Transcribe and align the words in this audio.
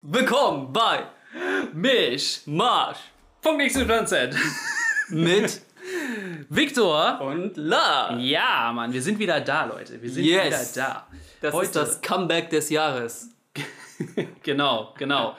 Willkommen 0.00 0.72
bei 0.72 1.02
Misch. 1.72 2.42
Marsch 2.46 2.98
Punkt 3.42 3.66
XYZ. 3.66 4.36
mit 5.08 5.60
Viktor. 6.48 7.20
und 7.20 7.56
Lars. 7.56 8.14
Ja, 8.18 8.70
Mann, 8.72 8.92
wir 8.92 9.02
sind 9.02 9.18
wieder 9.18 9.40
da, 9.40 9.64
Leute. 9.64 10.00
Wir 10.00 10.08
sind 10.10 10.24
Yes. 10.24 10.74
wieder 10.76 10.84
da. 10.86 11.06
Das 11.40 11.52
Heute. 11.52 11.66
ist 11.66 11.76
das 11.76 12.00
Comeback 12.00 12.50
des 12.50 12.70
Jahres. 12.70 13.30
Genau, 14.44 14.94
genau. 14.96 15.36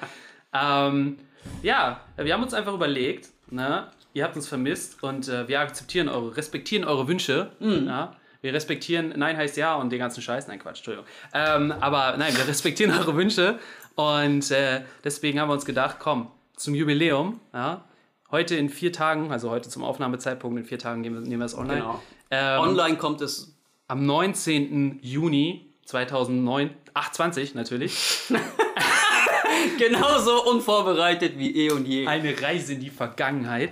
ähm, 0.54 1.18
ja, 1.62 2.02
wir 2.18 2.34
haben 2.34 2.44
uns 2.44 2.54
einfach 2.54 2.74
überlegt, 2.74 3.30
ne? 3.50 3.88
ihr 4.14 4.26
habt 4.26 4.36
uns 4.36 4.50
vermisst 4.50 5.02
und 5.02 5.30
äh, 5.30 5.48
wir 5.48 5.62
akzeptieren 5.62 6.10
eure, 6.10 6.36
respektieren 6.36 6.84
eure 6.84 7.08
Wünsche. 7.08 7.52
Ja? 7.62 8.18
Wir 8.42 8.54
respektieren, 8.54 9.14
nein 9.16 9.38
heißt 9.38 9.56
ja 9.56 9.76
und 9.76 9.92
den 9.92 10.00
ganzen 10.00 10.22
Scheiß, 10.22 10.48
nein 10.50 10.60
Quatsch, 10.60 10.80
Entschuldigung. 10.80 11.08
Ähm, 11.34 11.72
aber 11.80 12.18
nein, 12.18 12.36
wir 12.36 12.46
respektieren 12.50 12.92
eure 13.00 13.16
Wünsche 13.16 13.60
und 14.00 14.50
äh, 14.52 14.84
deswegen 15.04 15.42
haben 15.42 15.50
wir 15.50 15.54
uns 15.54 15.66
gedacht, 15.66 15.98
komm, 16.00 16.32
zum 16.56 16.74
Jubiläum, 16.74 17.42
ja? 17.54 17.84
heute 18.32 18.56
in 18.56 18.70
vier 18.70 18.94
Tagen, 18.94 19.30
also 19.30 19.50
heute 19.50 19.68
zum 19.68 19.84
Aufnahmezeitpunkt, 19.84 20.58
in 20.58 20.64
vier 20.64 20.80
Tagen 20.80 21.02
nehmen 21.02 21.22
wir, 21.22 21.28
nehmen 21.28 21.42
wir 21.42 21.46
es 21.46 21.58
online. 21.58 21.82
Genau. 21.82 22.02
Ähm, 22.32 22.62
Online 22.62 22.98
kommt 22.98 23.20
es. 23.20 23.58
Am 23.90 24.06
19. 24.06 25.00
Juni 25.02 25.66
2009, 25.84 26.70
ach 26.94 27.12
20 27.12 27.56
natürlich, 27.56 28.30
Genauso 29.78 30.46
unvorbereitet 30.50 31.38
wie 31.38 31.66
eh 31.66 31.72
und 31.72 31.86
je. 31.86 32.08
Eine 32.08 32.42
Reise 32.42 32.76
in 32.76 32.80
die 32.80 32.92
Vergangenheit. 32.92 33.72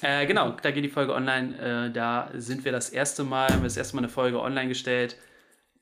Äh, 0.00 0.26
genau, 0.26 0.56
da 0.60 0.72
geht 0.72 0.84
die 0.84 0.88
Folge 0.88 1.14
online. 1.14 1.86
Äh, 1.86 1.92
da 1.92 2.30
sind 2.34 2.64
wir 2.64 2.72
das 2.72 2.90
erste 2.90 3.22
Mal, 3.22 3.50
haben 3.50 3.60
wir 3.60 3.68
das 3.68 3.76
erste 3.76 3.94
Mal 3.94 4.00
eine 4.00 4.08
Folge 4.08 4.40
online 4.40 4.66
gestellt. 4.66 5.16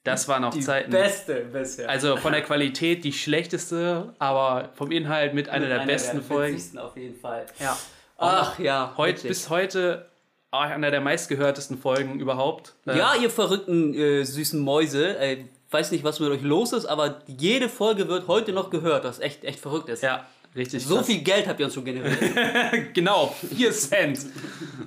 Das 0.06 0.28
waren 0.28 0.44
auch 0.44 0.50
Die 0.54 0.60
Zeiten. 0.60 0.90
beste 0.90 1.34
bisher. 1.52 1.88
Also 1.90 2.16
von 2.16 2.32
der 2.32 2.42
Qualität 2.50 3.04
die 3.04 3.12
schlechteste, 3.12 4.14
aber 4.18 4.70
vom 4.74 4.90
Inhalt 4.92 5.34
mit 5.34 5.48
einer 5.48 5.66
der 5.66 5.76
Einer 5.80 5.86
besten 5.92 6.22
Folgen. 6.22 6.54
witzigsten 6.54 6.78
auf 6.78 6.96
jeden 6.96 7.18
Fall. 7.18 7.44
Ja. 7.60 7.76
Ach 8.18 8.58
ja. 8.58 8.94
Heute, 8.96 9.28
bis 9.28 9.50
heute 9.50 10.06
auch 10.50 10.60
einer 10.62 10.90
der 10.90 11.00
meistgehörtesten 11.02 11.76
Folgen 11.78 12.18
überhaupt. 12.20 12.74
Äh, 12.86 12.96
Ja, 12.96 13.14
ihr 13.20 13.28
verrückten 13.30 13.92
äh, 13.94 14.24
süßen 14.24 14.58
Mäuse. 14.60 15.18
Äh, 15.18 15.44
weiß 15.70 15.90
nicht, 15.90 16.04
was 16.04 16.20
mit 16.20 16.30
euch 16.30 16.42
los 16.42 16.72
ist, 16.72 16.86
aber 16.86 17.20
jede 17.26 17.68
Folge 17.68 18.08
wird 18.08 18.28
heute 18.28 18.52
noch 18.52 18.70
gehört, 18.70 19.04
was 19.04 19.18
echt, 19.18 19.44
echt 19.44 19.58
verrückt 19.60 19.88
ist. 19.88 20.02
ja 20.02 20.24
richtig. 20.54 20.86
So 20.86 20.96
krass. 20.96 21.06
viel 21.06 21.18
Geld 21.22 21.46
habt 21.48 21.60
ihr 21.60 21.66
uns 21.66 21.74
schon 21.74 21.84
generiert. 21.84 22.16
Genau, 22.94 23.34
4 23.54 23.72
Cent. 23.72 24.20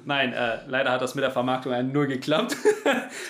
Nein, 0.06 0.34
äh, 0.34 0.60
leider 0.68 0.92
hat 0.92 1.02
das 1.02 1.14
mit 1.14 1.24
der 1.24 1.30
Vermarktung 1.32 1.92
Null 1.92 2.08
geklappt. 2.08 2.56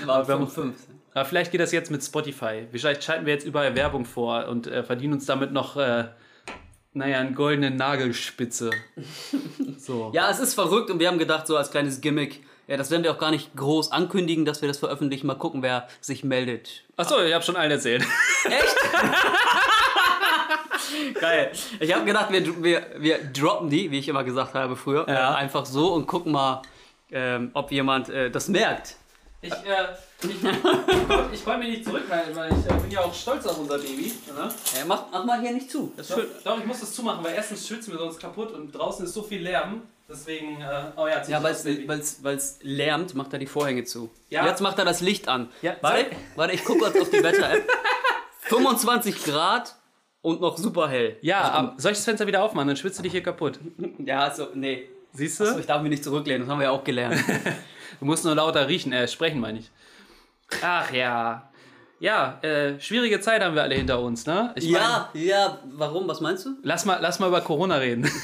War 0.05 0.25
wir 0.27 0.35
haben- 0.35 0.47
5. 0.47 0.75
Aber 1.13 1.25
vielleicht 1.25 1.51
geht 1.51 1.61
das 1.61 1.71
jetzt 1.71 1.91
mit 1.91 2.03
Spotify. 2.03 2.67
Vielleicht 2.71 3.03
schalten 3.03 3.25
wir 3.25 3.33
jetzt 3.33 3.45
überall 3.45 3.75
Werbung 3.75 4.05
vor 4.05 4.47
und 4.47 4.67
äh, 4.67 4.83
verdienen 4.83 5.13
uns 5.13 5.25
damit 5.25 5.51
noch, 5.51 5.75
äh, 5.77 6.05
naja, 6.93 7.19
einen 7.19 7.35
goldenen 7.35 7.75
Nagelspitze. 7.75 8.71
So. 9.77 10.11
Ja, 10.13 10.29
es 10.29 10.39
ist 10.39 10.53
verrückt 10.55 10.89
und 10.91 10.99
wir 10.99 11.07
haben 11.07 11.17
gedacht, 11.19 11.47
so 11.47 11.55
als 11.55 11.71
kleines 11.71 12.01
Gimmick, 12.01 12.43
ja, 12.67 12.75
das 12.77 12.91
werden 12.91 13.03
wir 13.03 13.11
auch 13.11 13.17
gar 13.17 13.31
nicht 13.31 13.55
groß 13.55 13.91
ankündigen, 13.93 14.43
dass 14.45 14.61
wir 14.61 14.67
das 14.67 14.77
veröffentlichen. 14.77 15.25
Mal 15.25 15.35
gucken, 15.35 15.63
wer 15.63 15.87
sich 16.01 16.23
meldet. 16.25 16.83
Achso, 16.97 17.19
ich 17.23 17.33
habe 17.33 17.43
schon 17.43 17.55
allen 17.55 17.71
erzählt. 17.71 18.03
Geil. 21.19 21.51
Ich 21.79 21.93
habe 21.93 22.05
gedacht, 22.05 22.31
wir, 22.31 22.61
wir, 22.63 22.85
wir 22.97 23.19
droppen 23.31 23.69
die, 23.69 23.89
wie 23.89 23.99
ich 23.99 24.07
immer 24.09 24.23
gesagt 24.23 24.53
habe 24.53 24.75
früher, 24.75 25.07
Ja. 25.07 25.33
äh, 25.33 25.37
einfach 25.37 25.65
so 25.65 25.93
und 25.93 26.05
gucken 26.07 26.33
mal, 26.33 26.61
ähm, 27.11 27.51
ob 27.53 27.71
jemand 27.71 28.09
äh, 28.09 28.29
das 28.29 28.49
merkt. 28.49 28.97
Ich, 29.41 29.53
äh, 29.53 29.57
ich, 30.21 30.31
ich, 31.33 31.45
konnte 31.45 31.59
mich 31.59 31.69
nicht 31.69 31.85
zurückhalten, 31.85 32.35
weil 32.35 32.51
ich 32.51 32.69
äh, 32.69 32.77
bin 32.81 32.91
ja 32.91 32.99
auch 33.01 33.13
stolz 33.13 33.45
auf 33.45 33.57
unser 33.57 33.77
Baby. 33.77 34.11
Ne? 34.27 34.51
Äh, 34.77 34.85
mach, 34.85 35.05
mach 35.11 35.23
mal 35.23 35.39
hier 35.39 35.53
nicht 35.53 35.71
zu. 35.71 35.93
Das 35.95 36.09
ist 36.09 36.15
Doch, 36.15 36.21
schön. 36.21 36.29
doch, 36.43 36.59
ich 36.59 36.65
muss 36.65 36.81
das 36.81 36.93
zumachen, 36.93 37.23
weil 37.23 37.35
erstens 37.35 37.65
schützen 37.65 37.91
wir 37.93 37.99
sonst 37.99 38.19
kaputt 38.19 38.51
und 38.51 38.71
draußen 38.73 39.05
ist 39.05 39.13
so 39.13 39.23
viel 39.23 39.41
Lärm. 39.41 39.83
Deswegen, 40.09 40.59
äh, 40.59 40.91
oh 40.97 41.07
ja, 41.07 41.25
Ja, 41.25 41.41
weil 41.41 41.53
es 41.53 42.59
lärmt, 42.63 43.15
macht 43.15 43.31
er 43.31 43.39
die 43.39 43.45
Vorhänge 43.45 43.85
zu. 43.85 44.09
Ja. 44.29 44.45
Jetzt 44.45 44.59
macht 44.59 44.77
er 44.77 44.85
das 44.85 44.99
Licht 44.99 45.29
an. 45.29 45.49
Ja, 45.61 45.77
warte, 45.81 46.07
warte, 46.35 46.53
ich 46.53 46.65
gucke 46.65 46.79
kurz 46.79 46.99
auf 46.99 47.09
die 47.09 47.23
Wetter-App. 47.23 47.69
25 48.41 49.23
Grad 49.23 49.75
und 50.21 50.41
noch 50.41 50.57
super 50.57 50.89
hell. 50.89 51.17
Ja, 51.21 51.41
aber 51.41 51.75
soll 51.77 51.91
ich 51.91 51.97
das 51.99 52.05
Fenster 52.05 52.27
wieder 52.27 52.43
aufmachen? 52.43 52.67
Dann 52.67 52.77
schwitzt 52.77 52.99
du 52.99 53.03
dich 53.03 53.11
hier 53.11 53.23
kaputt. 53.23 53.59
Ja, 53.99 54.21
also, 54.23 54.47
nee. 54.53 54.89
Siehst 55.13 55.39
du? 55.39 55.43
Achso, 55.43 55.59
ich 55.59 55.65
darf 55.65 55.81
mich 55.81 55.91
nicht 55.91 56.03
zurücklehnen, 56.03 56.41
das 56.41 56.51
haben 56.51 56.59
wir 56.59 56.65
ja 56.65 56.71
auch 56.71 56.83
gelernt. 56.83 57.23
Du 57.99 58.05
musst 58.05 58.25
nur 58.25 58.35
lauter 58.35 58.67
riechen, 58.67 58.93
äh, 58.93 59.07
sprechen 59.07 59.39
meine 59.39 59.59
ich. 59.59 59.69
Ach 60.63 60.91
ja. 60.91 61.49
Ja, 61.99 62.39
äh, 62.41 62.79
schwierige 62.79 63.19
Zeit 63.19 63.43
haben 63.43 63.55
wir 63.55 63.63
alle 63.63 63.75
hinter 63.75 63.99
uns, 63.99 64.25
ne? 64.25 64.53
Ich 64.55 64.69
mein, 64.69 64.81
ja, 64.81 65.09
ja, 65.13 65.59
warum? 65.65 66.07
Was 66.07 66.21
meinst 66.21 66.45
du? 66.45 66.51
lass 66.63 66.85
mal, 66.85 66.97
lass 67.01 67.19
mal 67.19 67.27
über 67.27 67.41
Corona 67.41 67.75
reden. 67.75 68.09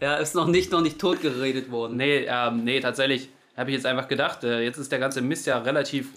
Ja, 0.00 0.16
ist 0.16 0.34
noch 0.34 0.48
nicht, 0.48 0.72
noch 0.72 0.80
nicht 0.80 1.00
tot 1.00 1.20
geredet 1.22 1.70
worden. 1.70 1.96
nee, 1.96 2.26
ähm, 2.28 2.64
nee, 2.64 2.80
tatsächlich 2.80 3.28
habe 3.56 3.70
ich 3.70 3.76
jetzt 3.76 3.86
einfach 3.86 4.08
gedacht, 4.08 4.42
äh, 4.42 4.60
jetzt 4.60 4.76
ist 4.78 4.90
der 4.90 4.98
ganze 4.98 5.22
Mist 5.22 5.46
ja 5.46 5.58
relativ 5.58 6.08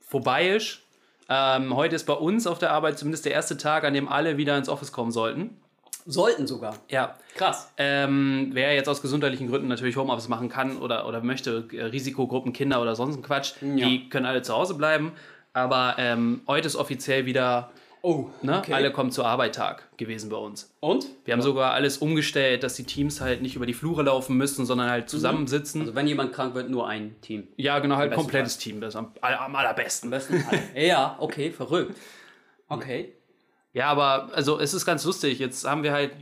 vorbeiisch. 0.00 0.82
Ähm, 1.28 1.76
heute 1.76 1.94
ist 1.94 2.06
bei 2.06 2.14
uns 2.14 2.48
auf 2.48 2.58
der 2.58 2.72
Arbeit 2.72 2.98
zumindest 2.98 3.24
der 3.24 3.32
erste 3.32 3.56
Tag, 3.56 3.84
an 3.84 3.94
dem 3.94 4.08
alle 4.08 4.36
wieder 4.36 4.58
ins 4.58 4.68
Office 4.68 4.90
kommen 4.90 5.12
sollten. 5.12 5.60
Sollten 6.06 6.46
sogar. 6.46 6.76
Ja. 6.90 7.16
Krass. 7.34 7.70
Ähm, 7.78 8.50
wer 8.52 8.74
jetzt 8.74 8.88
aus 8.88 9.00
gesundheitlichen 9.00 9.48
Gründen 9.48 9.68
natürlich 9.68 9.96
Homeoffice 9.96 10.28
machen 10.28 10.48
kann 10.50 10.76
oder, 10.78 11.06
oder 11.08 11.22
möchte, 11.22 11.66
äh, 11.72 11.84
Risikogruppen, 11.84 12.52
Kinder 12.52 12.82
oder 12.82 12.94
sonst 12.94 13.16
ein 13.16 13.22
Quatsch, 13.22 13.54
Ja. 13.62 13.86
die 13.88 14.08
können 14.10 14.26
alle 14.26 14.42
zu 14.42 14.54
Hause 14.54 14.74
bleiben. 14.74 15.12
Aber 15.54 15.94
ähm, 15.98 16.42
heute 16.46 16.66
ist 16.66 16.76
offiziell 16.76 17.26
wieder, 17.26 17.70
Oh, 18.02 18.26
ne, 18.42 18.58
okay. 18.58 18.74
alle 18.74 18.92
kommen 18.92 19.10
zur 19.12 19.24
Arbeit 19.24 19.54
Tag 19.54 19.88
gewesen 19.96 20.28
bei 20.28 20.36
uns. 20.36 20.70
Und? 20.80 21.06
Wir 21.24 21.32
haben 21.32 21.40
sogar 21.40 21.72
alles 21.72 21.96
umgestellt, 21.96 22.62
dass 22.62 22.74
die 22.74 22.84
Teams 22.84 23.22
halt 23.22 23.40
nicht 23.40 23.56
über 23.56 23.64
die 23.64 23.72
Flure 23.72 24.02
laufen 24.02 24.36
müssen, 24.36 24.66
sondern 24.66 24.90
halt 24.90 25.08
zusammensitzen. 25.08 25.80
Also 25.80 25.94
wenn 25.94 26.06
jemand 26.06 26.34
krank 26.34 26.54
wird, 26.54 26.68
nur 26.68 26.86
ein 26.86 27.16
Team. 27.22 27.48
ja, 27.56 27.78
genau, 27.78 27.96
halt 27.96 28.12
komplettes 28.12 28.58
Team, 28.58 28.82
das 28.82 28.94
am, 28.94 29.12
am 29.22 29.56
allerbesten. 29.56 30.08
Am 30.08 30.10
besten 30.10 30.44
alle. 30.50 30.60
ja, 30.86 31.16
okay, 31.18 31.50
verrückt. 31.50 31.96
Okay. 32.68 33.14
Ja, 33.74 33.88
aber 33.88 34.30
also 34.32 34.58
es 34.60 34.72
ist 34.72 34.86
ganz 34.86 35.04
lustig. 35.04 35.40
Jetzt 35.40 35.66
haben 35.66 35.82
wir 35.82 35.92
halt 35.92 36.12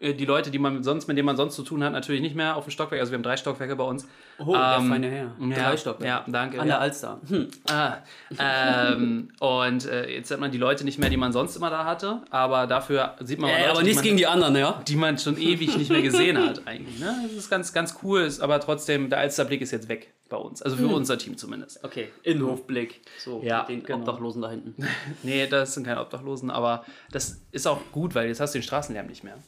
die 0.00 0.24
Leute, 0.24 0.50
die 0.50 0.58
man 0.58 0.82
sonst, 0.82 1.08
mit 1.08 1.16
denen 1.16 1.26
man 1.26 1.36
sonst 1.36 1.54
zu 1.56 1.62
tun 1.62 1.82
hat, 1.84 1.92
natürlich 1.92 2.20
nicht 2.20 2.34
mehr 2.34 2.56
auf 2.56 2.64
dem 2.64 2.70
Stockwerk. 2.70 3.00
Also 3.00 3.12
wir 3.12 3.16
haben 3.18 3.22
drei 3.22 3.36
Stockwerke 3.36 3.76
bei 3.76 3.84
uns. 3.84 4.06
Oh, 4.38 4.52
der 4.52 4.76
Ähm, 4.78 4.88
feine 4.88 5.10
Herr. 5.10 5.32
Ja, 5.40 5.68
Drei 5.70 5.76
Stockwerke. 5.76 6.06
Ja, 6.06 6.24
danke. 6.26 6.60
An 6.60 6.68
ja. 6.68 6.74
der 6.74 6.80
Alster. 6.80 7.20
Hm. 7.28 7.48
Ah, 7.70 7.96
ähm, 8.38 9.28
und 9.40 9.86
äh, 9.86 10.10
jetzt 10.10 10.30
hat 10.30 10.40
man 10.40 10.50
die 10.50 10.58
Leute 10.58 10.84
nicht 10.84 10.98
mehr, 10.98 11.10
die 11.10 11.16
man 11.16 11.32
sonst 11.32 11.56
immer 11.56 11.70
da 11.70 11.84
hatte, 11.84 12.22
aber 12.30 12.66
dafür 12.66 13.14
sieht 13.20 13.38
man 13.38 13.50
Äh, 13.50 13.58
Leute, 13.60 13.70
aber 13.70 13.82
nichts 13.82 13.96
man, 13.96 14.04
gegen 14.04 14.16
die 14.16 14.26
anderen, 14.26 14.56
ja? 14.56 14.82
die 14.86 14.96
man 14.96 15.18
schon 15.18 15.38
ewig 15.38 15.76
nicht 15.76 15.90
mehr 15.90 16.02
gesehen 16.02 16.38
hat 16.38 16.66
eigentlich. 16.66 16.98
Ne? 16.98 17.14
Das 17.22 17.32
ist 17.32 17.50
ganz, 17.50 17.72
ganz 17.72 17.96
cool, 18.02 18.20
ist, 18.22 18.40
aber 18.40 18.60
trotzdem, 18.60 19.10
der 19.10 19.18
Alsterblick 19.20 19.60
ist 19.60 19.70
jetzt 19.70 19.88
weg 19.88 20.12
bei 20.28 20.36
uns, 20.36 20.60
also 20.60 20.76
für 20.76 20.88
unser 20.88 21.18
Team 21.18 21.36
zumindest. 21.36 21.84
Okay, 21.84 22.08
Innenhofblick. 22.22 23.00
So, 23.18 23.40
Ja, 23.44 23.62
den 23.62 23.82
genau. 23.84 24.00
Obdachlosen 24.00 24.42
da 24.42 24.50
hinten. 24.50 24.74
Nee, 25.22 25.46
das 25.46 25.74
sind 25.74 25.84
keine 25.84 26.00
Obdachlosen, 26.00 26.50
aber 26.50 26.84
das 27.10 27.40
ist 27.52 27.66
auch 27.66 27.80
gut, 27.92 28.14
weil 28.14 28.28
jetzt 28.28 28.40
hast 28.40 28.54
du 28.54 28.58
den 28.58 28.64
Straßenlärm 28.64 29.06
nicht 29.06 29.24
mehr. 29.24 29.38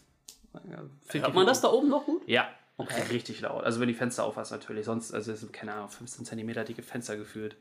Find 1.06 1.24
Hört 1.24 1.34
man 1.34 1.46
das 1.46 1.60
da 1.60 1.68
oben 1.68 1.88
noch 1.88 2.04
gut? 2.04 2.22
Ja, 2.26 2.48
richtig 3.10 3.40
laut. 3.40 3.64
Also 3.64 3.80
wenn 3.80 3.88
die 3.88 3.94
Fenster 3.94 4.24
auf 4.24 4.36
hast 4.36 4.50
natürlich, 4.50 4.84
sonst, 4.84 5.12
also 5.12 5.32
es 5.32 5.40
sind, 5.40 5.52
keine 5.52 5.74
Ahnung, 5.74 5.88
15 5.88 6.24
cm 6.24 6.64
dicke 6.64 6.82
Fenster 6.82 7.16
gefühlt. 7.16 7.56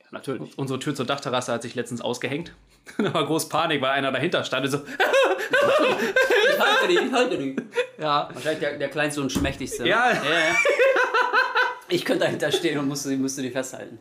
Ja, 0.00 0.06
natürlich. 0.10 0.56
Unsere 0.58 0.78
Tür 0.78 0.94
zur 0.94 1.06
Dachterrasse 1.06 1.52
hat 1.52 1.62
sich 1.62 1.74
letztens 1.74 2.00
ausgehängt. 2.00 2.54
da 2.98 3.12
war 3.12 3.26
groß 3.26 3.48
Panik, 3.48 3.82
weil 3.82 3.90
einer 3.90 4.10
dahinter 4.10 4.42
stand 4.44 4.66
und 4.66 4.72
so, 4.72 4.78
Ich 4.78 6.58
halte 6.58 6.88
die, 6.88 6.94
ich 6.94 7.12
halte 7.12 7.38
die. 7.38 7.56
ja. 7.98 8.28
Wahrscheinlich 8.32 8.60
der, 8.60 8.78
der 8.78 8.88
kleinste 8.88 9.20
und 9.20 9.30
schmächtigste. 9.30 9.86
Ja. 9.86 10.12
ja, 10.12 10.22
ja. 10.22 10.56
Ich 11.88 12.04
könnte 12.04 12.24
dahinter 12.24 12.52
stehen 12.52 12.78
und 12.78 12.88
musste, 12.88 13.10
müsste 13.16 13.42
die 13.42 13.50
festhalten. 13.50 13.98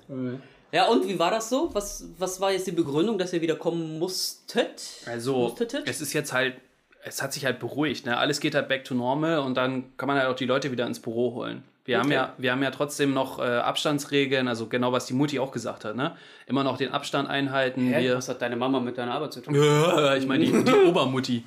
Ja, 0.72 0.86
und 0.86 1.08
wie 1.08 1.18
war 1.18 1.32
das 1.32 1.50
so? 1.50 1.74
Was, 1.74 2.06
was 2.18 2.40
war 2.40 2.52
jetzt 2.52 2.68
die 2.68 2.72
Begründung, 2.72 3.18
dass 3.18 3.34
ihr 3.34 3.42
wieder 3.42 3.56
kommen 3.56 3.98
musstet? 3.98 4.84
Also, 5.08 5.36
Musstet? 5.36 5.88
es 5.88 6.00
ist 6.00 6.14
jetzt 6.14 6.32
halt, 6.32 6.56
es 7.04 7.22
hat 7.22 7.34
sich 7.34 7.46
halt 7.46 7.60
beruhigt. 7.60 8.06
Ne? 8.06 8.18
Alles 8.18 8.40
geht 8.40 8.56
halt 8.56 8.68
back 8.68 8.84
to 8.84 8.94
normal 8.94 9.40
und 9.40 9.56
dann 9.56 9.96
kann 9.98 10.08
man 10.08 10.18
halt 10.18 10.28
auch 10.28 10.36
die 10.36 10.46
Leute 10.46 10.72
wieder 10.72 10.86
ins 10.86 11.00
Büro 11.00 11.34
holen. 11.34 11.64
Wir, 11.86 11.98
haben, 12.00 12.08
Okay. 12.08 12.16
ja, 12.16 12.34
wir 12.38 12.52
haben 12.52 12.62
ja 12.62 12.70
trotzdem 12.72 13.14
noch 13.14 13.40
äh, 13.40 13.44
Abstandsregeln, 13.44 14.48
also 14.48 14.68
genau 14.68 14.92
was 14.92 15.06
die 15.08 15.14
Mutti 15.14 15.40
auch 15.40 15.52
gesagt 15.52 15.86
hat. 15.86 15.96
Ne? 15.96 16.16
Immer 16.46 16.64
noch 16.64 16.78
den 16.78 16.92
Abstand 16.92 17.30
einhalten. 17.30 17.88
Hä? 17.88 18.04
Wir, 18.04 18.18
Was 18.18 18.30
hat 18.30 18.42
deine 18.42 18.56
Mama 18.58 18.80
mit 18.80 18.98
deiner 18.98 19.14
Arbeit 19.14 19.34
zu 19.34 19.42
tun? 19.42 19.56
ich 20.18 20.28
meine, 20.28 20.46
die, 20.46 20.64
die 20.64 20.74
Obermutti. 20.88 21.44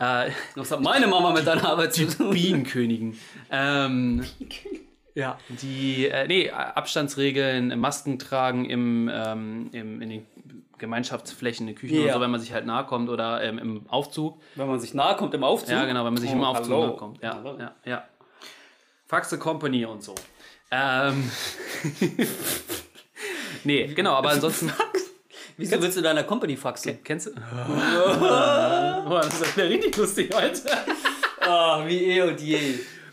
Äh, 0.00 0.30
Was 0.56 0.72
hat 0.72 0.80
meine 0.80 1.06
Mama 1.06 1.32
mit 1.32 1.46
deiner 1.46 1.68
Arbeit 1.68 1.94
zu 1.94 2.08
tun? 2.08 2.30
Bienenkönigin. 2.30 3.16
Ähm, 3.52 4.24
ja. 5.14 5.38
Die, 5.62 6.08
äh, 6.08 6.26
nee, 6.26 6.50
Abstandsregeln, 6.50 7.78
Masken 7.78 8.18
tragen 8.18 8.64
im, 8.64 9.08
ähm, 9.12 9.68
im, 9.72 10.02
in 10.02 10.08
den 10.08 10.26
Gemeinschaftsflächen, 10.78 11.66
in 11.68 11.74
den 11.74 11.78
Küchen 11.80 11.96
Ja. 11.96 12.02
oder 12.04 12.12
so, 12.14 12.20
wenn 12.20 12.30
man 12.30 12.40
sich 12.40 12.52
halt 12.52 12.66
nahe 12.66 12.84
kommt 12.84 13.08
oder 13.08 13.42
ähm, 13.42 13.58
im 13.58 13.88
Aufzug. 13.88 14.40
Wenn 14.54 14.66
man 14.68 14.80
sich 14.80 14.94
nahe 14.94 15.16
kommt 15.16 15.34
im 15.34 15.44
Aufzug? 15.44 15.70
Ja, 15.70 15.84
genau, 15.84 16.04
wenn 16.04 16.12
man 16.14 16.20
sich 16.22 16.30
Oh, 16.30 16.34
im 16.34 16.44
Aufzug 16.44 16.72
hallo. 16.72 16.86
nahe 16.88 16.96
kommt. 16.96 17.22
Ja, 17.22 17.34
Hallo. 17.34 17.58
ja, 17.58 17.74
ja. 17.84 18.04
Faxe 19.06 19.38
Company 19.38 19.84
und 19.84 20.02
so. 20.02 20.14
Ähm, 20.70 21.30
nee, 23.64 23.86
genau, 23.94 24.12
aber 24.14 24.30
ansonsten. 24.30 24.72
Wieso 25.56 25.80
willst 25.80 25.96
du 25.96 26.02
deiner 26.02 26.24
Company 26.24 26.56
faxen? 26.56 26.98
Kennst 27.04 27.28
du? 27.28 27.30
Boah, 27.34 29.20
das 29.22 29.40
ist 29.40 29.56
ja 29.56 29.64
richtig 29.64 29.96
lustig 29.96 30.34
heute. 30.34 30.60
oh, 31.46 31.86
wie 31.86 32.04
eh 32.04 32.22
und 32.22 32.40
je. 32.40 32.58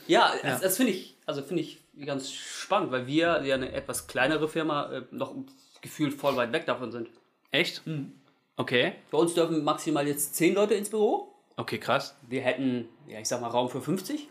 Ja, 0.08 0.32
ja. 0.44 0.50
das, 0.52 0.62
das 0.62 0.78
finde 0.78 0.94
ich, 0.94 1.16
also 1.28 1.44
finde 1.44 1.62
ich 1.62 1.80
ganz 2.04 2.32
spannend, 2.32 2.92
weil 2.92 3.06
wir 3.06 3.44
ja 3.46 3.56
eine 3.56 3.72
etwas 3.72 4.08
kleinere 4.08 4.48
Firma 4.48 4.92
äh, 4.92 5.02
noch 5.12 5.36
gefühlt 5.82 6.16
voll 6.20 6.36
weit 6.36 6.52
weg 6.52 6.66
davon 6.66 6.92
sind. 6.92 7.10
Echt? 7.52 7.86
Mhm. 7.86 8.14
Okay. 8.58 8.94
Bei 9.12 9.18
uns 9.18 9.34
dürfen 9.34 9.64
maximal 9.64 10.08
jetzt 10.08 10.36
10 10.36 10.56
Leute 10.56 10.74
ins 10.74 10.90
Büro. 10.90 11.34
Okay, 11.58 11.78
krass. 11.78 12.16
Wir 12.28 12.42
hätten, 12.42 12.88
ja, 13.08 13.20
ich 13.20 13.28
sag 13.28 13.42
mal, 13.42 13.48
Raum 13.48 13.70
für 13.70 13.82
50. 13.82 14.28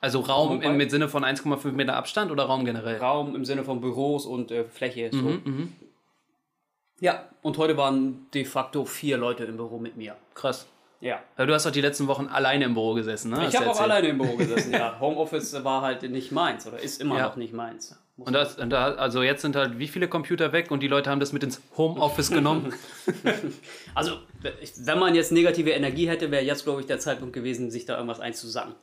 Also 0.00 0.20
Raum 0.20 0.60
im, 0.62 0.76
mit 0.76 0.90
Sinne 0.90 1.08
von 1.08 1.24
1,5 1.24 1.70
Meter 1.72 1.94
Abstand 1.94 2.32
oder 2.32 2.44
Raum 2.44 2.64
generell? 2.64 2.98
Raum 2.98 3.36
im 3.36 3.44
Sinne 3.44 3.62
von 3.62 3.80
Büros 3.80 4.26
und 4.26 4.50
äh, 4.50 4.64
Fläche. 4.64 5.10
So. 5.12 5.18
Mhm, 5.18 5.42
mhm. 5.44 5.72
Ja, 7.00 7.28
und 7.42 7.56
heute 7.58 7.76
waren 7.76 8.26
de 8.34 8.44
facto 8.44 8.84
vier 8.84 9.16
Leute 9.16 9.44
im 9.44 9.56
Büro 9.56 9.78
mit 9.78 9.96
mir. 9.96 10.16
Krass. 10.34 10.66
Ja. 11.00 11.20
Weil 11.36 11.46
du 11.46 11.54
hast 11.54 11.66
doch 11.66 11.72
die 11.72 11.80
letzten 11.80 12.06
Wochen 12.06 12.26
alleine 12.26 12.64
im 12.64 12.74
Büro 12.74 12.94
gesessen, 12.94 13.30
ne? 13.30 13.46
Ich 13.48 13.56
habe 13.56 13.70
auch 13.70 13.80
alleine 13.80 14.08
im 14.08 14.18
Büro 14.18 14.36
gesessen, 14.36 14.72
ja. 14.72 14.98
Homeoffice 15.00 15.64
war 15.64 15.82
halt 15.82 16.02
nicht 16.02 16.30
meins 16.30 16.66
oder 16.66 16.78
ist 16.78 17.00
immer 17.00 17.18
ja. 17.18 17.26
noch 17.26 17.36
nicht 17.36 17.52
meins. 17.52 17.98
Und, 18.16 18.34
das, 18.34 18.58
und 18.58 18.70
da, 18.70 18.94
also 18.94 19.22
jetzt 19.22 19.42
sind 19.42 19.56
halt 19.56 19.78
wie 19.78 19.88
viele 19.88 20.06
Computer 20.06 20.52
weg 20.52 20.70
und 20.70 20.80
die 20.80 20.88
Leute 20.88 21.10
haben 21.10 21.18
das 21.18 21.32
mit 21.32 21.42
ins 21.42 21.60
Homeoffice 21.76 22.30
genommen? 22.30 22.72
also, 23.94 24.18
wenn 24.84 24.98
man 24.98 25.14
jetzt 25.14 25.32
negative 25.32 25.70
Energie 25.70 26.08
hätte, 26.08 26.30
wäre 26.30 26.44
jetzt, 26.44 26.64
glaube 26.64 26.80
ich, 26.80 26.86
der 26.86 26.98
Zeitpunkt 26.98 27.32
gewesen, 27.32 27.70
sich 27.70 27.86
da 27.86 27.94
irgendwas 27.94 28.20
einzusagen. 28.20 28.74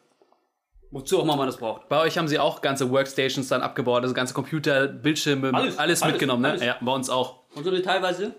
Wozu 0.91 1.19
auch 1.19 1.23
immer 1.23 1.35
man 1.35 1.45
das 1.45 1.57
braucht. 1.57 1.87
Bei 1.87 2.01
euch 2.01 2.17
haben 2.17 2.27
sie 2.27 2.39
auch 2.39 2.61
ganze 2.61 2.89
Workstations 2.89 3.47
dann 3.47 3.61
abgebaut, 3.61 4.01
also 4.01 4.15
ganze 4.15 4.33
Computer, 4.33 4.87
Bildschirme, 4.87 5.53
alles, 5.53 5.77
alles, 5.77 6.01
alles 6.01 6.13
mitgenommen, 6.13 6.41
ne? 6.41 6.49
Alles. 6.49 6.63
Ja, 6.63 6.77
bei 6.81 6.91
uns 6.91 7.11
auch. 7.11 7.43
Und 7.53 7.63
so 7.63 7.79
teilweise 7.79 8.33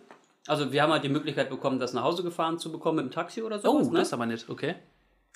also 0.47 0.73
wir 0.73 0.83
haben 0.83 0.93
halt 0.93 1.05
die 1.05 1.09
Möglichkeit 1.09 1.51
bekommen, 1.51 1.79
das 1.79 1.93
nach 1.93 2.03
Hause 2.03 2.23
gefahren 2.23 2.59
zu 2.59 2.73
bekommen 2.73 2.97
mit 2.97 3.05
dem 3.07 3.11
Taxi 3.11 3.43
oder 3.43 3.59
so. 3.59 3.71
Oh, 3.71 3.79
ne? 3.83 3.99
das 3.99 4.09
ist 4.09 4.13
aber 4.13 4.27
nicht, 4.27 4.49
okay. 4.49 4.75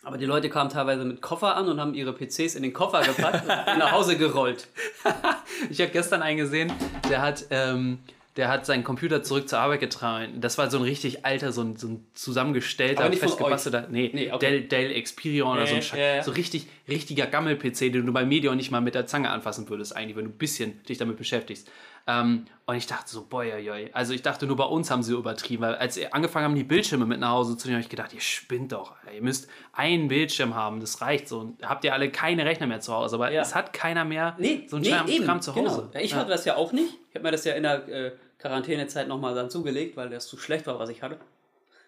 Aber 0.05 0.19
die 0.19 0.27
Leute 0.27 0.51
kamen 0.51 0.71
teilweise 0.71 1.05
mit 1.05 1.23
Koffer 1.23 1.57
an 1.57 1.69
und 1.69 1.81
haben 1.81 1.95
ihre 1.95 2.13
PCs 2.13 2.55
in 2.55 2.63
den 2.63 2.73
Koffer 2.73 3.03
gepackt 3.03 3.43
und 3.43 3.79
nach 3.79 3.93
Hause 3.93 4.17
gerollt. 4.17 4.69
ich 5.71 5.81
habe 5.81 5.91
gestern 5.91 6.23
einen 6.23 6.37
gesehen, 6.37 6.73
der 7.09 7.23
hat, 7.23 7.47
ähm, 7.51 7.99
der 8.37 8.49
hat 8.49 8.67
seinen 8.67 8.85
Computer 8.85 9.23
zurück 9.23 9.49
zur 9.49 9.61
Arbeit 9.61 9.81
getragen. 9.81 10.41
Das 10.41 10.59
war 10.59 10.71
so 10.71 10.79
ein 10.79 10.83
richtig 10.83 11.25
alter, 11.25 11.53
so 11.53 11.63
ein, 11.63 11.77
so 11.77 11.89
ein 11.89 12.07
zusammengestellter, 12.15 13.11
festgebastelter, 13.13 13.87
nee, 13.91 14.11
nee 14.13 14.31
okay. 14.31 14.39
Dell, 14.39 14.61
Dell 14.63 14.93
Experion 14.93 15.57
oder 15.57 15.67
so 15.67 15.75
ein 15.77 15.83
ja, 15.93 16.17
ja. 16.17 16.23
so 16.23 16.33
richtig, 16.33 16.67
richtiger 16.89 17.27
Gammel-PC, 17.27 17.93
den 17.93 18.05
du 18.05 18.13
bei 18.13 18.27
Medion 18.27 18.57
nicht 18.57 18.71
mal 18.71 18.81
mit 18.81 18.95
der 18.95 19.07
Zange 19.07 19.31
anfassen 19.31 19.69
würdest, 19.69 19.97
eigentlich, 19.97 20.17
wenn 20.17 20.25
du 20.25 20.31
ein 20.31 20.39
bisschen 20.39 20.83
dich 20.85 20.99
damit 20.99 21.17
beschäftigst. 21.17 21.71
Ähm, 22.07 22.47
und 22.67 22.77
ich 22.77 22.87
dachte 22.87 23.11
so, 23.11 23.25
boy, 23.25 23.51
boy, 23.51 23.91
also 23.93 24.13
ich 24.13 24.23
dachte 24.23 24.47
nur 24.47 24.57
bei 24.57 24.65
uns 24.65 24.91
haben 24.91 25.03
sie 25.03 25.15
übertrieben, 25.15 25.63
weil 25.63 25.75
als 25.75 25.95
sie 25.95 26.13
angefangen 26.13 26.45
haben, 26.45 26.55
die 26.55 26.65
Bildschirme 26.65 27.07
mit 27.07 27.21
nach 27.21 27.31
Hause 27.31 27.57
zu 27.57 27.67
nehmen, 27.67 27.77
habe 27.77 27.85
ich 27.85 27.91
gedacht, 27.91 28.13
ihr 28.13 28.21
spinnt 28.21 28.73
doch, 28.73 28.95
Alter. 29.01 29.15
ihr 29.15 29.23
müsst 29.23 29.49
einen 29.73 30.09
Bildschirm 30.09 30.55
haben, 30.55 30.81
das 30.81 31.01
reicht 31.01 31.29
so. 31.29 31.41
Und 31.41 31.67
habt 31.67 31.85
ihr 31.85 31.93
alle 31.93 32.11
keine 32.11 32.45
Rechner 32.45 32.67
mehr 32.67 32.81
zu 32.81 32.93
Hause, 32.95 33.17
aber 33.17 33.31
ja. 33.31 33.43
es 33.43 33.55
hat 33.55 33.73
keiner 33.73 34.05
mehr 34.05 34.35
nee, 34.39 34.67
so 34.67 34.77
einen 34.77 35.07
nee, 35.07 35.19
Kram 35.21 35.41
zu 35.41 35.55
Hause. 35.55 35.89
Genau. 35.93 36.05
Ich 36.05 36.13
ja. 36.13 36.19
hatte 36.19 36.31
das 36.31 36.45
ja 36.45 36.57
auch 36.57 36.73
nicht. 36.73 36.95
Ich 37.09 37.15
habe 37.15 37.25
mir 37.25 37.33
das 37.33 37.45
ja 37.45 37.55
in 37.55 37.63
der 37.63 37.89
äh, 37.89 38.13
Quarantänezeit 38.39 39.09
nochmal 39.09 39.35
dann 39.35 39.49
zugelegt, 39.49 39.97
weil 39.97 40.11
das 40.11 40.27
zu 40.27 40.37
schlecht 40.39 40.67
war, 40.67 40.79
was 40.79 40.91
ich 40.91 41.03
hatte. 41.03 41.19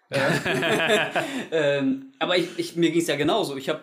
ähm, 1.51 2.13
aber 2.19 2.37
ich, 2.37 2.59
ich, 2.59 2.77
mir 2.77 2.91
ging 2.91 3.01
es 3.01 3.09
ja 3.09 3.17
genauso. 3.17 3.57
Ich 3.57 3.69
habe 3.69 3.81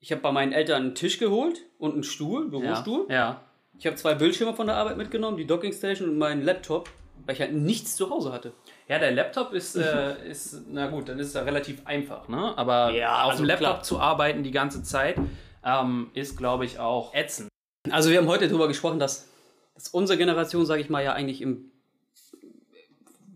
ich 0.00 0.12
hab 0.12 0.20
bei 0.20 0.32
meinen 0.32 0.52
Eltern 0.52 0.82
einen 0.82 0.94
Tisch 0.94 1.18
geholt 1.18 1.62
und 1.78 1.94
einen 1.94 2.02
Stuhl, 2.02 2.48
Bürostuhl. 2.48 3.06
Ja. 3.08 3.45
Ja. 3.76 3.80
Ich 3.80 3.86
habe 3.86 3.96
zwei 3.96 4.14
Bildschirme 4.14 4.54
von 4.54 4.66
der 4.66 4.76
Arbeit 4.76 4.96
mitgenommen, 4.96 5.36
die 5.36 5.46
Dockingstation 5.46 6.08
und 6.08 6.18
meinen 6.18 6.42
Laptop, 6.42 6.88
weil 7.24 7.34
ich 7.34 7.40
halt 7.40 7.52
nichts 7.52 7.96
zu 7.96 8.10
Hause 8.10 8.32
hatte. 8.32 8.52
Ja, 8.88 8.98
der 8.98 9.12
Laptop 9.12 9.52
ist, 9.52 9.76
äh, 9.76 10.28
ist 10.28 10.62
na 10.68 10.86
gut, 10.86 11.08
dann 11.08 11.18
ist 11.18 11.34
er 11.34 11.44
relativ 11.44 11.86
einfach, 11.86 12.28
ne? 12.28 12.56
Aber 12.56 12.90
ja, 12.92 13.24
auf 13.24 13.32
also 13.32 13.42
dem 13.42 13.48
Laptop 13.48 13.68
klar. 13.68 13.82
zu 13.82 14.00
arbeiten 14.00 14.42
die 14.42 14.50
ganze 14.50 14.82
Zeit 14.82 15.16
ähm, 15.64 16.10
ist, 16.14 16.36
glaube 16.36 16.64
ich, 16.64 16.78
auch 16.78 17.12
ätzend. 17.14 17.48
Also 17.90 18.10
wir 18.10 18.18
haben 18.18 18.28
heute 18.28 18.48
darüber 18.48 18.68
gesprochen, 18.68 18.98
dass, 18.98 19.28
dass 19.74 19.88
unsere 19.88 20.18
Generation, 20.18 20.64
sage 20.64 20.80
ich 20.80 20.88
mal, 20.88 21.04
ja 21.04 21.12
eigentlich 21.12 21.42
im 21.42 21.70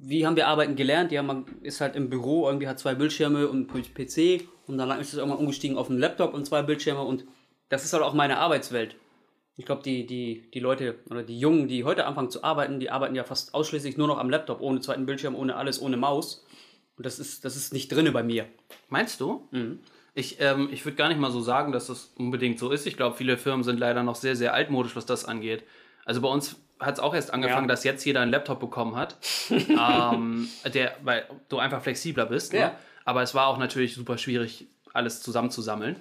wie 0.02 0.26
haben 0.26 0.34
wir 0.34 0.48
arbeiten 0.48 0.76
gelernt? 0.76 1.12
Ja, 1.12 1.22
man 1.22 1.44
ist 1.62 1.82
halt 1.82 1.94
im 1.94 2.08
Büro, 2.08 2.46
irgendwie 2.46 2.66
hat 2.66 2.78
zwei 2.78 2.94
Bildschirme 2.94 3.46
und 3.48 3.68
PC 3.68 4.48
und 4.66 4.78
dann 4.78 4.98
ist 4.98 5.12
es 5.12 5.18
irgendwann 5.18 5.38
umgestiegen 5.38 5.76
auf 5.76 5.90
einen 5.90 5.98
Laptop 5.98 6.32
und 6.32 6.46
zwei 6.46 6.62
Bildschirme 6.62 7.02
und 7.02 7.26
das 7.68 7.84
ist 7.84 7.92
halt 7.92 8.02
auch 8.02 8.14
meine 8.14 8.38
Arbeitswelt 8.38 8.96
ich 9.56 9.66
glaube, 9.66 9.82
die, 9.82 10.06
die, 10.06 10.50
die 10.52 10.60
Leute 10.60 10.98
oder 11.10 11.22
die 11.22 11.38
Jungen, 11.38 11.68
die 11.68 11.84
heute 11.84 12.06
anfangen 12.06 12.30
zu 12.30 12.42
arbeiten, 12.42 12.80
die 12.80 12.90
arbeiten 12.90 13.14
ja 13.14 13.24
fast 13.24 13.54
ausschließlich 13.54 13.96
nur 13.96 14.08
noch 14.08 14.18
am 14.18 14.30
Laptop, 14.30 14.60
ohne 14.60 14.80
zweiten 14.80 15.06
Bildschirm, 15.06 15.34
ohne 15.34 15.56
alles, 15.56 15.80
ohne 15.82 15.96
Maus. 15.96 16.46
Und 16.96 17.06
das 17.06 17.18
ist, 17.18 17.44
das 17.44 17.56
ist 17.56 17.72
nicht 17.72 17.90
drinne 17.92 18.12
bei 18.12 18.22
mir. 18.22 18.46
Meinst 18.88 19.20
du? 19.20 19.48
Mhm. 19.50 19.80
Ich, 20.14 20.40
ähm, 20.40 20.68
ich 20.72 20.84
würde 20.84 20.96
gar 20.96 21.08
nicht 21.08 21.20
mal 21.20 21.30
so 21.30 21.40
sagen, 21.40 21.72
dass 21.72 21.86
das 21.86 22.12
unbedingt 22.16 22.58
so 22.58 22.70
ist. 22.70 22.86
Ich 22.86 22.96
glaube, 22.96 23.16
viele 23.16 23.38
Firmen 23.38 23.62
sind 23.62 23.78
leider 23.78 24.02
noch 24.02 24.16
sehr, 24.16 24.36
sehr 24.36 24.54
altmodisch, 24.54 24.96
was 24.96 25.06
das 25.06 25.24
angeht. 25.24 25.64
Also 26.04 26.20
bei 26.20 26.28
uns 26.28 26.56
hat 26.80 26.94
es 26.94 27.00
auch 27.00 27.14
erst 27.14 27.32
angefangen, 27.32 27.68
ja. 27.68 27.74
dass 27.74 27.84
jetzt 27.84 28.04
jeder 28.04 28.20
einen 28.20 28.30
Laptop 28.30 28.58
bekommen 28.58 28.96
hat, 28.96 29.16
ähm, 29.50 30.48
der, 30.72 30.96
weil 31.02 31.26
du 31.48 31.58
einfach 31.58 31.82
flexibler 31.82 32.26
bist. 32.26 32.52
Ne? 32.52 32.60
Ja. 32.60 32.76
Aber 33.04 33.22
es 33.22 33.34
war 33.34 33.46
auch 33.46 33.58
natürlich 33.58 33.94
super 33.94 34.18
schwierig, 34.18 34.66
alles 34.92 35.22
zusammenzusammeln. 35.22 35.96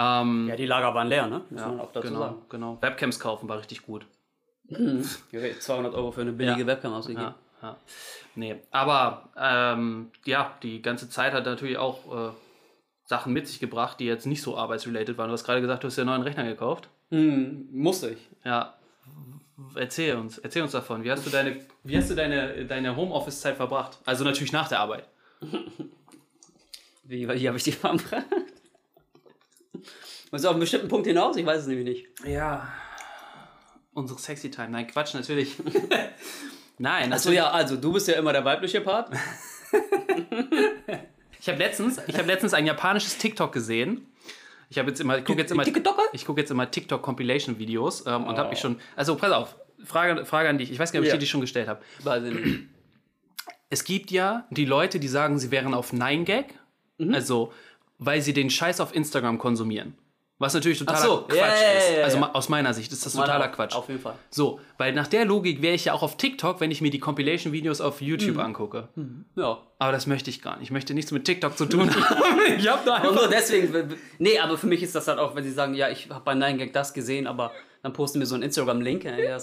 Ähm, 0.00 0.46
ja, 0.48 0.54
die 0.54 0.66
Lager 0.66 0.94
waren 0.94 1.08
leer, 1.08 1.26
ne? 1.26 1.42
Muss 1.50 1.60
ja, 1.60 1.66
man 1.66 1.80
auch 1.80 1.90
dazu 1.90 2.06
genau, 2.06 2.20
sagen. 2.20 2.36
genau. 2.48 2.78
Webcams 2.80 3.18
kaufen 3.18 3.48
war 3.48 3.58
richtig 3.58 3.82
gut. 3.82 4.06
Mhm. 4.68 5.02
200 5.58 5.92
Euro 5.92 6.12
für 6.12 6.20
eine 6.20 6.32
billige 6.32 6.60
ja. 6.60 6.66
Webcam 6.68 6.92
ausgegeben. 6.92 7.34
Ja, 7.62 7.68
ja. 7.68 7.76
Nee, 8.36 8.56
aber 8.70 9.28
ähm, 9.36 10.12
ja, 10.24 10.52
die 10.62 10.82
ganze 10.82 11.10
Zeit 11.10 11.32
hat 11.32 11.46
natürlich 11.46 11.78
auch 11.78 12.28
äh, 12.28 12.32
Sachen 13.06 13.32
mit 13.32 13.48
sich 13.48 13.58
gebracht, 13.58 13.98
die 13.98 14.04
jetzt 14.04 14.24
nicht 14.24 14.40
so 14.40 14.56
arbeitsrelated 14.56 15.18
waren. 15.18 15.28
Du 15.28 15.32
hast 15.32 15.42
gerade 15.42 15.60
gesagt, 15.60 15.82
du 15.82 15.88
hast 15.88 15.96
ja 15.96 16.02
einen 16.02 16.10
neuen 16.10 16.22
Rechner 16.22 16.44
gekauft. 16.44 16.88
Mhm, 17.10 17.68
musste 17.72 18.10
ich. 18.10 18.18
Ja. 18.44 18.74
Erzähl 19.74 20.14
uns, 20.14 20.38
erzähl 20.38 20.62
uns 20.62 20.70
davon. 20.70 21.02
Wie 21.02 21.10
hast 21.10 21.26
du 21.26 21.30
deine, 21.30 21.58
wie 21.82 21.96
hast 21.96 22.08
du 22.08 22.14
deine, 22.14 22.64
deine 22.66 22.94
Homeoffice-Zeit 22.94 23.56
verbracht? 23.56 23.98
Also 24.04 24.22
natürlich 24.22 24.52
nach 24.52 24.68
der 24.68 24.78
Arbeit. 24.78 25.08
wie, 27.02 27.28
wie 27.28 27.48
habe 27.48 27.56
ich 27.56 27.64
die 27.64 27.72
verbracht? 27.72 28.14
Muss 30.30 30.44
auf 30.44 30.52
einen 30.52 30.60
bestimmten 30.60 30.88
Punkt 30.88 31.06
hinaus? 31.06 31.36
Ich 31.36 31.46
weiß 31.46 31.62
es 31.62 31.66
nämlich 31.66 31.86
nicht. 31.86 32.06
Ja. 32.26 32.68
Unsere 33.94 34.18
Sexy 34.18 34.50
Time. 34.50 34.70
Nein, 34.70 34.86
Quatsch, 34.86 35.14
natürlich. 35.14 35.56
Nein. 36.78 37.12
Achso, 37.12 37.30
ja, 37.30 37.50
also 37.50 37.76
du 37.76 37.92
bist 37.92 38.08
ja 38.08 38.14
immer 38.14 38.32
der 38.32 38.44
weibliche 38.44 38.80
Part. 38.80 39.10
ich 41.40 41.48
habe 41.48 41.58
letztens, 41.58 41.98
hab 41.98 42.26
letztens 42.26 42.54
ein 42.54 42.66
japanisches 42.66 43.18
TikTok 43.18 43.52
gesehen. 43.52 44.06
Ich 44.70 44.78
habe 44.78 44.90
jetzt 44.90 45.00
immer, 45.00 45.18
ich 45.18 45.24
gucke 45.24 45.40
jetzt 45.40 45.50
immer, 45.50 45.66
ich 46.12 46.26
gucke 46.26 46.40
jetzt 46.40 46.50
immer 46.50 46.70
TikTok 46.70 47.02
Compilation 47.02 47.58
Videos 47.58 48.06
ähm, 48.06 48.24
und 48.24 48.34
oh. 48.34 48.38
habe 48.38 48.50
mich 48.50 48.60
schon, 48.60 48.78
also 48.96 49.16
pass 49.16 49.32
auf, 49.32 49.56
Frage, 49.84 50.24
Frage 50.24 50.48
an 50.48 50.58
dich. 50.58 50.70
Ich 50.70 50.78
weiß 50.78 50.92
gar 50.92 51.00
nicht, 51.00 51.06
ob 51.06 51.08
ich 51.08 51.12
ja. 51.12 51.16
dir 51.16 51.20
die 51.20 51.26
schon 51.26 51.40
gestellt 51.40 51.68
habe. 51.68 51.82
Es 53.70 53.84
gibt 53.84 54.10
ja 54.10 54.46
die 54.50 54.64
Leute, 54.64 55.00
die 55.00 55.08
sagen, 55.08 55.38
sie 55.38 55.50
wären 55.50 55.74
auf 55.74 55.92
9gag, 55.92 56.46
mhm. 56.98 57.14
also 57.14 57.52
weil 57.98 58.22
sie 58.22 58.32
den 58.32 58.50
Scheiß 58.50 58.80
auf 58.80 58.94
Instagram 58.94 59.38
konsumieren. 59.38 59.94
Was 60.40 60.54
natürlich 60.54 60.78
totaler 60.78 60.98
so, 61.00 61.22
Quatsch 61.22 61.36
yeah, 61.36 61.46
yeah, 61.46 61.58
yeah, 61.58 62.06
ist. 62.06 62.14
Also 62.14 62.26
aus 62.26 62.48
meiner 62.48 62.72
Sicht 62.72 62.92
ist 62.92 63.04
das 63.04 63.14
totaler 63.14 63.48
Quatsch. 63.48 63.74
Auf 63.74 63.88
jeden 63.88 64.00
Fall. 64.00 64.14
So, 64.30 64.60
weil 64.78 64.92
nach 64.92 65.08
der 65.08 65.24
Logik 65.24 65.62
wäre 65.62 65.74
ich 65.74 65.86
ja 65.86 65.94
auch 65.94 66.04
auf 66.04 66.16
TikTok, 66.16 66.60
wenn 66.60 66.70
ich 66.70 66.80
mir 66.80 66.92
die 66.92 67.00
Compilation-Videos 67.00 67.80
auf 67.80 68.00
YouTube 68.00 68.34
mhm. 68.34 68.40
angucke. 68.40 68.88
Mhm. 68.94 69.24
Ja. 69.34 69.58
Aber 69.80 69.90
das 69.90 70.06
möchte 70.06 70.30
ich 70.30 70.40
gar 70.40 70.56
nicht. 70.58 70.66
Ich 70.66 70.70
möchte 70.70 70.94
nichts 70.94 71.10
mit 71.10 71.24
TikTok 71.24 71.58
zu 71.58 71.66
tun 71.66 71.92
haben. 72.08 72.40
ich 72.56 72.68
hab 72.68 72.84
da 72.84 72.94
einfach... 72.94 73.10
Und 73.10 73.16
nur 73.16 73.28
deswegen... 73.28 73.96
Nee, 74.20 74.38
aber 74.38 74.56
für 74.56 74.68
mich 74.68 74.84
ist 74.84 74.94
das 74.94 75.08
halt 75.08 75.18
auch, 75.18 75.34
wenn 75.34 75.42
sie 75.42 75.50
sagen, 75.50 75.74
ja, 75.74 75.88
ich 75.88 76.08
habe 76.08 76.24
bei 76.24 76.34
9gag 76.34 76.70
das 76.70 76.94
gesehen, 76.94 77.26
aber 77.26 77.50
dann 77.82 77.92
posten 77.92 78.20
wir 78.20 78.26
so 78.26 78.36
einen 78.36 78.44
Instagram-Link. 78.44 79.04
Ja, 79.04 79.40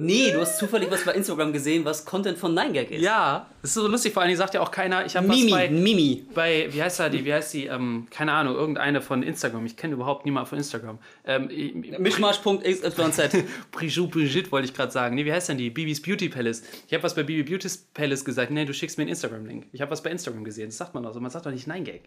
Nee, 0.00 0.30
du 0.30 0.40
hast 0.40 0.58
zufällig 0.58 0.88
was 0.92 1.04
bei 1.04 1.12
Instagram 1.12 1.52
gesehen, 1.52 1.84
was 1.84 2.04
Content 2.04 2.38
von 2.38 2.56
9gag 2.56 2.90
ist. 2.90 3.02
Ja, 3.02 3.50
das 3.60 3.70
ist 3.70 3.74
so 3.74 3.88
lustig, 3.88 4.12
vor 4.12 4.22
allem 4.22 4.36
sagt 4.36 4.54
ja 4.54 4.60
auch 4.60 4.70
keiner, 4.70 5.04
ich 5.04 5.16
habe 5.16 5.28
was 5.28 5.50
bei... 5.50 5.68
Mimi. 5.68 6.24
Bei, 6.34 6.68
wie 6.70 6.80
heißt 6.80 7.02
die, 7.12 7.24
wie 7.24 7.34
heißt 7.34 7.54
die, 7.54 7.66
ähm, 7.66 8.06
keine 8.08 8.32
Ahnung, 8.32 8.54
irgendeine 8.54 9.02
von 9.02 9.24
Instagram, 9.24 9.66
ich 9.66 9.76
kenne 9.76 9.94
überhaupt 9.94 10.24
niemanden 10.24 10.48
von 10.50 10.58
Instagram. 10.58 11.00
Ähm, 11.24 11.48
Mischmasch.xyz. 11.98 13.44
Prijou 13.72 14.06
Brigitte 14.10 14.52
wollte 14.52 14.68
ich 14.68 14.74
gerade 14.74 14.92
sagen. 14.92 15.16
Nee, 15.16 15.24
wie 15.24 15.32
heißt 15.32 15.48
denn 15.48 15.58
die? 15.58 15.68
Bibis 15.68 16.00
Beauty 16.00 16.28
Palace. 16.28 16.62
Ich 16.86 16.94
habe 16.94 17.02
was 17.02 17.16
bei 17.16 17.24
Bibi 17.24 17.42
Beauty 17.42 17.68
Palace 17.92 18.24
gesagt, 18.24 18.52
nee, 18.52 18.64
du 18.64 18.72
schickst 18.72 18.98
mir 18.98 19.02
einen 19.02 19.10
Instagram-Link. 19.10 19.66
Ich 19.72 19.80
habe 19.80 19.90
was 19.90 20.04
bei 20.04 20.10
Instagram 20.10 20.44
gesehen, 20.44 20.68
das 20.68 20.76
sagt 20.76 20.94
man 20.94 21.02
doch 21.02 21.12
so, 21.12 21.18
man 21.18 21.32
sagt 21.32 21.46
doch 21.46 21.50
nicht 21.50 21.66
9gag. 21.66 22.02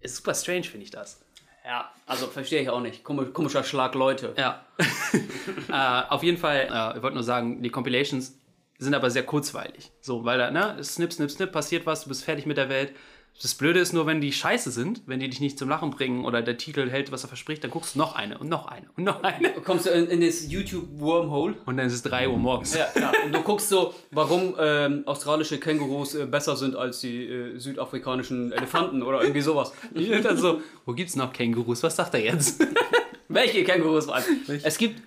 Ist 0.00 0.16
super 0.16 0.32
strange, 0.34 0.64
finde 0.64 0.84
ich 0.84 0.90
das. 0.90 1.20
Ja, 1.66 1.90
also 2.06 2.28
verstehe 2.28 2.62
ich 2.62 2.70
auch 2.70 2.80
nicht. 2.80 3.02
Komischer 3.02 3.64
Schlag 3.64 3.96
Leute. 3.96 4.34
Ja. 4.38 4.64
äh, 5.68 6.12
auf 6.12 6.22
jeden 6.22 6.38
Fall, 6.38 6.68
äh, 6.72 6.96
ich 6.96 7.02
wollte 7.02 7.14
nur 7.14 7.24
sagen, 7.24 7.60
die 7.60 7.70
Compilations 7.70 8.38
sind 8.78 8.94
aber 8.94 9.10
sehr 9.10 9.24
kurzweilig. 9.24 9.90
So, 10.00 10.24
weil 10.24 10.38
da, 10.38 10.52
ne, 10.52 10.82
snip, 10.84 11.12
snip, 11.12 11.30
snip, 11.30 11.50
passiert 11.50 11.84
was, 11.84 12.04
du 12.04 12.08
bist 12.10 12.24
fertig 12.24 12.46
mit 12.46 12.56
der 12.56 12.68
Welt. 12.68 12.94
Das 13.42 13.54
Blöde 13.54 13.80
ist 13.80 13.92
nur, 13.92 14.06
wenn 14.06 14.22
die 14.22 14.32
scheiße 14.32 14.70
sind, 14.70 15.02
wenn 15.06 15.20
die 15.20 15.28
dich 15.28 15.40
nicht 15.40 15.58
zum 15.58 15.68
Lachen 15.68 15.90
bringen 15.90 16.24
oder 16.24 16.40
der 16.40 16.56
Titel 16.56 16.88
hält, 16.88 17.12
was 17.12 17.22
er 17.22 17.28
verspricht, 17.28 17.62
dann 17.62 17.70
guckst 17.70 17.94
du 17.94 17.98
noch 17.98 18.14
eine 18.14 18.38
und 18.38 18.48
noch 18.48 18.66
eine 18.66 18.86
und 18.96 19.04
noch 19.04 19.22
eine. 19.22 19.50
Kommst 19.62 19.86
du 19.86 19.90
in, 19.90 20.06
in 20.06 20.22
das 20.22 20.50
YouTube-Wormhole? 20.50 21.54
Und 21.66 21.76
dann 21.76 21.86
ist 21.86 21.92
es 21.92 22.02
3 22.02 22.28
Uhr 22.28 22.38
morgens. 22.38 22.74
Ja, 22.74 22.86
ja. 22.98 23.12
Und 23.24 23.34
du 23.34 23.42
guckst 23.42 23.68
so, 23.68 23.92
warum 24.10 24.54
ähm, 24.58 25.02
australische 25.06 25.58
Kängurus 25.58 26.14
äh, 26.14 26.24
besser 26.24 26.56
sind 26.56 26.76
als 26.76 27.00
die 27.00 27.26
äh, 27.26 27.58
südafrikanischen 27.58 28.52
Elefanten 28.52 29.02
oder 29.02 29.20
irgendwie 29.20 29.42
sowas. 29.42 29.72
Und 29.94 30.24
dann 30.24 30.38
so, 30.38 30.62
wo 30.86 30.94
gibt's 30.94 31.14
noch 31.14 31.32
Kängurus? 31.32 31.82
Was 31.82 31.96
sagt 31.96 32.14
er 32.14 32.24
jetzt? 32.24 32.64
Welche 33.28 33.64
Kängurus 33.64 34.06
waren? 34.08 34.24
Es 34.62 34.78
gibt 34.78 35.02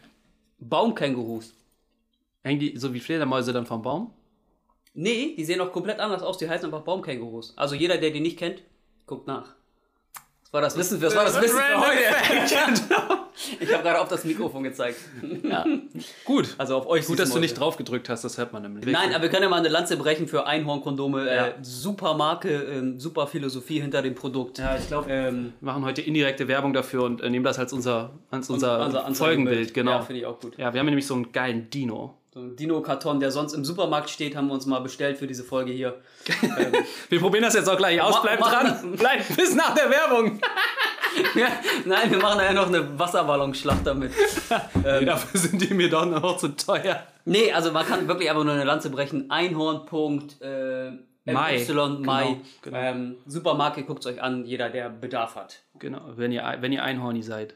Baumkängurus. 0.59 1.53
Hängen 2.43 2.59
die 2.59 2.77
so 2.77 2.93
wie 2.93 2.99
Fledermäuse 2.99 3.53
dann 3.53 3.65
vom 3.65 3.81
Baum? 3.81 4.13
Nee, 4.93 5.35
die 5.37 5.45
sehen 5.45 5.61
auch 5.61 5.71
komplett 5.71 5.99
anders 5.99 6.23
aus. 6.23 6.37
Die 6.37 6.49
heißen 6.49 6.65
einfach 6.65 6.81
Baumkängurus. 6.81 7.53
Also 7.55 7.75
jeder, 7.75 7.97
der 7.97 8.11
die 8.11 8.19
nicht 8.19 8.37
kennt, 8.37 8.63
guckt 9.05 9.27
nach. 9.27 9.55
Das 10.43 10.53
war 10.53 10.61
das 10.61 10.77
Wissen, 10.77 10.99
das 10.99 11.15
war 11.15 11.25
das 11.25 11.39
Wissen 11.41 11.57
für 11.57 11.79
heute. 11.79 13.19
Ich 13.59 13.73
habe 13.73 13.83
gerade 13.83 14.01
auf 14.01 14.09
das 14.09 14.25
Mikrofon 14.25 14.63
gezeigt. 14.63 14.97
Ja. 15.43 15.65
Gut. 16.25 16.55
Also 16.57 16.75
auf 16.75 16.87
euch. 16.87 17.05
Gut, 17.05 17.19
dass 17.19 17.31
du 17.31 17.39
nicht 17.39 17.53
drauf 17.57 17.77
gedrückt 17.77 18.09
hast, 18.09 18.23
das 18.23 18.37
hört 18.37 18.51
man 18.53 18.63
nämlich. 18.63 18.85
Nein, 18.85 19.13
aber 19.13 19.23
wir 19.23 19.29
können 19.29 19.43
ja 19.43 19.49
mal 19.49 19.57
eine 19.59 19.69
Lanze 19.69 19.97
brechen 19.97 20.27
für 20.27 20.45
Einhornkondome. 20.45 21.25
Ja. 21.25 21.47
Äh, 21.47 21.53
super 21.61 22.15
Marke, 22.15 22.49
ähm, 22.49 22.99
super 22.99 23.27
Philosophie 23.27 23.79
hinter 23.79 24.01
dem 24.01 24.15
Produkt. 24.15 24.57
Ja, 24.57 24.75
ich 24.77 24.87
glaube, 24.87 25.09
Ähm, 25.09 25.53
wir 25.61 25.71
machen 25.71 25.85
heute 25.85 26.01
indirekte 26.01 26.47
Werbung 26.47 26.73
dafür 26.73 27.03
und 27.03 27.21
äh, 27.21 27.29
nehmen 27.29 27.45
das 27.45 27.59
als 27.59 27.71
unser, 27.71 28.11
als 28.29 28.49
unser 28.49 28.85
unser. 28.85 29.13
Folgenbild. 29.15 29.73
Genau. 29.73 29.91
Ja, 29.91 29.97
Ja, 29.99 30.03
finde 30.03 30.19
ich 30.21 30.25
auch 30.25 30.39
gut. 30.39 30.57
wir 30.57 30.65
haben 30.65 30.85
nämlich 30.85 31.07
so 31.07 31.13
einen 31.13 31.31
geilen 31.31 31.69
Dino. 31.69 32.15
So 32.39 32.45
ein 32.45 32.55
Dino-Karton, 32.55 33.19
der 33.19 33.31
sonst 33.31 33.51
im 33.53 33.65
Supermarkt 33.65 34.09
steht, 34.09 34.35
haben 34.35 34.47
wir 34.47 34.53
uns 34.53 34.65
mal 34.65 34.79
bestellt 34.79 35.17
für 35.17 35.27
diese 35.27 35.43
Folge 35.43 35.73
hier. 35.73 35.99
Wir 37.09 37.19
probieren 37.19 37.43
das 37.43 37.53
jetzt 37.53 37.67
auch 37.67 37.77
gleich 37.77 38.01
aus. 38.01 38.21
Bleibt 38.21 38.41
dran. 38.41 38.95
Bleibt 38.95 39.35
bis 39.35 39.55
nach 39.55 39.75
der 39.75 39.89
Werbung. 39.89 40.39
Nein, 41.85 42.11
wir 42.11 42.19
machen 42.19 42.39
ja 42.39 42.53
noch 42.53 42.67
eine 42.67 42.97
Wasserballonschlacht 42.97 43.85
damit. 43.85 44.13
Nee, 44.83 45.05
dafür 45.05 45.39
sind 45.39 45.61
die 45.61 45.73
mir 45.73 45.89
doch 45.89 46.05
noch 46.05 46.37
zu 46.37 46.55
teuer. 46.55 47.03
Nee, 47.25 47.51
also 47.51 47.71
man 47.71 47.85
kann 47.85 48.07
wirklich 48.07 48.29
einfach 48.29 48.43
nur 48.43 48.53
eine 48.53 48.63
Lanze 48.63 48.89
brechen. 48.89 49.29
Einhorn. 49.29 49.81
Äh, 50.39 50.91
Mai. 51.31 51.61
Y, 51.61 52.01
Mai. 52.01 52.23
Genau, 52.25 52.41
genau. 52.61 52.77
Ähm, 52.77 53.17
Supermarke, 53.25 53.83
guckt 53.83 54.05
euch 54.05 54.21
an, 54.21 54.45
jeder, 54.45 54.69
der 54.69 54.89
Bedarf 54.89 55.35
hat. 55.35 55.59
Genau, 55.79 56.01
wenn 56.15 56.31
ihr, 56.31 56.43
wenn 56.59 56.71
ihr 56.71 56.83
einhorny 56.83 57.21
seid. 57.21 57.55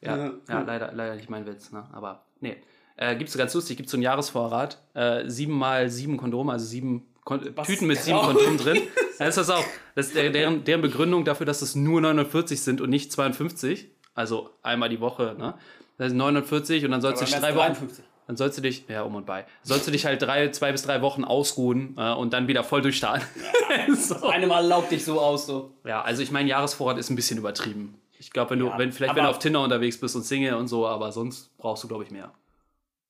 ja, 0.00 0.32
ja 0.48 0.60
leider, 0.60 0.92
leider 0.92 1.14
nicht 1.14 1.30
mein 1.30 1.46
Witz, 1.46 1.72
ne? 1.72 1.84
aber 1.92 2.24
nee. 2.40 2.56
Äh, 2.96 3.16
gibt's 3.16 3.36
ganz 3.36 3.52
lustig, 3.54 3.76
gibt 3.76 3.88
so 3.90 3.96
einen 3.96 4.02
Jahresvorrat, 4.02 4.78
äh, 4.94 5.28
sieben 5.28 5.52
mal 5.58 5.90
sieben 5.90 6.16
Kondome, 6.16 6.52
also 6.52 6.64
sieben 6.64 7.06
Kon 7.24 7.40
Tüten 7.64 7.86
mit 7.86 7.98
sieben 7.98 8.18
traurig. 8.18 8.36
Kondomen 8.36 8.58
drin. 8.58 8.82
Da 9.16 9.26
ist 9.26 9.38
das 9.38 9.48
auch, 9.48 9.64
das 9.94 10.08
ist 10.08 10.16
der, 10.16 10.30
deren, 10.30 10.64
deren 10.64 10.82
Begründung 10.82 11.24
dafür, 11.24 11.46
dass 11.46 11.62
es 11.62 11.76
nur 11.76 12.00
49 12.00 12.60
sind 12.60 12.80
und 12.80 12.90
nicht 12.90 13.12
52, 13.12 13.88
also 14.12 14.50
einmal 14.60 14.88
die 14.88 15.00
Woche, 15.00 15.36
ne? 15.38 15.54
Das 15.98 16.08
sind 16.08 16.16
49 16.18 16.84
und 16.84 16.90
dann 16.90 17.00
sollst 17.00 17.22
du 17.22 17.26
dich 17.26 17.36
drei 17.36 17.54
Wochen, 17.54 17.88
dann 18.26 18.36
sollst 18.36 18.58
du 18.58 18.62
dich, 18.62 18.86
ja, 18.88 19.02
um 19.02 19.14
und 19.14 19.24
bei, 19.24 19.46
sollst 19.62 19.86
du 19.86 19.92
dich 19.92 20.04
halt 20.04 20.20
drei, 20.20 20.48
zwei 20.48 20.72
bis 20.72 20.82
drei 20.82 21.00
Wochen 21.00 21.22
ausruhen 21.22 21.94
äh, 21.96 22.12
und 22.12 22.32
dann 22.32 22.48
wieder 22.48 22.64
voll 22.64 22.82
durchstarten. 22.82 23.24
so. 23.94 24.26
Eine 24.26 24.48
Mal 24.48 24.66
laugt 24.66 24.90
dich 24.90 25.04
so 25.04 25.20
aus, 25.20 25.46
so. 25.46 25.70
Ja, 25.84 26.02
also 26.02 26.20
ich 26.20 26.32
meine, 26.32 26.48
Jahresvorrat 26.48 26.98
ist 26.98 27.08
ein 27.08 27.14
bisschen 27.14 27.38
übertrieben. 27.38 27.94
Ich 28.18 28.32
glaube, 28.32 28.50
wenn 28.50 28.58
du, 28.58 28.66
Ja, 28.66 28.78
wenn, 28.78 28.90
vielleicht 28.90 29.14
wenn 29.14 29.22
du 29.22 29.30
auf 29.30 29.38
Tinder 29.38 29.62
unterwegs 29.62 30.00
bist 30.00 30.16
und 30.16 30.24
Single 30.24 30.54
und 30.54 30.66
so, 30.66 30.88
aber 30.88 31.12
sonst 31.12 31.56
brauchst 31.56 31.84
du, 31.84 31.88
glaube 31.88 32.02
ich, 32.02 32.10
mehr 32.10 32.32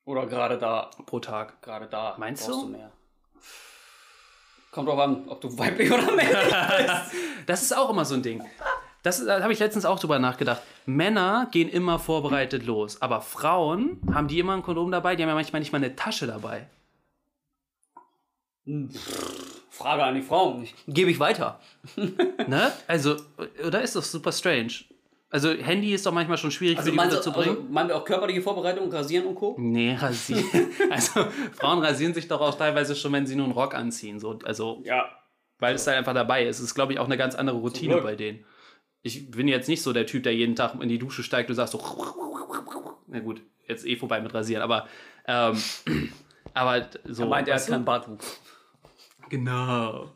Oder 0.05 0.27
gerade 0.27 0.59
da. 0.59 0.91
pro 1.07 1.21
Tag. 1.21 1.63
Gerade 1.63 1.87
da. 1.87 2.15
Meinst 2.19 2.47
brauchst 2.47 2.63
du? 2.63 2.69
mehr. 2.69 2.91
Kommt 4.71 4.89
drauf 4.89 4.99
an, 4.99 5.29
ob 5.29 5.41
du 5.41 5.57
weiblich 5.57 5.91
oder 5.91 6.11
männlich 6.13 6.37
bist. 6.37 7.23
Das 7.47 7.63
ist 7.63 7.77
auch 7.77 7.91
immer 7.91 8.05
so 8.05 8.15
ein 8.15 8.23
Ding. 8.23 8.43
Das 9.03 9.25
da 9.25 9.43
habe 9.43 9.53
ich 9.53 9.59
letztens 9.59 9.85
auch 9.85 10.01
drüber 10.01 10.19
nachgedacht. 10.19 10.63
Männer 10.87 11.47
gehen 11.53 11.69
immer 11.69 11.99
vorbereitet 11.99 12.65
los, 12.65 13.03
aber 13.03 13.21
Frauen 13.21 14.01
haben 14.15 14.29
die 14.29 14.39
immer 14.39 14.55
ein 14.55 14.63
Kondom 14.63 14.91
dabei, 14.91 15.15
die 15.15 15.23
haben 15.23 15.29
ja 15.29 15.35
manchmal 15.35 15.61
nicht 15.61 15.73
mal 15.73 15.79
eine 15.79 15.95
Tasche 15.95 16.27
dabei. 16.27 16.67
Frage 19.71 20.05
an 20.05 20.15
die 20.15 20.23
Frauen. 20.23 20.67
Gebe 20.89 21.11
ich 21.11 21.21
weiter. 21.21 21.61
Ne? 22.47 22.73
Also, 22.87 23.17
oder 23.67 23.83
ist 23.83 23.95
das 23.97 24.11
super 24.11 24.33
strange? 24.33 24.73
Also, 25.35 25.51
Handy 25.53 25.93
ist 25.93 26.07
doch 26.07 26.13
manchmal 26.13 26.39
schon 26.39 26.53
schwierig 26.53 26.79
Also 26.79 26.87
für 26.87 26.91
die 26.93 26.97
meinst, 26.97 27.13
du, 27.15 27.19
unterzubringen. 27.19 27.57
also 27.57 27.69
meinen 27.73 27.89
wir 27.89 27.97
auch 27.97 28.05
körperliche 28.05 28.41
Vorbereitung, 28.41 28.89
Rasieren 28.93 29.27
und 29.27 29.35
Co.? 29.35 29.57
Nee, 29.59 29.97
rasieren. 29.99 30.45
Also, 30.91 31.27
Frauen 31.55 31.81
rasieren 31.81 32.15
sich 32.15 32.29
doch 32.29 32.41
auch 32.41 32.55
teilweise 32.57 32.95
schon, 32.95 33.13
wenn 33.13 33.27
sie 33.27 33.35
nur 33.35 33.47
einen 33.47 33.53
Rock 33.55 33.75
anziehen. 33.75 34.21
So, 34.21 34.39
also, 34.45 34.81
Ja. 34.85 35.09
weil 35.59 35.75
es 35.75 35.83
da 35.85 35.91
einfach 35.91 36.15
dabei 36.15 36.45
ist. 36.47 36.59
Es 36.61 36.67
ist, 36.67 36.75
glaube 36.77 36.93
ich, 36.93 37.01
auch 37.01 37.07
eine 37.07 37.17
ganz 37.17 37.35
andere 37.35 37.57
Routine 37.57 37.97
bei 38.01 38.15
denen. 38.15 38.45
Ich 39.03 39.29
bin 39.33 39.49
jetzt 39.49 39.69
nicht 39.69 39.83
so 39.83 39.93
der 39.93 40.07
Typ, 40.07 40.23
der 40.23 40.37
jeden 40.37 40.55
Tag 40.55 40.81
in 40.81 40.89
die 40.89 40.99
Dusche 41.01 41.25
steigt 41.25 41.51
und 41.51 41.57
sagt 41.57 41.71
so. 41.71 41.81
Na 43.09 43.19
gut, 43.19 43.43
jetzt 43.67 43.85
eh 43.87 43.97
vorbei 43.97 44.21
mit 44.21 44.33
Rasieren, 44.33 44.63
aber. 44.63 44.87
Ähm, 45.27 45.61
aber 46.55 46.87
so. 47.05 47.25
Er 47.25 47.29
meint, 47.29 47.49
er 47.49 47.57
hat 47.57 47.67
keinen 47.67 47.85
Bartwuchs. 47.85 48.41
Genau. 49.31 50.11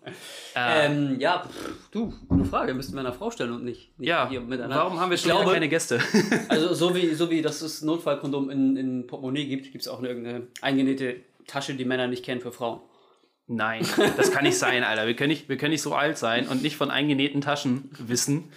Äh, 0.54 0.86
Ähm, 0.86 1.18
ja, 1.20 1.44
pff, 1.48 1.90
du, 1.90 2.12
gute 2.28 2.44
Frage. 2.44 2.74
Müssten 2.74 2.94
wir 2.94 3.00
einer 3.00 3.12
Frau 3.12 3.30
stellen 3.30 3.52
und 3.52 3.64
nicht, 3.64 3.98
nicht 3.98 4.08
ja, 4.08 4.28
hier 4.28 4.40
miteinander. 4.40 4.76
warum 4.76 5.00
haben 5.00 5.10
wir 5.10 5.14
Ich 5.16 5.22
schon 5.22 5.30
glaube, 5.30 5.52
keine 5.52 5.68
Gäste? 5.68 6.00
Also 6.48 6.74
so 6.74 6.94
wie, 6.94 7.14
so 7.14 7.30
wie 7.30 7.42
dass 7.42 7.62
es 7.62 7.82
Notfallkondom 7.82 8.50
in, 8.50 8.76
in 8.76 9.06
Portemonnaie 9.06 9.46
gibt, 9.46 9.72
gibt 9.72 9.82
es 9.82 9.88
auch 9.88 9.98
eine, 9.98 10.08
irgendeine 10.08 10.46
eingenähte 10.60 11.16
Tasche, 11.46 11.74
die 11.74 11.84
Männer 11.84 12.06
nicht 12.06 12.24
kennen 12.24 12.40
für 12.40 12.52
Frauen. 12.52 12.80
Nein, 13.50 13.86
das 14.18 14.30
kann 14.30 14.44
nicht 14.44 14.58
sein, 14.58 14.84
Alter. 14.84 15.06
Wir 15.06 15.16
können 15.16 15.30
nicht, 15.30 15.48
wir 15.48 15.56
können 15.56 15.70
nicht 15.72 15.80
so 15.80 15.94
alt 15.94 16.18
sein 16.18 16.46
und 16.48 16.62
nicht 16.62 16.76
von 16.76 16.90
eingenähten 16.90 17.40
Taschen 17.40 17.88
wissen. 17.98 18.52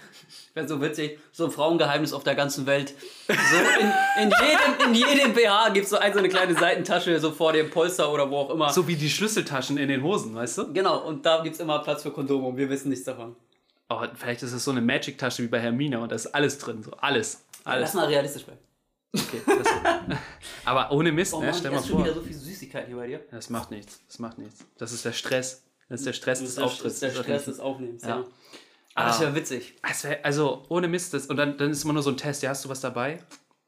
Wäre 0.53 0.67
so 0.67 0.81
witzig, 0.81 1.17
so 1.31 1.45
ein 1.45 1.51
Frauengeheimnis 1.51 2.11
auf 2.13 2.23
der 2.23 2.35
ganzen 2.35 2.65
Welt. 2.65 2.93
So 3.27 3.33
in, 3.79 4.23
in 4.23 4.29
jedem, 4.31 4.87
in 4.89 4.93
jedem 4.95 5.33
BH 5.33 5.69
gibt 5.69 5.85
es 5.85 5.91
so, 5.91 5.97
ein, 5.97 6.11
so 6.11 6.19
eine 6.19 6.27
kleine 6.29 6.53
Seitentasche, 6.55 7.17
so 7.19 7.31
vor 7.31 7.53
dem 7.53 7.69
Polster 7.69 8.11
oder 8.11 8.29
wo 8.29 8.37
auch 8.37 8.49
immer. 8.49 8.69
So 8.73 8.85
wie 8.87 8.95
die 8.97 9.09
Schlüsseltaschen 9.09 9.77
in 9.77 9.87
den 9.87 10.03
Hosen, 10.03 10.35
weißt 10.35 10.57
du? 10.57 10.73
Genau, 10.73 10.99
und 11.07 11.25
da 11.25 11.41
gibt 11.41 11.55
es 11.55 11.61
immer 11.61 11.79
Platz 11.79 12.03
für 12.03 12.11
Kondome 12.11 12.47
und 12.47 12.57
wir 12.57 12.69
wissen 12.69 12.89
nichts 12.89 13.05
davon. 13.05 13.35
Oh, 13.89 14.01
vielleicht 14.15 14.43
ist 14.43 14.51
es 14.53 14.63
so 14.63 14.71
eine 14.71 14.81
Magic-Tasche 14.81 15.43
wie 15.43 15.47
bei 15.47 15.59
Hermine 15.59 15.99
und 15.99 16.11
da 16.11 16.15
ist 16.15 16.27
alles 16.27 16.57
drin. 16.57 16.83
So 16.83 16.91
alles. 16.97 17.43
Alles. 17.63 17.81
Lass 17.81 17.93
mal 17.93 18.05
realistisch 18.07 18.43
bleiben. 18.43 18.59
Okay, 19.13 19.41
das, 19.45 19.67
aber 20.65 20.91
ohne 20.91 21.11
Mist, 21.11 21.33
Oh 21.33 21.39
ne? 21.41 21.47
Mann, 21.47 21.55
Stell 21.55 21.71
da 21.71 21.75
mal 21.75 21.81
ist 21.81 21.87
schon 21.89 21.97
vor. 21.97 22.05
wieder 22.05 22.13
so 22.15 22.21
viel 22.21 22.33
Süßigkeit 22.33 22.87
hier 22.87 22.95
bei 22.95 23.07
dir. 23.07 23.19
Das 23.31 23.49
macht 23.49 23.69
nichts. 23.71 23.99
Das 24.07 24.19
macht 24.19 24.37
nichts. 24.37 24.65
Das 24.77 24.91
ist 24.93 25.03
der 25.03 25.11
Stress. 25.11 25.63
Das 25.89 25.99
ist 25.99 26.07
der 26.07 26.13
Stress 26.13 26.39
Das 26.39 26.47
des 26.47 26.49
ist 26.51 26.57
der, 26.57 26.65
Auftritts. 26.65 26.93
ist 26.93 27.01
der 27.03 27.09
Stress 27.23 27.45
des 27.45 27.59
Aufnehmens, 27.59 28.03
ja. 28.03 28.09
Ja. 28.09 28.23
Aber 28.95 29.07
das 29.07 29.17
Ah. 29.17 29.21
wäre 29.21 29.35
witzig. 29.35 29.75
Wär, 30.03 30.25
also 30.25 30.63
ohne 30.69 30.87
Mist. 30.87 31.13
Das, 31.13 31.27
und 31.27 31.37
dann, 31.37 31.57
dann 31.57 31.71
ist 31.71 31.83
immer 31.83 31.93
nur 31.93 32.03
so 32.03 32.09
ein 32.09 32.17
Test. 32.17 32.43
Ja, 32.43 32.49
hast 32.49 32.65
du 32.65 32.69
was 32.69 32.81
dabei? 32.81 33.19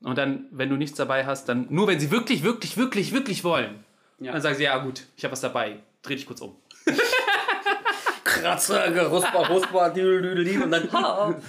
Und 0.02 0.18
dann, 0.18 0.46
wenn 0.52 0.70
du 0.70 0.76
nichts 0.76 0.98
dabei 0.98 1.26
hast, 1.26 1.48
dann 1.48 1.68
nur 1.70 1.88
wenn 1.88 2.00
sie 2.00 2.12
wirklich, 2.12 2.44
wirklich, 2.44 2.76
wirklich, 2.78 3.14
wirklich 3.14 3.44
wollen. 3.44 3.84
Ja. 4.20 4.34
Dann 4.34 4.42
sagen 4.42 4.56
sie, 4.56 4.64
ja 4.64 4.78
gut, 4.80 5.04
ich 5.16 5.24
habe 5.24 5.32
was 5.32 5.42
dabei. 5.42 5.78
Dreh 6.02 6.16
dich 6.16 6.26
kurz 6.26 6.42
um. 6.42 6.56
Kratzer, 8.24 8.92
gerusper, 8.92 9.48
rusper, 9.50 9.90
düdelüdeli 9.92 10.58
und 10.58 10.72
dann. 10.72 10.90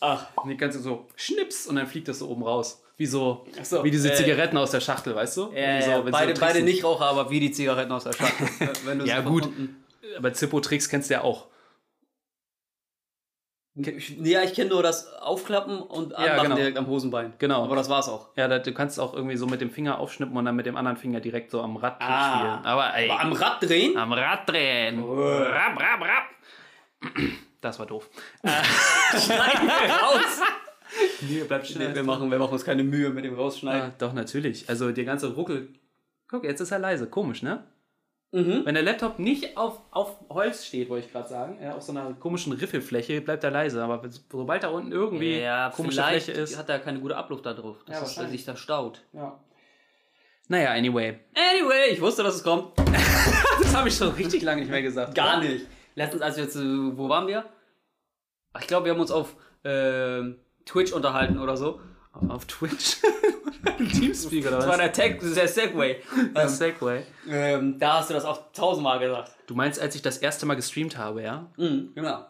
Ach, 0.00 0.26
Und 0.36 0.48
die 0.50 0.56
ganze 0.56 0.78
so 0.80 1.06
schnips 1.16 1.66
und 1.66 1.76
dann 1.76 1.86
fliegt 1.88 2.06
das 2.08 2.20
so 2.20 2.28
oben 2.28 2.42
raus. 2.44 2.82
Wie 2.96 3.06
so, 3.06 3.46
so, 3.62 3.82
wie 3.84 3.90
diese 3.90 4.12
äh, 4.12 4.14
Zigaretten 4.14 4.56
aus 4.56 4.70
der 4.72 4.80
Schachtel, 4.80 5.14
weißt 5.14 5.36
du? 5.36 5.50
äh, 5.52 5.82
so, 5.82 5.90
beide, 5.90 6.04
so 6.04 6.10
beide 6.10 6.34
tricksen. 6.34 6.64
Nichtraucher, 6.64 7.04
aber 7.06 7.30
wie 7.30 7.40
die 7.40 7.50
Zigaretten 7.52 7.92
aus 7.92 8.04
der 8.04 8.12
Schachtel. 8.12 8.48
Wenn 8.84 9.00
du 9.00 9.04
Ja 9.06 9.20
gut, 9.20 9.48
aber 10.16 10.32
Zippo-Tricks 10.32 10.88
kennst 10.88 11.10
du 11.10 11.14
ja 11.14 11.22
auch. 11.22 11.46
Ja, 13.80 14.42
ich 14.42 14.54
kenne 14.54 14.70
nur 14.70 14.82
das 14.82 15.12
Aufklappen 15.14 15.78
und 15.80 16.12
Anmachen 16.14 16.42
genau. 16.44 16.56
direkt 16.56 16.76
am 16.78 16.86
Hosenbein. 16.88 17.32
Genau. 17.38 17.62
Aber 17.64 17.76
das 17.76 17.88
war's 17.88 18.08
auch. 18.08 18.28
Ja, 18.36 18.48
du 18.58 18.72
kannst 18.74 18.98
auch 18.98 19.14
irgendwie 19.14 19.36
so 19.36 19.46
mit 19.46 19.60
dem 19.60 19.70
Finger 19.70 19.98
aufschnippen 19.98 20.36
und 20.36 20.44
dann 20.44 20.56
mit 20.56 20.66
dem 20.66 20.76
anderen 20.76 20.96
Finger 20.96 21.20
direkt 21.20 21.50
so 21.52 21.60
am 21.62 21.76
Rad 21.76 21.96
Ah. 22.00 22.38
spielen. 22.38 22.66
Aber 22.66 22.94
ey, 22.96 23.08
Aber 23.10 23.20
am 23.20 23.32
Rad 23.32 23.62
drehen? 23.62 23.96
am 23.96 24.12
Rad 24.12 24.48
drehen. 24.48 25.02
Rap, 25.04 25.78
rap, 25.78 26.00
rap. 26.00 27.22
Das 27.60 27.78
war 27.78 27.86
doof. 27.86 28.08
Schneiden 28.42 29.68
wir 29.68 29.94
raus. 29.94 30.40
Nee, 31.20 31.44
bleib 31.46 31.62
Nee, 31.76 31.94
wir, 31.94 32.02
machen, 32.02 32.30
wir 32.30 32.38
machen 32.38 32.52
uns 32.52 32.64
keine 32.64 32.82
Mühe 32.82 33.10
mit 33.10 33.24
dem 33.24 33.34
Rausschneiden. 33.34 33.90
Ah, 33.90 33.94
doch, 33.98 34.12
natürlich. 34.12 34.68
Also 34.68 34.90
der 34.90 35.04
ganze 35.04 35.34
Ruckel. 35.34 35.68
Guck, 36.28 36.44
jetzt 36.44 36.60
ist 36.60 36.70
er 36.72 36.78
leise. 36.78 37.08
Komisch, 37.08 37.42
ne? 37.42 37.64
Mhm. 38.30 38.62
Wenn 38.66 38.74
der 38.74 38.82
Laptop 38.82 39.18
nicht 39.18 39.56
auf, 39.56 39.80
auf 39.90 40.16
Holz 40.28 40.66
steht, 40.66 40.90
wollte 40.90 41.06
ich 41.06 41.12
gerade 41.12 41.28
sagen, 41.28 41.58
ja, 41.62 41.74
auf 41.74 41.82
so 41.82 41.92
einer 41.92 42.12
komischen 42.14 42.52
Riffelfläche, 42.52 43.22
bleibt 43.22 43.42
er 43.42 43.50
leise. 43.50 43.82
Aber 43.82 44.02
sobald 44.30 44.62
da 44.62 44.68
unten 44.68 44.92
irgendwie 44.92 45.38
Ja, 45.40 45.70
komische 45.74 46.02
Fläche 46.02 46.32
ist. 46.32 46.58
hat 46.58 46.68
er 46.68 46.78
keine 46.78 47.00
gute 47.00 47.16
Abluft 47.16 47.46
da 47.46 47.54
drauf, 47.54 47.76
dass 47.86 48.16
Ja, 48.16 48.22
es 48.24 48.30
sich 48.30 48.44
da 48.44 48.54
staut. 48.56 49.02
Ja. 49.14 49.38
Naja, 50.48 50.72
anyway. 50.72 51.18
Anyway, 51.34 51.90
ich 51.92 52.00
wusste, 52.00 52.22
dass 52.22 52.34
es 52.36 52.42
kommt. 52.42 52.72
Das 53.60 53.74
habe 53.76 53.88
ich 53.88 53.94
schon 53.96 54.08
richtig 54.10 54.42
lange 54.42 54.60
nicht 54.62 54.70
mehr 54.70 54.80
gesagt. 54.80 55.14
Gar 55.14 55.40
nicht. 55.40 55.66
Letztens, 55.94 56.22
als 56.22 56.36
wir 56.38 56.48
zu, 56.48 56.96
wo 56.96 57.08
waren 57.08 57.26
wir? 57.26 57.44
Ach, 58.54 58.60
ich 58.62 58.66
glaube, 58.66 58.86
wir 58.86 58.92
haben 58.92 59.00
uns 59.00 59.10
auf 59.10 59.36
ähm, 59.64 60.36
Twitch 60.64 60.92
unterhalten 60.92 61.38
oder 61.38 61.56
so. 61.56 61.80
Auf 62.12 62.46
Twitch? 62.46 62.96
Teamspeak 63.92 64.46
oder 64.46 64.56
Das 64.56 64.66
war 64.66 64.72
was? 64.72 64.78
der, 64.78 64.92
Tag, 64.92 65.20
das 65.20 65.28
ist 65.28 65.36
der 65.36 65.48
Segway. 65.48 65.96
Ähm, 66.34 66.48
Segway. 66.48 67.02
Ähm, 67.28 67.78
da 67.78 67.98
hast 67.98 68.10
du 68.10 68.14
das 68.14 68.24
auch 68.24 68.52
tausendmal 68.52 68.98
gesagt. 68.98 69.32
Du 69.46 69.54
meinst, 69.54 69.80
als 69.80 69.94
ich 69.94 70.02
das 70.02 70.18
erste 70.18 70.46
Mal 70.46 70.54
gestreamt 70.54 70.96
habe, 70.96 71.22
ja? 71.22 71.50
Mhm, 71.56 71.90
genau. 71.94 72.24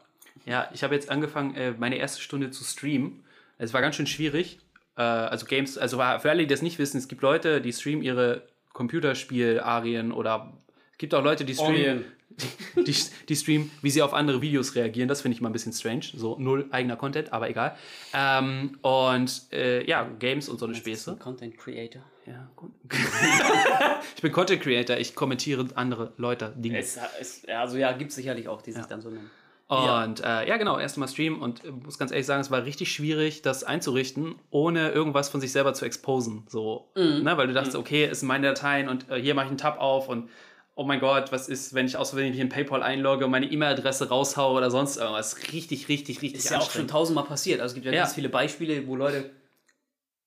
Ja, 0.45 0.69
ich 0.73 0.83
habe 0.83 0.95
jetzt 0.95 1.11
angefangen, 1.11 1.55
äh, 1.55 1.73
meine 1.73 1.97
erste 1.97 2.21
Stunde 2.21 2.51
zu 2.51 2.65
streamen. 2.65 3.25
Es 3.59 3.73
war 3.75 3.81
ganz 3.81 3.97
schön 3.97 4.07
schwierig. 4.07 4.59
Äh, 4.97 5.03
also 5.03 5.47
Games, 5.47 5.79
also 5.79 5.99
für 5.99 6.31
alle, 6.31 6.39
die 6.41 6.47
das 6.47 6.63
nicht 6.63 6.79
wissen, 6.79 6.99
es 6.99 7.09
gibt 7.09 7.23
Leute, 7.23 7.61
die 7.61 7.73
streamen 7.73 8.03
ihre 8.03 8.47
Computerspiel-Arien 8.73 10.13
oder 10.13 10.53
es 10.93 10.99
gibt 10.99 11.15
auch 11.15 11.23
Leute, 11.23 11.45
die 11.45 11.55
streamen, 11.55 11.75
Orien. 11.75 12.05
Die, 12.31 12.85
die, 12.85 12.97
die 13.29 13.37
streamen, 13.37 13.71
wie 13.83 13.91
sie 13.91 14.03
auf 14.03 14.15
andere 14.15 14.41
Videos 14.43 14.75
reagieren. 14.75 15.09
Das 15.09 15.23
finde 15.23 15.35
ich 15.35 15.41
mal 15.41 15.49
ein 15.49 15.53
bisschen 15.53 15.73
strange. 15.73 16.05
So 16.15 16.37
null 16.39 16.67
eigener 16.71 16.97
Content, 16.97 17.33
aber 17.33 17.49
egal. 17.49 17.77
Ähm, 18.13 18.79
und 18.83 19.43
äh, 19.53 19.87
ja, 19.89 20.09
Games 20.19 20.49
und 20.49 20.59
so 20.59 20.67
eine 20.67 20.75
Späße. 20.75 21.17
Content 21.17 21.57
Creator. 21.59 22.03
Ja, 22.27 22.51
gut. 22.57 22.71
ich 24.17 24.23
bin 24.23 24.33
Content 24.33 24.63
Creator, 24.63 24.99
ich 24.99 25.15
kommentiere 25.15 25.67
andere 25.75 26.13
Leute 26.19 26.53
Dinge. 26.57 26.79
Es, 26.79 26.99
es, 27.21 27.43
also 27.49 27.79
ja, 27.79 27.93
gibt 27.93 28.11
es 28.11 28.17
sicherlich 28.17 28.49
auch, 28.49 28.61
die 28.61 28.73
sich 28.73 28.85
dann 28.85 29.01
so 29.01 29.09
nennen. 29.09 29.31
Und 29.69 30.21
ja, 30.21 30.41
äh, 30.41 30.49
ja 30.49 30.57
genau, 30.57 30.79
erst 30.79 30.97
mal 30.97 31.09
streamen 31.09 31.43
und 31.43 31.63
äh, 31.63 31.71
muss 31.71 31.99
ganz 31.99 32.11
ehrlich 32.11 32.25
sagen, 32.25 32.41
es 32.41 32.51
war 32.51 32.65
richtig 32.65 32.91
schwierig, 32.91 33.43
das 33.43 33.65
einzurichten, 33.65 34.37
ohne 34.51 34.91
irgendwas 34.91 35.29
von 35.29 35.43
sich 35.43 35.53
selber 35.53 35.75
zu 35.75 35.85
exposen. 35.85 36.45
So, 36.49 36.89
ne? 36.95 37.37
Weil 37.37 37.49
du 37.49 37.53
dachtest, 37.53 37.77
okay, 37.77 38.07
es 38.07 38.21
sind 38.21 38.29
meine 38.29 38.47
Dateien 38.47 38.89
und 38.89 39.11
äh, 39.11 39.21
hier 39.21 39.35
mache 39.35 39.45
ich 39.45 39.51
einen 39.51 39.59
Tab 39.59 39.79
auf 39.79 40.09
und 40.09 40.31
oh 40.79 40.85
mein 40.85 41.01
Gott, 41.01 41.33
was 41.33 41.49
ist, 41.49 41.75
wenn 41.75 41.87
ich 41.87 41.97
mich 41.99 42.39
in 42.39 42.49
PayPal 42.49 42.85
einlogge 42.85 43.25
und 43.25 43.33
meine 43.33 43.51
E-Mail-Adresse 43.51 44.11
raushaue 44.11 44.57
oder 44.57 44.71
sonst 44.71 44.97
irgendwas. 44.97 45.37
Richtig, 45.53 45.89
richtig, 45.89 46.23
richtig 46.23 46.45
Ist 46.45 46.51
ja 46.51 46.61
auch 46.61 46.71
schon 46.71 46.87
tausendmal 46.87 47.25
passiert. 47.25 47.61
Also 47.61 47.73
es 47.73 47.75
gibt 47.75 47.87
ja, 47.87 47.93
Ja. 47.93 48.03
ganz 48.03 48.15
viele 48.15 48.29
Beispiele, 48.29 48.87
wo 48.87 48.95
Leute 48.95 49.31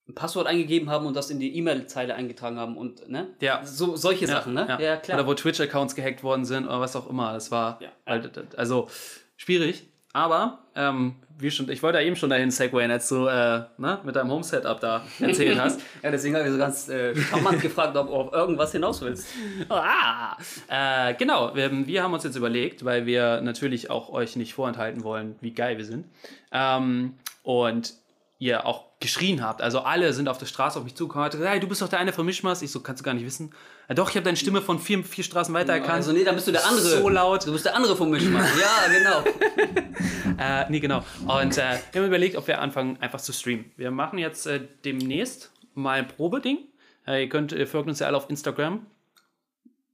ein 0.10 0.14
Passwort 0.14 0.48
eingegeben 0.48 0.90
haben 0.90 1.06
und 1.06 1.16
das 1.16 1.30
in 1.30 1.40
die 1.40 1.56
E-Mail-Zeile 1.56 2.16
eingetragen 2.16 2.58
haben 2.60 2.76
und 2.76 3.08
ne? 3.08 3.34
Ja. 3.40 3.66
So, 3.66 3.96
solche 3.96 4.28
Sachen, 4.28 4.54
ne? 4.54 4.78
Ja. 4.78 5.02
Oder 5.16 5.26
wo 5.26 5.34
Twitch-Accounts 5.34 5.96
gehackt 5.96 6.22
worden 6.22 6.44
sind 6.44 6.66
oder 6.66 6.82
was 6.82 6.98
auch 6.98 7.10
immer. 7.10 7.32
Das 7.32 7.50
war 7.50 7.82
Ja. 7.82 7.90
halt, 8.06 8.58
also 8.58 8.90
schwierig. 9.38 9.88
Aber, 10.14 10.60
ähm, 10.76 11.16
wie 11.38 11.50
schon, 11.50 11.70
ich 11.70 11.82
wollte 11.82 12.00
ja 12.00 12.06
eben 12.06 12.16
schon 12.16 12.30
dahin 12.30 12.52
segwayen, 12.52 12.92
als 12.92 13.08
du 13.10 13.28
äh, 13.28 13.64
ne, 13.78 14.00
mit 14.04 14.16
deinem 14.16 14.30
Home-Setup 14.30 14.80
da 14.80 15.04
erzählt 15.20 15.60
hast. 15.60 15.80
Ja, 16.04 16.12
deswegen 16.12 16.36
habe 16.36 16.46
ich 16.46 16.52
so 16.52 16.58
ganz 16.58 16.90
äh, 16.90 17.16
charmant 17.16 17.62
gefragt, 17.62 17.96
ob 17.96 18.08
du 18.08 18.14
auf 18.14 18.34
irgendwas 18.34 18.72
hinaus 18.72 19.02
willst. 19.02 19.28
Ah, 19.70 20.36
äh, 20.68 21.14
genau, 21.14 21.56
wir, 21.56 21.88
wir 21.88 22.04
haben 22.04 22.14
uns 22.14 22.24
jetzt 22.24 22.36
überlegt, 22.36 22.84
weil 22.84 23.06
wir 23.06 23.42
natürlich 23.42 23.90
auch 23.90 24.10
euch 24.10 24.36
nicht 24.36 24.54
vorenthalten 24.54 25.04
wollen, 25.04 25.36
wie 25.42 25.54
geil 25.54 25.78
wir 25.78 25.86
sind. 25.86 26.08
Ähm, 26.52 27.16
und 27.44 27.94
ihr 28.42 28.66
auch 28.66 28.86
geschrien 29.00 29.44
habt. 29.44 29.62
Also 29.62 29.80
alle 29.82 30.14
sind 30.14 30.28
auf 30.28 30.40
der 30.40 30.48
Straße 30.48 30.80
auf 30.80 30.84
mich 30.84 30.96
zugekommen 30.96 31.26
und 31.26 31.32
gesagt, 31.32 31.50
hey, 31.50 31.60
du 31.60 31.68
bist 31.68 31.82
doch 31.82 31.90
der 31.90 32.00
eine 32.00 32.12
von 32.12 32.26
Mischmas. 32.26 32.62
Ich 32.64 32.72
so, 32.72 32.80
kannst 32.80 33.02
du 33.02 33.06
gar 33.06 33.14
nicht 33.14 33.26
wissen. 33.26 33.54
Ja, 33.92 33.96
doch, 33.96 34.10
ich 34.10 34.16
habe 34.16 34.24
deine 34.24 34.38
Stimme 34.38 34.62
von 34.62 34.80
vier, 34.80 35.04
vier 35.04 35.26
Straßen 35.26 35.54
weiter 35.54 35.74
erkannt. 35.74 35.96
Also 35.96 36.14
nee, 36.14 36.24
dann 36.24 36.36
bist 36.36 36.48
du 36.48 36.54
der 36.54 36.66
andere. 36.66 37.02
So 37.02 37.10
laut. 37.10 37.46
Du 37.46 37.52
bist 37.52 37.66
der 37.66 37.76
andere 37.76 37.98
vom 37.98 38.10
Mischmasch. 38.10 38.48
ja, 38.62 38.88
genau. 38.88 40.38
Äh, 40.40 40.72
nee, 40.72 40.80
genau. 40.80 41.04
Und 41.28 41.58
äh, 41.58 41.78
wir 41.92 42.02
haben 42.02 42.08
überlegt, 42.08 42.38
ob 42.38 42.48
wir 42.48 42.62
anfangen, 42.62 42.96
einfach 43.02 43.20
zu 43.20 43.34
streamen. 43.34 43.66
Wir 43.76 43.92
machen 43.92 44.18
jetzt 44.18 44.48
äh, 44.48 44.62
demnächst 44.86 45.52
mal 45.76 46.00
ein 46.00 46.08
Probeding. 46.08 46.60
Äh, 47.06 47.24
ihr 47.24 47.28
könnt, 47.28 47.52
ihr 47.52 47.68
folgt 47.68 47.90
uns 47.90 48.00
ja 48.00 48.08
alle 48.08 48.16
auf 48.16 48.30
Instagram. 48.30 48.86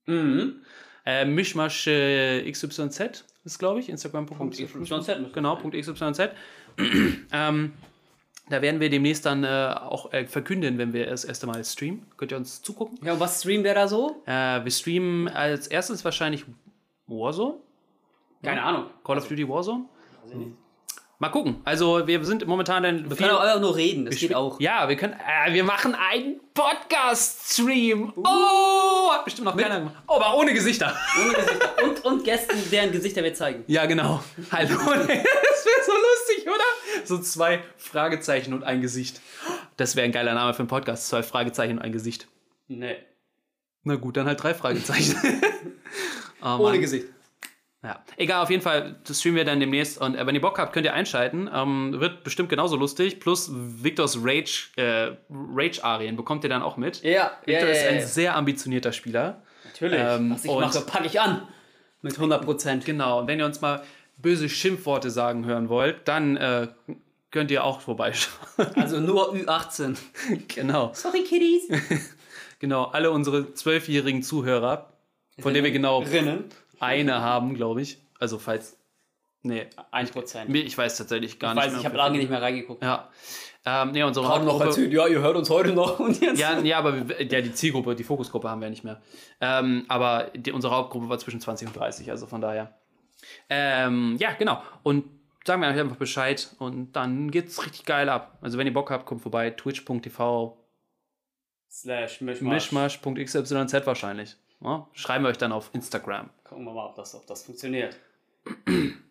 Mhm. 0.06 0.58
Äh, 1.04 1.26
Mischmasch 1.26 1.88
äh, 1.88 2.52
XYZ 2.52 3.24
ist, 3.46 3.58
glaube 3.58 3.80
ich, 3.80 3.90
Instagram.com. 3.90 4.52
XYZ. 4.52 5.34
Genau, 5.34 5.56
Punkt 5.56 5.76
.xyz. 5.76 6.30
ähm, 7.32 7.74
da 8.50 8.62
werden 8.62 8.80
wir 8.80 8.90
demnächst 8.90 9.26
dann 9.26 9.44
äh, 9.44 9.76
auch 9.80 10.14
äh, 10.14 10.26
verkünden, 10.26 10.78
wenn 10.78 10.94
wir 10.94 11.08
das 11.08 11.26
erste 11.26 11.48
Mal 11.48 11.64
streamen. 11.64 12.06
Könnt 12.18 12.32
ihr 12.32 12.38
uns 12.38 12.62
zugucken. 12.62 12.98
Ja, 13.04 13.14
und 13.14 13.20
was 13.20 13.42
streamt 13.42 13.66
der 13.66 13.76
da 13.76 13.88
so? 13.88 14.22
Äh, 14.26 14.64
wir 14.64 14.72
streamen 14.72 15.28
als 15.28 15.68
erstes 15.68 16.04
wahrscheinlich 16.06 16.46
Warzone. 17.08 17.56
Keine 18.44 18.64
Ahnung. 18.64 18.86
Call 19.04 19.18
of 19.18 19.28
Duty 19.28 19.48
Warzone. 19.48 19.86
Mal 21.20 21.30
gucken. 21.30 21.62
Also 21.66 22.06
wir 22.06 22.24
sind 22.24 22.46
momentan 22.46 22.84
dann 22.84 23.10
Wir 23.10 23.18
können 23.18 23.32
auch 23.32 23.40
einfach 23.40 23.60
nur 23.60 23.76
reden, 23.76 24.06
das 24.06 24.18
geht 24.18 24.36
auch. 24.36 24.60
Ja, 24.60 24.88
wir 24.88 24.96
können. 24.96 25.14
Äh, 25.14 25.52
wir 25.52 25.64
machen 25.64 25.96
einen 25.96 26.40
Podcast-Stream. 26.54 28.14
Oh, 28.16 29.12
hat 29.12 29.26
bestimmt 29.26 29.46
noch 29.46 29.58
keiner 29.58 29.80
gemacht. 29.80 29.96
Oh, 30.08 30.14
aber 30.14 30.38
ohne 30.38 30.54
Gesichter. 30.54 30.96
Ohne 31.20 31.34
Gesichter. 31.34 31.74
Und, 31.84 32.06
und 32.06 32.24
Gästen, 32.24 32.58
deren 32.72 32.92
Gesichter 32.92 33.24
wir 33.24 33.34
zeigen. 33.34 33.64
Ja, 33.66 33.88
genau. 33.88 34.24
Hallo. 34.52 34.68
das 34.78 35.08
wäre 35.08 35.84
so 35.86 35.92
lustig, 35.92 36.46
oder? 36.46 36.97
So 37.08 37.20
zwei 37.20 37.64
Fragezeichen 37.78 38.54
und 38.54 38.64
ein 38.64 38.82
Gesicht. 38.82 39.22
Das 39.78 39.96
wäre 39.96 40.06
ein 40.06 40.12
geiler 40.12 40.34
Name 40.34 40.54
für 40.54 40.60
einen 40.60 40.68
Podcast. 40.68 41.08
Zwei 41.08 41.24
Fragezeichen 41.24 41.78
und 41.78 41.84
ein 41.84 41.92
Gesicht. 41.92 42.28
Nee. 42.68 42.98
Na 43.84 43.96
gut, 43.96 44.18
dann 44.18 44.28
halt 44.28 44.42
drei 44.42 44.54
Fragezeichen. 44.54 45.16
oh, 46.44 46.58
Ohne. 46.60 46.80
Gesicht. 46.80 47.06
Ja, 47.84 48.04
egal, 48.18 48.44
auf 48.44 48.50
jeden 48.50 48.64
Fall, 48.64 48.98
das 49.06 49.20
streamen 49.20 49.38
wir 49.38 49.46
dann 49.46 49.60
demnächst. 49.60 50.02
Und 50.02 50.16
äh, 50.16 50.26
wenn 50.26 50.36
ihr 50.36 50.42
Bock 50.42 50.58
habt, 50.60 50.74
könnt 50.74 50.86
ihr 50.86 50.94
einschalten. 50.94 51.50
Ähm, 51.54 52.00
wird 52.00 52.24
bestimmt 52.24 52.50
genauso 52.50 52.76
lustig. 52.76 53.20
Plus 53.20 53.50
Victors 53.54 54.18
Rage, 54.22 54.70
äh, 54.76 55.16
Rage-Arien 55.30 56.18
bekommt 56.18 56.44
ihr 56.44 56.50
dann 56.50 56.64
auch 56.64 56.76
mit. 56.76 57.04
Ja, 57.04 57.32
Victor 57.46 57.68
ja, 57.68 57.74
ist 57.74 57.84
ja, 57.84 57.90
ein 57.90 58.00
ja. 58.00 58.06
sehr 58.06 58.36
ambitionierter 58.36 58.92
Spieler. 58.92 59.44
Natürlich. 59.64 60.00
Ähm, 60.02 60.32
Was 60.32 60.44
ich 60.44 60.52
und- 60.52 60.60
mache, 60.60 60.82
packe 60.82 61.06
ich 61.06 61.22
an. 61.22 61.48
Mit 62.02 62.16
100 62.16 62.44
Prozent. 62.44 62.86
Genau, 62.86 63.20
und 63.20 63.28
wenn 63.28 63.40
ihr 63.40 63.46
uns 63.46 63.62
mal 63.62 63.84
böse 64.18 64.50
Schimpfworte 64.50 65.10
sagen 65.10 65.46
hören 65.46 65.70
wollt, 65.70 66.08
dann 66.08 66.38
äh, 66.38 66.68
könnt 67.32 67.52
ihr 67.52 67.64
auch 67.64 67.82
vorbeischauen. 67.82 68.38
Also 68.76 69.00
nur 69.00 69.34
Ü18. 69.34 69.98
genau, 70.48 70.92
Sorry, 70.94 71.24
Kiddies. 71.24 71.68
genau. 72.60 72.86
Alle 72.86 73.12
unsere 73.12 73.54
zwölfjährigen 73.54 74.24
Zuhörer, 74.24 74.94
von 75.40 75.54
denen 75.54 75.66
wir 75.66 75.72
genau 75.72 76.00
Rinnen. 76.00 76.46
eine 76.80 77.22
haben, 77.22 77.54
glaube 77.56 77.82
ich. 77.82 78.00
Also 78.20 78.40
falls, 78.40 78.78
nee, 79.44 79.68
1 79.92 80.12
Prozent. 80.12 80.56
ich 80.56 80.78
weiß 80.78 80.98
tatsächlich 80.98 81.38
gar 81.40 81.52
Ich 81.52 81.56
nicht 81.56 81.64
weiß, 81.66 81.72
mehr. 81.74 81.80
ich 81.82 81.86
habe 81.86 81.98
lange 81.98 82.18
nicht 82.18 82.30
mehr 82.30 82.42
reingeguckt. 82.42 82.82
Ja, 82.84 83.10
ähm, 83.66 83.92
nee, 83.92 84.02
unsere 84.02 84.28
Haben 84.30 84.46
noch 84.46 84.54
Hauptgruppe- 84.62 84.66
erzählt, 84.68 84.94
ja, 84.94 85.08
ihr 85.08 85.20
hört 85.20 85.36
uns 85.36 85.50
heute 85.50 85.74
noch 85.74 86.00
und 86.00 86.22
jetzt. 86.22 86.40
Ja, 86.40 86.58
ja, 86.62 86.78
aber 86.80 87.10
wir- 87.10 87.22
ja, 87.22 87.42
die 87.42 87.54
Zielgruppe, 87.54 87.96
die 87.96 88.06
Fokusgruppe 88.06 88.50
haben 88.50 88.62
wir 88.62 88.70
nicht 88.70 88.86
mehr. 88.86 89.02
Ähm, 89.42 89.84
aber 89.90 90.32
die, 90.34 90.54
unsere 90.54 90.74
Hauptgruppe 90.74 91.10
war 91.10 91.20
zwischen 91.20 91.42
20 91.42 91.68
und 91.68 91.76
30, 91.76 92.10
also 92.10 92.26
von 92.28 92.40
daher. 92.40 92.74
Ähm, 93.50 94.16
ja, 94.20 94.32
genau. 94.34 94.62
Und 94.84 95.04
sagen 95.48 95.62
wir 95.62 95.70
euch 95.70 95.80
einfach 95.80 95.96
Bescheid 95.96 96.54
und 96.60 96.94
dann 96.94 97.32
geht's 97.32 97.66
richtig 97.66 97.86
geil 97.86 98.10
ab. 98.10 98.38
Also 98.42 98.58
wenn 98.58 98.68
ihr 98.68 98.74
Bock 98.74 98.92
habt, 98.92 99.06
kommt 99.06 99.22
vorbei. 99.22 99.50
Twitch.tv, 99.50 100.58
Slash 101.70 102.22
Mischmasch. 102.22 102.72
mischmasch.xyz 102.72 103.86
wahrscheinlich. 103.86 104.36
Ja, 104.62 104.88
schreiben 104.94 105.24
wir 105.24 105.30
euch 105.30 105.38
dann 105.38 105.52
auf 105.52 105.70
Instagram. 105.74 106.30
Gucken 106.44 106.66
wir 106.66 106.74
mal, 106.74 106.88
ob 106.88 106.96
das, 106.96 107.16
ob 107.16 107.26
das 107.28 107.44
funktioniert. 107.44 107.98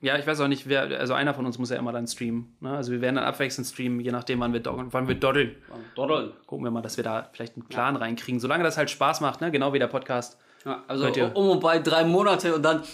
Ja, 0.01 0.19
ich 0.19 0.27
weiß 0.27 0.41
auch 0.41 0.49
nicht, 0.49 0.69
wer, 0.69 0.83
also 0.99 1.13
einer 1.13 1.35
von 1.35 1.45
uns 1.45 1.59
muss 1.59 1.71
ja 1.71 1.77
immer 1.77 1.93
dann 1.93 2.07
streamen. 2.07 2.57
Ne? 2.61 2.75
Also 2.75 2.91
wir 2.91 3.01
werden 3.01 3.17
dann 3.17 3.25
abwechselnd 3.25 3.69
streamen, 3.69 4.01
je 4.01 4.11
nachdem, 4.11 4.41
wann 4.41 4.53
wir, 4.53 4.63
wann 4.65 5.09
wir 5.09 5.15
doddeln. 5.15 5.57
Doddeln. 5.95 6.33
Gucken 6.47 6.65
wir 6.65 6.71
mal, 6.71 6.81
dass 6.83 6.97
wir 6.97 7.05
da 7.05 7.29
vielleicht 7.33 7.55
einen 7.55 7.69
Plan 7.69 7.97
reinkriegen. 7.97 8.41
Solange 8.41 8.65
das 8.65 8.79
halt 8.79 8.91
Spaß 8.91 9.21
macht, 9.21 9.41
ne? 9.41 9.51
genau 9.51 9.73
wie 9.73 9.79
der 9.79 9.89
Podcast. 9.89 10.39
Ja, 10.65 10.83
also 10.89 11.07
um 11.35 11.51
und 11.51 11.61
bei 11.61 11.79
drei 11.79 12.05
Monate 12.05 12.55
und 12.55 12.63
dann. 12.63 12.83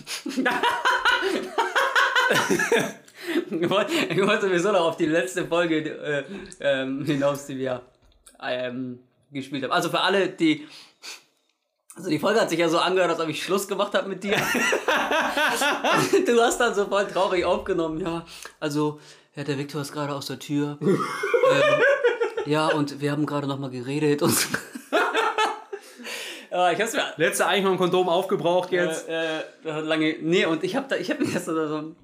ich 3.50 3.70
wollte 3.70 4.46
sowieso 4.46 4.72
noch 4.72 4.86
auf 4.86 4.96
die 4.96 5.06
letzte 5.06 5.46
Folge 5.46 5.78
äh, 5.78 6.24
ähm, 6.60 7.04
hinaus, 7.04 7.46
die 7.46 7.58
wir 7.58 7.82
ähm, 8.42 9.00
gespielt 9.30 9.64
haben. 9.64 9.72
Also 9.72 9.90
für 9.90 10.00
alle, 10.00 10.28
die. 10.28 10.66
Also 11.94 12.08
die 12.08 12.18
Folge 12.18 12.40
hat 12.40 12.48
sich 12.48 12.58
ja 12.58 12.70
so 12.70 12.78
angehört, 12.78 13.10
als 13.10 13.20
ob 13.20 13.28
ich 13.28 13.42
Schluss 13.42 13.68
gemacht 13.68 13.92
habe 13.94 14.08
mit 14.08 14.24
dir. 14.24 14.34
du 16.26 16.40
hast 16.40 16.58
dann 16.58 16.74
so 16.74 16.86
voll 16.86 17.06
traurig 17.06 17.44
aufgenommen, 17.44 18.00
ja. 18.00 18.24
Also, 18.60 18.98
ja, 19.36 19.44
der 19.44 19.58
Viktor 19.58 19.82
ist 19.82 19.92
gerade 19.92 20.14
aus 20.14 20.24
der 20.26 20.38
Tür. 20.38 20.78
ähm, 20.80 20.96
ja, 22.46 22.68
und 22.68 23.02
wir 23.02 23.12
haben 23.12 23.26
gerade 23.26 23.46
noch 23.46 23.58
mal 23.58 23.68
geredet 23.68 24.22
und. 24.22 24.34
ja, 26.50 26.72
ich 26.72 26.80
hab's 26.80 26.94
mir 26.94 27.04
Letzte 27.18 27.46
Eichhorn-Kondom 27.46 28.08
aufgebraucht 28.08 28.72
jetzt. 28.72 29.06
äh, 29.08 29.40
äh, 29.40 29.42
das 29.62 29.74
hat 29.74 29.84
lange. 29.84 30.16
Nee, 30.22 30.46
und 30.46 30.64
ich 30.64 30.74
habe 30.76 30.86
da, 30.88 30.96
ich 30.96 31.10
habe 31.10 31.22
mir 31.22 31.30
das 31.30 31.44
so, 31.44 31.68
so 31.68 31.94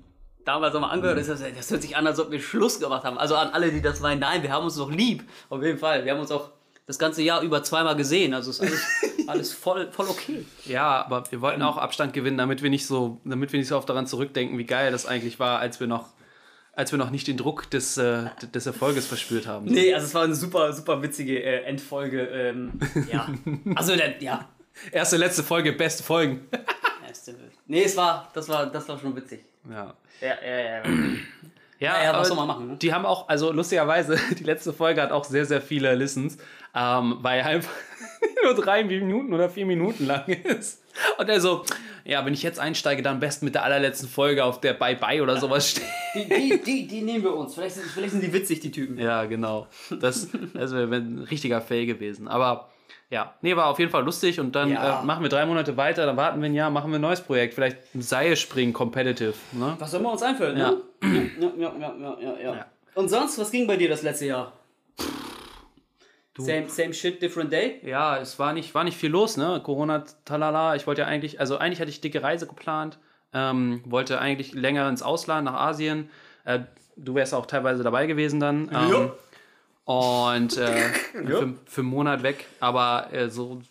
damals 0.45 0.73
nochmal 0.75 0.91
angehört. 0.91 1.19
Das, 1.19 1.27
das 1.29 1.71
hört 1.71 1.83
sich 1.83 1.97
an, 1.97 2.07
als 2.07 2.19
ob 2.21 2.31
wir 2.31 2.41
Schluss 2.41 2.81
gemacht 2.81 3.05
haben. 3.05 3.19
Also 3.19 3.37
an 3.37 3.49
alle, 3.51 3.71
die 3.71 3.83
das 3.83 4.01
meinen, 4.01 4.21
nein, 4.21 4.43
wir 4.43 4.51
haben 4.53 4.65
uns 4.65 4.77
noch 4.77 4.91
lieb. 4.91 5.25
Auf 5.51 5.63
jeden 5.63 5.79
Fall. 5.79 6.05
Wir 6.05 6.13
haben 6.13 6.21
uns 6.21 6.31
auch 6.31 6.51
das 6.87 6.99
ganze 6.99 7.23
Jahr 7.23 7.43
über 7.43 7.63
zweimal 7.63 7.97
gesehen. 7.97 8.33
Also 8.35 8.51
ist 8.51 8.61
alles, 8.61 8.83
alles 9.27 9.53
voll, 9.53 9.89
voll 9.93 10.07
okay. 10.09 10.45
Ja, 10.65 11.05
aber 11.05 11.25
wir 11.31 11.41
wollten 11.41 11.63
auch 11.63 11.77
Abstand 11.77 12.13
gewinnen, 12.15 12.39
damit 12.39 12.63
wir 12.63 12.71
nicht 12.71 12.87
so, 12.87 13.21
damit 13.25 13.53
wir 13.53 13.59
nicht 13.59 13.69
so 13.69 13.77
oft 13.77 13.89
daran 13.89 14.07
zurückdenken, 14.07 14.57
wie 14.59 14.65
geil 14.65 14.91
das 14.91 15.05
eigentlich 15.07 15.39
war, 15.39 15.59
als 15.59 15.81
wir 15.81 15.87
noch, 15.87 16.07
als 16.73 16.93
wir 16.93 16.99
noch 16.99 17.11
nicht 17.11 17.27
den 17.27 17.37
Druck 17.37 17.69
des, 17.71 17.99
äh, 17.99 18.27
des 18.55 18.65
Erfolges 18.67 19.07
verspürt 19.07 19.47
haben. 19.47 19.67
Nee, 19.67 19.93
also 19.93 20.07
es 20.07 20.15
war 20.15 20.23
eine 20.23 20.35
super, 20.35 20.73
super 20.73 21.03
witzige 21.03 21.43
äh, 21.43 21.65
Endfolge. 21.65 22.23
Ähm, 22.23 22.79
ja. 23.13 23.29
Also, 23.75 23.95
der, 23.97 24.23
ja. 24.23 24.49
Erste, 24.93 25.17
letzte 25.17 25.43
Folge, 25.43 25.73
beste 25.73 26.03
Folgen. 26.05 26.47
Erste- 27.07 27.35
Nee, 27.67 27.83
es 27.83 27.97
war, 27.99 28.31
das 28.33 28.49
war, 28.49 28.65
das 28.67 28.89
war 28.89 28.99
schon 28.99 29.15
witzig. 29.15 29.41
Ja. 29.71 29.95
Ja, 30.21 30.35
ja, 30.45 30.59
ja. 30.59 30.83
Ja, 31.81 32.03
ja, 32.03 32.11
was 32.11 32.15
aber 32.15 32.25
soll 32.25 32.37
man 32.37 32.47
machen, 32.47 32.67
ne? 32.69 32.77
Die 32.77 32.93
haben 32.93 33.07
auch, 33.07 33.29
also 33.29 33.53
lustigerweise, 33.53 34.19
die 34.39 34.45
letzte 34.45 34.73
Folge 34.73 35.03
hat 35.03 35.13
auch 35.13 35.25
sehr, 35.25 35.45
sehr 35.45 35.61
viele 35.61 35.95
Listens, 35.95 36.39
ähm, 36.75 37.19
weil 37.21 37.43
einfach 37.43 37.71
nur 38.43 38.55
drei 38.55 38.85
Minuten 38.85 39.33
oder 39.33 39.49
vier 39.49 39.67
Minuten 39.67 40.07
lang 40.07 40.27
ist. 40.27 40.83
Und 41.19 41.29
er 41.29 41.41
so, 41.41 41.65
ja, 42.05 42.25
wenn 42.25 42.35
ich 42.35 42.43
jetzt 42.43 42.59
einsteige, 42.59 43.03
dann 43.03 43.15
am 43.15 43.21
besten 43.21 43.45
mit 43.45 43.55
der 43.55 43.65
allerletzten 43.65 44.09
Folge, 44.09 44.45
auf 44.45 44.61
der 44.61 44.73
Bye 44.73 44.97
Bye 44.97 45.23
oder 45.23 45.37
sowas 45.39 45.71
steht. 45.71 45.85
Die, 46.15 46.29
die, 46.29 46.63
die, 46.63 46.87
die 46.87 47.01
nehmen 47.03 47.23
wir 47.23 47.35
uns. 47.35 47.55
Vielleicht 47.55 47.77
sind, 47.77 47.87
vielleicht 47.87 48.13
sind 48.13 48.23
die 48.23 48.33
witzig, 48.33 48.61
die 48.61 48.73
Typen. 48.73 48.99
Ja, 48.99 49.25
genau. 49.27 49.67
Das, 49.91 50.29
das 50.55 50.73
wäre 50.73 50.97
ein 50.97 51.27
richtiger 51.31 51.61
Fail 51.61 51.87
gewesen. 51.87 52.27
Aber 52.27 52.71
ja, 53.11 53.35
nee, 53.43 53.55
war 53.57 53.67
auf 53.67 53.79
jeden 53.79 53.91
Fall 53.91 54.05
lustig 54.05 54.39
und 54.41 54.55
dann 54.55 54.71
Ja. 54.71 55.01
äh, 55.03 55.05
machen 55.05 55.23
wir 55.23 55.29
drei 55.31 55.45
Monate 55.47 55.77
weiter, 55.77 56.07
dann 56.07 56.17
warten 56.17 56.41
wir 56.41 56.47
ein 56.49 56.55
Jahr, 56.55 56.71
machen 56.71 56.91
wir 56.91 56.99
ein 56.99 57.03
neues 57.03 57.21
Projekt. 57.21 57.55
Vielleicht 57.55 57.79
ein 57.95 58.03
Seilspringen 58.03 58.73
Competitive. 58.73 59.35
Ne? 59.53 59.77
Was 59.79 59.91
soll 59.91 60.01
man 60.01 60.13
uns 60.13 60.23
einfallen, 60.23 60.59
Ja. 60.59 60.71
ne? 60.71 60.83
Ja, 61.03 61.11
ja, 61.39 61.53
ja, 61.59 61.73
ja, 61.79 61.95
ja, 61.99 62.17
ja, 62.21 62.39
ja. 62.41 62.55
Ja. 62.55 62.67
Und 62.95 63.09
sonst, 63.09 63.39
was 63.39 63.51
ging 63.51 63.67
bei 63.67 63.77
dir 63.77 63.89
das 63.89 64.03
letzte 64.03 64.27
Jahr? 64.27 64.53
Same, 66.41 66.69
same 66.69 66.95
shit, 66.95 67.21
different 67.21 67.53
day? 67.53 67.81
Ja, 67.85 68.19
es 68.19 68.39
war 68.39 68.53
nicht, 68.53 68.73
war 68.73 68.85
nicht 68.85 68.97
viel 68.97 69.11
los, 69.11 69.37
ne? 69.37 69.61
Corona, 69.65 70.05
talala. 70.25 70.77
Ich 70.77 70.87
wollte 70.87 71.01
ja 71.01 71.09
eigentlich, 71.09 71.41
also 71.41 71.59
eigentlich 71.59 71.81
hatte 71.81 71.91
ich 71.91 72.01
dicke 72.01 72.23
Reise 72.23 72.47
geplant, 72.47 72.99
ähm, 73.35 73.83
wollte 73.85 74.21
eigentlich 74.21 74.55
länger 74.55 74.89
ins 74.89 75.03
Ausland, 75.03 75.47
nach 75.47 75.55
Asien. 75.55 76.11
Äh, 76.45 76.61
du 76.97 77.17
wärst 77.17 77.35
auch 77.35 77.47
teilweise 77.47 77.83
dabei 77.83 78.07
gewesen 78.07 78.39
dann. 78.39 78.71
Ähm, 78.73 78.91
Ja. 78.91 79.13
Und 79.89 80.57
äh, 80.59 80.77
für, 81.13 81.55
für 81.65 81.81
einen 81.81 81.91
Monat 81.91 82.23
weg, 82.23 82.47
aber 82.61 83.09
äh, 83.13 83.31
so 83.31 83.63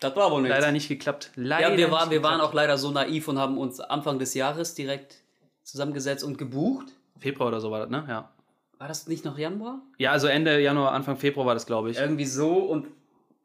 Das 0.00 0.16
war 0.16 0.30
wohl 0.32 0.42
nichts. 0.42 0.56
leider 0.58 0.72
nicht 0.72 0.88
geklappt. 0.88 1.30
Leider 1.36 1.70
Ja, 1.70 1.76
wir, 1.76 1.86
nicht 1.86 1.94
waren, 1.96 2.10
wir 2.10 2.22
waren 2.24 2.40
auch 2.40 2.52
leider 2.52 2.76
so 2.76 2.90
naiv 2.90 3.28
und 3.28 3.38
haben 3.38 3.56
uns 3.56 3.78
Anfang 3.78 4.18
des 4.18 4.34
Jahres 4.34 4.74
direkt 4.74 5.18
zusammengesetzt 5.62 6.24
und 6.24 6.38
gebucht. 6.38 6.86
Februar 7.20 7.48
oder 7.48 7.60
so 7.60 7.70
war 7.70 7.80
das, 7.80 7.90
ne? 7.90 8.04
Ja. 8.08 8.30
War 8.78 8.88
das 8.88 9.06
nicht 9.06 9.24
noch 9.24 9.38
Januar? 9.38 9.80
Ja, 9.98 10.10
also 10.10 10.26
Ende 10.26 10.58
Januar, 10.60 10.90
Anfang 10.92 11.16
Februar 11.16 11.46
war 11.46 11.54
das, 11.54 11.66
glaube 11.66 11.90
ich. 11.90 11.98
Irgendwie 11.98 12.24
so 12.24 12.50
und 12.56 12.88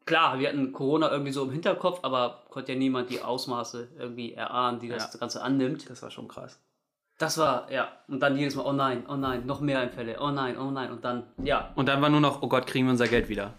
klar, 0.04 0.40
wir 0.40 0.48
hatten 0.48 0.72
Corona 0.72 1.12
irgendwie 1.12 1.30
so 1.32 1.44
im 1.44 1.50
Hinterkopf, 1.52 2.00
aber 2.02 2.42
konnte 2.48 2.72
ja 2.72 2.78
niemand 2.78 3.10
die 3.10 3.20
Ausmaße 3.22 3.88
irgendwie 3.98 4.32
erahnen, 4.32 4.80
die 4.80 4.88
das 4.88 5.12
Ja. 5.12 5.20
Ganze 5.20 5.42
annimmt. 5.42 5.88
Das 5.90 6.02
war 6.02 6.10
schon 6.10 6.26
krass. 6.26 6.58
Das 7.18 7.38
war, 7.38 7.70
ja. 7.72 7.88
Und 8.08 8.20
dann 8.20 8.36
jedes 8.36 8.54
Mal, 8.56 8.66
oh 8.66 8.72
nein, 8.72 9.04
oh 9.08 9.16
nein, 9.16 9.46
noch 9.46 9.60
mehr 9.60 9.80
Einfälle, 9.80 10.18
oh 10.20 10.30
nein, 10.30 10.58
oh 10.58 10.70
nein. 10.70 10.90
Und 10.90 11.04
dann, 11.04 11.24
ja. 11.42 11.72
Und 11.74 11.88
dann 11.88 12.02
war 12.02 12.10
nur 12.10 12.20
noch, 12.20 12.42
oh 12.42 12.48
Gott, 12.48 12.66
kriegen 12.66 12.86
wir 12.86 12.90
unser 12.92 13.08
Geld 13.08 13.28
wieder. 13.28 13.54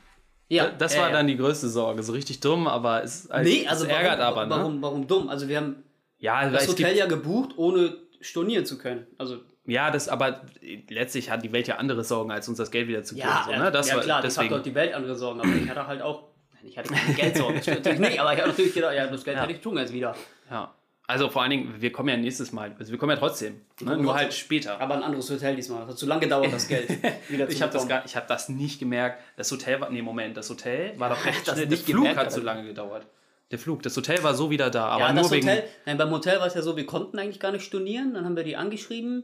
ja 0.47 0.69
Das 0.69 0.93
ja, 0.93 1.01
war 1.01 1.09
ja. 1.09 1.15
dann 1.15 1.27
die 1.27 1.37
größte 1.37 1.67
Sorge. 1.67 2.03
So 2.03 2.13
richtig 2.13 2.39
dumm, 2.39 2.67
aber 2.67 3.03
es, 3.03 3.29
halt, 3.31 3.45
Nee, 3.47 3.67
also 3.67 3.85
es 3.85 3.91
ärgert 3.91 4.19
warum, 4.19 4.37
aber, 4.37 4.45
ne? 4.45 4.51
warum, 4.51 4.81
warum 4.81 5.07
dumm? 5.07 5.29
Also 5.29 5.47
wir 5.47 5.57
haben 5.57 5.83
Ja, 6.19 6.49
das 6.49 6.67
Hotel 6.67 6.95
ja 6.95 7.07
gebucht, 7.07 7.57
ohne 7.57 7.97
stornieren 8.21 8.65
zu 8.65 8.77
können. 8.77 9.07
Also 9.17 9.39
ja, 9.65 9.91
das, 9.91 10.07
aber 10.07 10.41
letztlich 10.87 11.29
hat 11.29 11.43
die 11.43 11.51
Welt 11.51 11.67
ja 11.67 11.75
andere 11.75 12.03
Sorgen, 12.03 12.31
als 12.31 12.47
uns 12.47 12.57
das 12.57 12.71
Geld 12.71 12.87
wieder 12.87 13.03
zu 13.03 13.15
geben. 13.15 13.27
ja, 13.27 13.43
so, 13.45 13.51
ja, 13.51 13.63
ne? 13.63 13.71
das 13.71 13.89
ja 13.89 13.95
war, 13.95 14.03
klar, 14.03 14.21
deswegen. 14.21 14.49
hatte 14.49 14.59
auch 14.59 14.63
die 14.63 14.75
Welt 14.75 14.93
andere 14.93 15.15
Sorgen, 15.15 15.41
aber 15.41 15.49
ich 15.49 15.69
hatte 15.69 15.85
halt 15.85 16.01
auch, 16.01 16.23
ich 16.63 16.77
hatte 16.77 16.93
keine 16.93 17.13
Geldsorgen, 17.13 17.57
das 17.57 17.67
natürlich 17.67 17.99
nicht, 17.99 18.19
aber 18.19 18.33
ich 18.33 18.39
habe 18.39 18.49
natürlich 18.49 18.73
gedacht, 18.73 18.95
ja, 18.95 19.07
das 19.07 19.25
Geld 19.25 19.37
hätte 19.37 19.51
ich 19.51 19.59
tun 19.59 19.77
jetzt 19.77 19.91
wieder. 19.91 20.15
Ja. 20.49 20.73
Also 21.09 21.29
vor 21.29 21.41
allen 21.41 21.51
Dingen, 21.51 21.75
wir 21.81 21.91
kommen 21.93 22.09
ja 22.09 22.17
nächstes 22.17 22.51
Mal. 22.51 22.75
Also 22.77 22.91
wir 22.91 22.99
kommen 22.99 23.11
ja 23.11 23.15
trotzdem. 23.17 23.61
Ne? 23.79 23.95
Nur 23.97 24.13
halt 24.13 24.33
später. 24.33 24.81
Aber 24.81 24.95
ein 24.95 25.03
anderes 25.03 25.29
Hotel 25.29 25.55
diesmal. 25.55 25.79
Das 25.81 25.91
hat 25.91 25.97
zu 25.97 26.05
lange 26.05 26.19
gedauert, 26.21 26.51
das 26.51 26.67
Geld 26.67 26.89
Ich 27.29 27.39
habe 27.39 27.45
das, 27.47 27.57
bekommen. 27.71 27.87
gar- 27.87 28.05
ich 28.05 28.15
hab 28.17 28.27
das 28.27 28.49
nicht 28.49 28.77
gemerkt. 28.79 29.21
Das 29.37 29.49
Hotel 29.49 29.79
war. 29.79 29.89
Nee, 29.89 30.01
Moment, 30.01 30.35
das 30.35 30.49
Hotel 30.49 30.99
war 30.99 31.09
doch 31.09 31.23
recht 31.25 31.45
schnell. 31.47 31.65
nicht 31.67 31.87
Der 31.87 31.93
Flug 31.93 32.03
gemerkt, 32.03 32.19
hat 32.19 32.31
zu 32.33 32.41
lange 32.41 32.65
gedauert. 32.65 33.07
Der 33.51 33.57
Flug. 33.59 33.81
Das 33.83 33.95
Hotel 33.95 34.21
war 34.23 34.33
so 34.35 34.49
wieder 34.49 34.69
da. 34.69 34.87
Aber 34.87 35.05
Ja, 35.05 35.13
nur 35.13 35.23
das 35.23 35.31
wegen. 35.31 35.47
Hotel, 35.47 35.63
nein, 35.85 35.97
beim 35.97 36.11
Hotel 36.11 36.39
war 36.39 36.47
es 36.47 36.55
ja 36.55 36.61
so, 36.61 36.75
wir 36.75 36.85
konnten 36.85 37.17
eigentlich 37.17 37.39
gar 37.39 37.53
nicht 37.53 37.63
stornieren, 37.63 38.13
dann 38.13 38.25
haben 38.25 38.35
wir 38.35 38.43
die 38.43 38.57
angeschrieben 38.57 39.23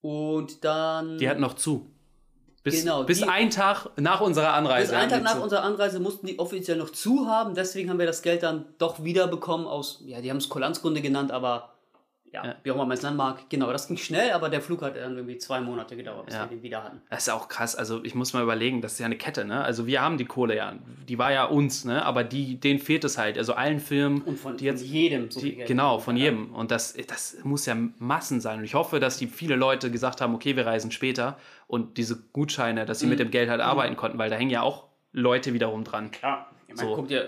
und 0.00 0.64
dann 0.64 1.18
Die 1.18 1.28
hatten 1.28 1.42
noch 1.42 1.54
zu. 1.54 1.90
Bis, 2.64 2.80
Genau, 2.82 3.02
bis 3.02 3.18
die- 3.18 3.24
einen 3.28 3.50
Tag 3.50 3.88
nach 3.96 4.20
unserer 4.20 4.54
Anreise. 4.54 4.92
bis 4.92 4.96
hatten 5.00 5.10
Tag 5.10 5.22
nach 5.24 5.34
zu. 5.36 5.42
unserer 5.42 5.64
Anreise 5.64 5.98
mussten 5.98 6.26
die 6.28 6.38
offiziell 6.38 6.76
noch 6.76 6.90
zu 6.90 7.26
haben, 7.26 7.54
deswegen 7.54 7.90
haben 7.90 7.98
wir 7.98 8.06
das 8.06 8.22
Geld 8.22 8.44
dann 8.44 8.66
doch 8.78 9.02
wieder 9.02 9.26
bekommen 9.26 9.66
aus, 9.66 10.00
ja, 10.06 10.20
die 10.20 10.30
haben 10.30 10.36
es 10.36 10.48
Kulanzgründe 10.48 11.00
genannt, 11.00 11.32
aber 11.32 11.71
ja, 12.32 12.44
Ja. 12.44 12.54
wie 12.62 12.70
auch 12.70 12.74
immer 12.76 12.86
man 12.86 12.96
es 12.96 13.02
nennen 13.02 13.16
mag. 13.16 13.48
Genau, 13.50 13.70
das 13.72 13.88
ging 13.88 13.96
schnell, 13.96 14.32
aber 14.32 14.48
der 14.48 14.60
Flug 14.60 14.82
hat 14.82 14.96
dann 14.96 15.14
irgendwie 15.16 15.38
zwei 15.38 15.60
Monate 15.60 15.96
gedauert, 15.96 16.26
bis 16.26 16.34
Ja. 16.34 16.42
wir 16.42 16.48
den 16.48 16.62
wieder 16.62 16.82
hatten. 16.82 17.00
Das 17.10 17.26
ist 17.26 17.28
auch 17.32 17.48
krass. 17.48 17.76
Also 17.76 18.02
ich 18.04 18.14
muss 18.14 18.32
mal 18.32 18.42
überlegen, 18.42 18.80
das 18.80 18.94
ist 18.94 18.98
ja 19.00 19.06
eine 19.06 19.16
Kette, 19.16 19.44
ne? 19.44 19.62
Also 19.62 19.86
wir 19.86 20.00
haben 20.00 20.18
die 20.18 20.24
Kohle 20.24 20.56
ja. 20.56 20.72
Die 21.08 21.18
war 21.18 21.32
ja 21.32 21.44
uns, 21.44 21.84
ne? 21.84 22.04
Aber 22.04 22.24
die, 22.24 22.58
denen 22.58 22.78
fehlt 22.78 23.04
es 23.04 23.18
halt. 23.18 23.36
Also 23.38 23.52
allen 23.54 23.78
Firmen, 23.80 24.22
Und 24.22 24.38
von, 24.38 24.56
die 24.56 24.64
jetzt 24.64 24.82
von 24.82 24.90
jedem 24.92 25.30
so 25.30 25.40
Die, 25.40 25.46
viel 25.48 25.56
Geld. 25.56 25.68
genau, 25.68 25.98
von 25.98 26.16
jedem. 26.16 26.54
Und 26.54 26.70
das, 26.70 26.94
das 27.06 27.36
muss 27.44 27.66
ja 27.66 27.76
Massen 27.98 28.40
sein. 28.40 28.58
Und 28.60 28.64
ich 28.64 28.74
hoffe, 28.74 28.98
dass 29.00 29.18
die 29.18 29.26
viele 29.26 29.56
Leute 29.56 29.90
gesagt 29.90 30.20
haben, 30.20 30.34
okay, 30.34 30.56
wir 30.56 30.66
reisen 30.66 30.90
später. 30.90 31.36
Und 31.66 31.96
diese 31.98 32.16
Gutscheine, 32.32 32.86
dass 32.86 32.98
sie 33.00 33.06
Mhm. 33.06 33.10
mit 33.10 33.18
dem 33.20 33.30
Geld 33.30 33.48
halt 33.50 33.60
arbeiten 33.60 33.96
konnten, 33.96 34.18
weil 34.18 34.30
da 34.30 34.36
hängen 34.36 34.50
ja 34.50 34.62
auch 34.62 34.84
Leute 35.12 35.52
wiederum 35.52 35.84
dran. 35.84 36.10
Ja, 36.22 36.46
ich 36.68 36.76
meine, 36.76 36.88
So. 36.88 36.96
guckt 36.96 37.10
ja, 37.10 37.20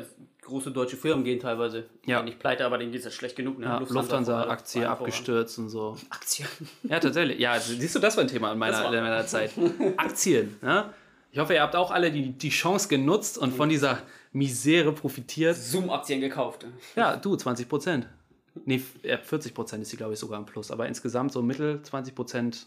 große 0.45 0.71
deutsche 0.71 0.97
Firmen 0.97 1.25
gehen 1.25 1.41
teilweise. 1.41 1.87
Ja. 2.07 2.19
Ja. 2.19 2.23
Nicht 2.23 2.39
pleite, 2.39 2.65
aber 2.65 2.79
denen 2.79 2.93
geht 2.93 3.01
es 3.01 3.05
ja 3.07 3.11
schlecht 3.11 3.37
genug. 3.37 3.59
Ne? 3.59 3.67
Ja, 3.67 3.79
Lufthansa-Aktie 3.79 4.83
voran. 4.83 4.97
abgestürzt 4.99 5.59
und 5.59 5.69
so. 5.71 5.97
Aktien. 6.11 6.49
Ja, 6.85 7.01
tatsächlich. 7.01 7.39
Ja, 7.39 7.59
siehst 7.59 7.95
du, 7.95 7.99
das 7.99 8.17
war 8.17 8.25
ein 8.25 8.29
Thema 8.29 8.53
in 8.53 8.59
meiner, 8.59 8.85
in 8.87 9.03
meiner 9.03 9.27
Zeit. 9.27 9.53
Aktien. 9.97 10.57
Ne? 10.63 10.93
Ich 11.33 11.39
hoffe, 11.39 11.55
ihr 11.55 11.63
habt 11.63 11.75
auch 11.75 11.91
alle 11.91 12.13
die, 12.13 12.31
die 12.33 12.51
Chance 12.51 12.89
genutzt 12.89 13.39
und 13.39 13.53
von 13.55 13.69
dieser 13.69 13.99
Misere 14.33 14.93
profitiert. 14.93 15.57
Zoom-Aktien 15.57 16.21
gekauft. 16.21 16.67
Ja, 16.95 17.17
du, 17.17 17.35
20 17.37 17.69
Prozent. 17.69 18.07
Nee, 18.65 18.77
f- 18.77 18.95
ja, 19.03 19.19
40 19.19 19.53
Prozent 19.53 19.83
ist 19.83 19.91
sie, 19.91 19.97
glaube 19.97 20.13
ich, 20.13 20.19
sogar 20.21 20.39
im 20.39 20.47
Plus. 20.47 20.71
Aber 20.71 20.87
insgesamt 20.87 21.33
so 21.33 21.43
Mittel 21.43 21.83
20 21.83 22.15
Prozent. 22.15 22.67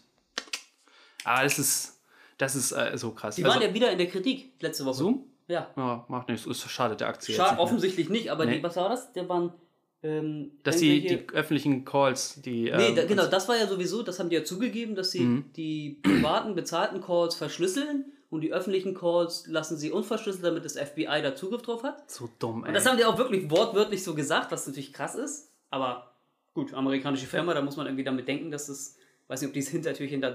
Aber 1.24 1.42
das 1.44 1.58
ist, 1.58 2.00
das 2.36 2.54
ist 2.56 2.72
äh, 2.72 2.92
so 2.96 3.10
krass. 3.12 3.36
Die 3.36 3.44
Also, 3.44 3.54
waren 3.58 3.66
ja 3.66 3.72
wieder 3.72 3.90
in 3.90 3.98
der 3.98 4.06
Kritik 4.08 4.52
letzte 4.60 4.84
Woche. 4.84 4.94
Zoom? 4.96 5.24
Ja. 5.48 5.70
Ja, 5.76 6.04
macht 6.08 6.28
nichts. 6.28 6.46
Ist 6.46 6.70
schade 6.70 6.94
der 6.96 7.08
Aktie. 7.08 7.34
Schade, 7.34 7.48
nicht 7.50 7.56
mehr. 7.56 7.64
offensichtlich 7.64 8.08
nicht, 8.10 8.30
aber 8.30 8.44
Nee. 8.46 8.58
die, 8.58 8.62
was 8.62 8.76
war 8.76 8.88
das? 8.90 9.12
Der 9.12 9.28
waren. 9.28 9.52
Ähm, 10.00 10.52
Dass 10.62 10.76
die, 10.76 10.96
irgendwelche- 10.98 11.24
die 11.26 11.34
öffentlichen 11.34 11.84
Calls, 11.84 12.40
die. 12.42 12.64
Nee, 12.64 12.70
ähm, 12.90 12.94
da, 12.96 13.04
genau, 13.04 13.26
das 13.26 13.48
war 13.48 13.56
ja 13.56 13.66
sowieso, 13.66 14.02
das 14.04 14.20
haben 14.20 14.28
die 14.30 14.36
ja 14.36 14.44
zugegeben, 14.44 14.94
dass 14.94 15.10
sie 15.10 15.20
Mhm. 15.20 15.52
die 15.56 15.98
privaten, 16.04 16.54
bezahlten 16.54 17.00
Calls 17.00 17.34
verschlüsseln 17.34 18.04
und 18.30 18.42
die 18.42 18.52
öffentlichen 18.52 18.94
Calls 18.94 19.48
lassen 19.48 19.76
sie 19.76 19.90
unverschlüsselt, 19.90 20.44
damit 20.44 20.64
das 20.64 20.76
FBI 20.76 21.20
da 21.20 21.34
Zugriff 21.34 21.62
drauf 21.62 21.82
hat. 21.82 22.08
So 22.08 22.28
dumm, 22.38 22.62
ey. 22.62 22.68
Und 22.68 22.74
das 22.74 22.86
haben 22.86 22.96
die 22.96 23.04
auch 23.04 23.18
wirklich 23.18 23.50
wortwörtlich 23.50 24.04
so 24.04 24.14
gesagt, 24.14 24.52
was 24.52 24.68
natürlich 24.68 24.92
krass 24.92 25.16
ist. 25.16 25.50
Aber 25.70 26.12
gut, 26.54 26.72
amerikanische 26.74 27.26
Firma, 27.26 27.52
da 27.54 27.60
muss 27.62 27.76
man 27.76 27.86
irgendwie 27.86 28.04
damit 28.04 28.28
denken, 28.28 28.52
dass 28.52 28.68
es, 28.68 28.96
weiß 29.26 29.40
nicht, 29.40 29.48
ob 29.48 29.54
dieses 29.54 29.70
Hintertürchen 29.72 30.20
da 30.20 30.30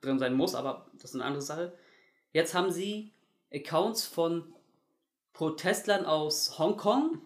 drin 0.00 0.18
sein 0.18 0.34
muss, 0.34 0.56
aber 0.56 0.90
das 0.94 1.10
ist 1.10 1.14
eine 1.14 1.24
andere 1.24 1.42
Sache. 1.42 1.72
Jetzt 2.32 2.52
haben 2.52 2.72
sie 2.72 3.12
Accounts 3.54 4.04
von 4.06 4.44
Protestlern 5.32 6.04
aus 6.04 6.58
Hongkong, 6.58 7.18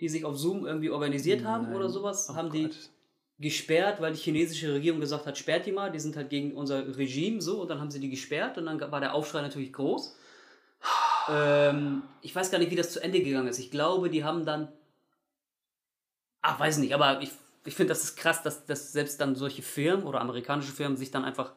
die 0.00 0.08
sich 0.08 0.24
auf 0.24 0.36
Zoom 0.38 0.66
irgendwie 0.66 0.90
organisiert 0.90 1.44
haben 1.44 1.64
Nein. 1.66 1.76
oder 1.76 1.88
sowas, 1.88 2.28
Oh 2.30 2.34
haben 2.34 2.50
die 2.50 2.64
Gott. 2.64 2.90
gesperrt, 3.38 4.00
weil 4.00 4.12
die 4.12 4.18
chinesische 4.18 4.72
Regierung 4.74 5.00
gesagt 5.00 5.26
hat, 5.26 5.38
sperrt 5.38 5.66
die 5.66 5.72
mal, 5.72 5.90
die 5.92 6.00
sind 6.00 6.16
halt 6.16 6.30
gegen 6.30 6.52
unser 6.54 6.96
Regime 6.96 7.40
so 7.40 7.62
und 7.62 7.68
dann 7.68 7.80
haben 7.80 7.90
sie 7.90 8.00
die 8.00 8.10
gesperrt 8.10 8.58
und 8.58 8.66
dann 8.66 8.80
war 8.80 9.00
der 9.00 9.14
Aufschrei 9.14 9.40
natürlich 9.42 9.72
groß. 9.72 10.16
Ähm, 11.28 12.02
ich 12.22 12.34
weiß 12.34 12.50
gar 12.50 12.58
nicht, 12.58 12.70
wie 12.72 12.76
das 12.76 12.92
zu 12.92 13.00
Ende 13.00 13.22
gegangen 13.22 13.46
ist. 13.48 13.58
Ich 13.58 13.70
glaube, 13.70 14.10
die 14.10 14.24
haben 14.24 14.44
dann. 14.44 14.68
Ach, 16.40 16.58
weiß 16.58 16.78
nicht, 16.78 16.92
aber 16.92 17.22
ich, 17.22 17.30
ich 17.64 17.74
finde, 17.76 17.90
das 17.90 18.02
ist 18.02 18.16
krass, 18.16 18.42
dass, 18.42 18.66
dass 18.66 18.90
selbst 18.92 19.20
dann 19.20 19.36
solche 19.36 19.62
Firmen 19.62 20.04
oder 20.06 20.20
amerikanische 20.20 20.72
Firmen 20.72 20.96
sich 20.96 21.12
dann 21.12 21.24
einfach 21.24 21.52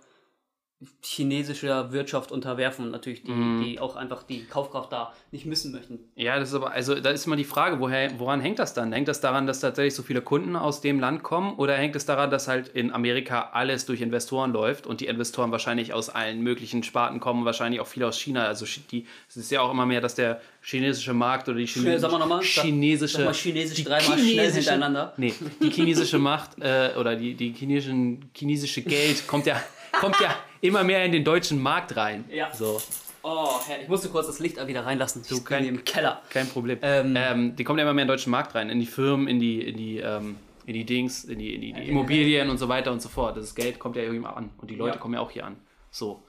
chinesischer 1.02 1.92
Wirtschaft 1.94 2.32
unterwerfen 2.32 2.86
und 2.86 2.92
natürlich 2.92 3.24
die, 3.24 3.32
Mhm. 3.32 3.64
die 3.64 3.80
auch 3.80 3.96
einfach 3.96 4.24
die 4.24 4.44
Kaufkraft 4.46 4.92
da 4.92 5.14
nicht 5.32 5.46
missen 5.46 5.72
möchten. 5.72 6.00
Ja, 6.16 6.38
das 6.38 6.50
ist 6.50 6.56
aber, 6.56 6.72
also 6.72 6.96
da 6.96 7.12
ist 7.12 7.26
immer 7.26 7.38
die 7.38 7.44
Frage, 7.46 7.80
woher, 7.80 8.20
woran 8.20 8.42
hängt 8.42 8.60
das 8.60 8.74
dann? 8.74 8.92
Hängt 8.92 9.08
das 9.08 9.22
daran, 9.22 9.48
dass 9.48 9.62
tatsächlich 9.62 9.96
so 9.96 10.04
viele 10.04 10.22
Kunden 10.22 10.56
aus 10.56 10.82
dem 10.82 11.00
Land 11.00 11.24
kommen 11.24 11.56
oder 11.56 11.76
hängt 11.76 11.96
es 11.96 12.06
daran, 12.06 12.30
dass 12.30 12.48
halt 12.48 12.68
in 12.68 12.92
Amerika 12.92 13.52
alles 13.54 13.86
durch 13.86 14.02
Investoren 14.02 14.52
läuft 14.52 14.86
und 14.86 15.00
die 15.02 15.06
Investoren 15.08 15.52
wahrscheinlich 15.52 15.94
aus 15.94 16.10
allen 16.10 16.42
möglichen 16.42 16.84
Sparten 16.84 17.20
kommen, 17.20 17.46
wahrscheinlich 17.46 17.80
auch 17.80 17.88
viele 17.88 18.08
aus 18.08 18.20
China. 18.20 18.46
Also 18.46 18.66
die, 18.92 19.06
es 19.30 19.38
ist 19.38 19.52
ja 19.52 19.62
auch 19.62 19.72
immer 19.72 19.86
mehr, 19.86 20.02
dass 20.02 20.16
der 20.16 20.42
chinesische 20.62 21.14
Markt 21.14 21.48
oder 21.48 21.58
die 21.60 21.66
Chine 21.66 21.98
sag 22.00 22.12
mal 22.12 22.20
nochmal. 22.20 22.42
Chinesische, 22.42 23.18
sag 23.18 23.26
mal 23.26 23.34
Chinesisch 23.34 23.84
dreimal 23.84 24.18
schnell 24.20 24.52
hintereinander. 24.52 25.14
Nee, 25.18 25.34
die 25.62 25.70
chinesische 25.70 26.20
Macht 26.20 26.60
äh, 26.60 26.90
oder 27.00 27.16
die, 27.16 27.34
die 27.36 27.54
chinesischen, 27.54 28.30
chinesische 28.36 28.82
Geld 28.82 29.28
kommt 29.28 29.46
ja, 29.46 29.62
kommt 30.00 30.20
ja 30.20 30.36
immer 30.62 30.84
mehr 30.84 31.04
in 31.06 31.12
den 31.12 31.24
deutschen 31.24 31.62
Markt 31.62 31.96
rein. 31.96 32.26
Ja. 32.32 32.54
So. 32.54 32.82
Oh, 33.24 33.60
Herr, 33.68 33.82
ich 33.82 33.88
musste 33.88 34.10
kurz 34.10 34.28
das 34.28 34.38
Licht 34.40 34.66
wieder 34.68 34.86
reinlassen. 34.86 35.24
Du, 35.28 35.42
kein- 35.44 35.66
im 35.66 35.84
Keller. 35.84 36.22
Kein 36.30 36.48
Problem. 36.48 36.78
Ähm, 36.84 37.16
Ähm, 37.18 37.56
die 37.56 37.64
kommen 37.64 37.80
ja 37.80 37.84
immer 37.86 37.94
mehr 37.94 38.04
in 38.04 38.08
den 38.08 38.14
deutschen 38.14 38.30
Markt 38.32 38.54
rein, 38.54 38.70
in 38.70 38.80
die 38.80 38.86
Firmen, 38.86 39.28
in 39.28 39.40
die, 39.40 39.62
in 39.62 39.78
die, 39.78 39.98
ähm, 39.98 40.36
in 40.68 40.74
die 40.74 40.86
Dings, 40.86 41.24
in 41.26 41.40
die, 41.40 41.56
in 41.56 41.62
die, 41.62 41.74
die 41.74 41.88
Immobilien 41.90 42.50
und 42.52 42.58
so 42.60 42.70
weiter 42.70 42.92
und 42.92 43.02
so 43.02 43.10
fort. 43.10 43.36
Das 43.38 43.56
Geld 43.56 43.80
kommt 43.80 43.96
ja 43.96 44.04
irgendwie 44.04 44.28
an 44.28 44.52
und 44.58 44.70
die 44.70 44.76
Leute 44.76 44.96
Ja. 44.96 45.02
kommen 45.02 45.16
ja 45.16 45.22
auch 45.22 45.32
hier 45.32 45.46
an. 45.46 45.56
So. 45.90 46.22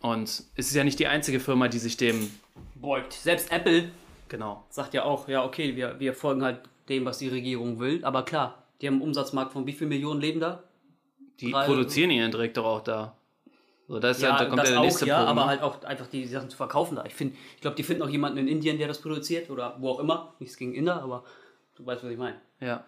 Und 0.00 0.24
es 0.28 0.46
ist 0.56 0.74
ja 0.74 0.84
nicht 0.84 0.98
die 0.98 1.06
einzige 1.06 1.40
Firma, 1.40 1.68
die 1.68 1.78
sich 1.78 1.96
dem, 1.96 2.30
Beugt. 2.74 3.12
Selbst 3.14 3.50
Apple 3.52 3.90
genau, 4.28 4.64
sagt 4.70 4.94
ja 4.94 5.04
auch, 5.04 5.28
ja, 5.28 5.44
okay, 5.44 5.76
wir, 5.76 5.98
wir 5.98 6.14
folgen 6.14 6.42
halt 6.42 6.60
dem, 6.88 7.04
was 7.04 7.18
die 7.18 7.28
Regierung 7.28 7.78
will. 7.80 8.04
Aber 8.04 8.24
klar, 8.24 8.62
die 8.80 8.86
haben 8.86 8.94
einen 8.94 9.02
Umsatzmarkt 9.02 9.52
von 9.52 9.66
wie 9.66 9.72
viel 9.72 9.86
Millionen 9.86 10.20
leben 10.20 10.40
da? 10.40 10.62
Die 11.40 11.50
Drei- 11.52 11.66
produzieren 11.66 12.10
ihren 12.10 12.30
Dreck 12.30 12.54
doch 12.54 12.64
auch 12.64 12.80
da. 12.82 13.16
So, 13.88 14.00
das 14.00 14.16
ist 14.16 14.22
ja, 14.24 14.30
Ja, 14.30 14.38
da 14.38 14.44
kommt 14.46 14.58
das 14.58 14.68
ja 14.68 14.72
der 14.72 14.80
auch, 14.80 14.84
nächste 14.84 15.06
ja, 15.06 15.16
Punkt. 15.18 15.30
aber 15.30 15.40
ne? 15.42 15.46
halt 15.46 15.62
auch 15.62 15.84
einfach 15.84 16.06
die 16.08 16.26
Sachen 16.26 16.50
zu 16.50 16.56
verkaufen 16.56 16.96
da. 16.96 17.04
Ich 17.04 17.14
finde, 17.14 17.36
ich 17.54 17.60
glaube, 17.60 17.76
die 17.76 17.82
finden 17.84 18.02
auch 18.02 18.08
jemanden 18.08 18.38
in 18.38 18.48
Indien, 18.48 18.78
der 18.78 18.88
das 18.88 19.00
produziert 19.00 19.48
oder 19.50 19.76
wo 19.78 19.90
auch 19.90 20.00
immer. 20.00 20.34
Nichts 20.40 20.56
gegen 20.56 20.74
Inder, 20.74 21.02
aber 21.02 21.24
du 21.76 21.86
weißt, 21.86 22.02
was 22.02 22.10
ich 22.10 22.18
meine. 22.18 22.40
Ja. 22.60 22.84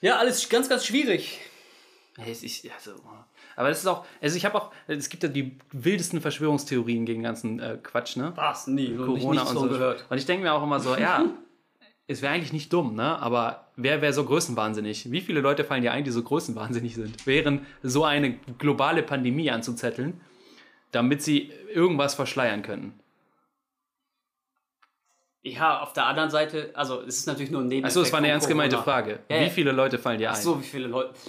Ja, 0.00 0.16
alles 0.18 0.48
ganz, 0.48 0.68
ganz 0.68 0.84
schwierig. 0.84 1.38
Ist, 2.26 2.66
also, 2.74 3.00
aber 3.56 3.68
das 3.70 3.78
ist 3.78 3.86
auch, 3.86 4.04
also 4.20 4.36
ich 4.36 4.44
habe 4.44 4.60
auch, 4.60 4.70
es 4.86 5.08
gibt 5.08 5.22
ja 5.22 5.30
die 5.30 5.56
wildesten 5.70 6.20
Verschwörungstheorien 6.20 7.06
gegen 7.06 7.20
den 7.20 7.22
ganzen 7.22 7.58
äh, 7.58 7.78
Quatsch, 7.82 8.16
ne? 8.16 8.32
Was? 8.34 8.66
Nie, 8.66 8.94
Corona 8.96 9.40
nichts 9.44 9.50
und 9.52 9.58
so. 9.58 9.68
gehört. 9.70 10.04
Und 10.10 10.18
ich 10.18 10.26
denke 10.26 10.42
mir 10.42 10.52
auch 10.52 10.62
immer 10.62 10.78
so, 10.80 10.94
ja, 10.96 11.24
es 12.12 12.22
wäre 12.22 12.32
eigentlich 12.32 12.52
nicht 12.52 12.72
dumm, 12.72 12.94
ne? 12.94 13.18
Aber 13.20 13.68
wer 13.76 14.00
wäre 14.02 14.12
so 14.12 14.24
größenwahnsinnig? 14.24 15.10
Wie 15.10 15.20
viele 15.20 15.40
Leute 15.40 15.64
fallen 15.64 15.82
dir 15.82 15.92
ein, 15.92 16.04
die 16.04 16.10
so 16.10 16.22
größenwahnsinnig 16.22 16.94
sind, 16.94 17.26
während 17.26 17.66
so 17.82 18.04
eine 18.04 18.34
globale 18.58 19.02
Pandemie 19.02 19.50
anzuzetteln, 19.50 20.20
damit 20.92 21.22
sie 21.22 21.50
irgendwas 21.74 22.14
verschleiern 22.14 22.62
können? 22.62 22.98
Ja, 25.44 25.80
auf 25.80 25.92
der 25.92 26.06
anderen 26.06 26.30
Seite, 26.30 26.70
also 26.74 27.00
es 27.00 27.18
ist 27.18 27.26
natürlich 27.26 27.50
nur 27.50 27.62
ein 27.62 27.66
Nebeneffekt. 27.68 27.86
Achso, 27.96 28.00
das 28.02 28.12
war 28.12 28.18
eine 28.18 28.28
ernst 28.28 28.46
gemeinte. 28.46 28.78
Frage. 28.78 29.18
Ja, 29.28 29.40
Wie 29.40 29.50
viele 29.50 29.72
Leute 29.72 29.98
fallen 29.98 30.18
dir 30.18 30.30
ein? 30.30 30.36
Ach 30.36 30.40
so, 30.40 30.60
wie 30.60 30.64
viele 30.64 30.86
Leute? 30.86 31.14
Pff, 31.14 31.28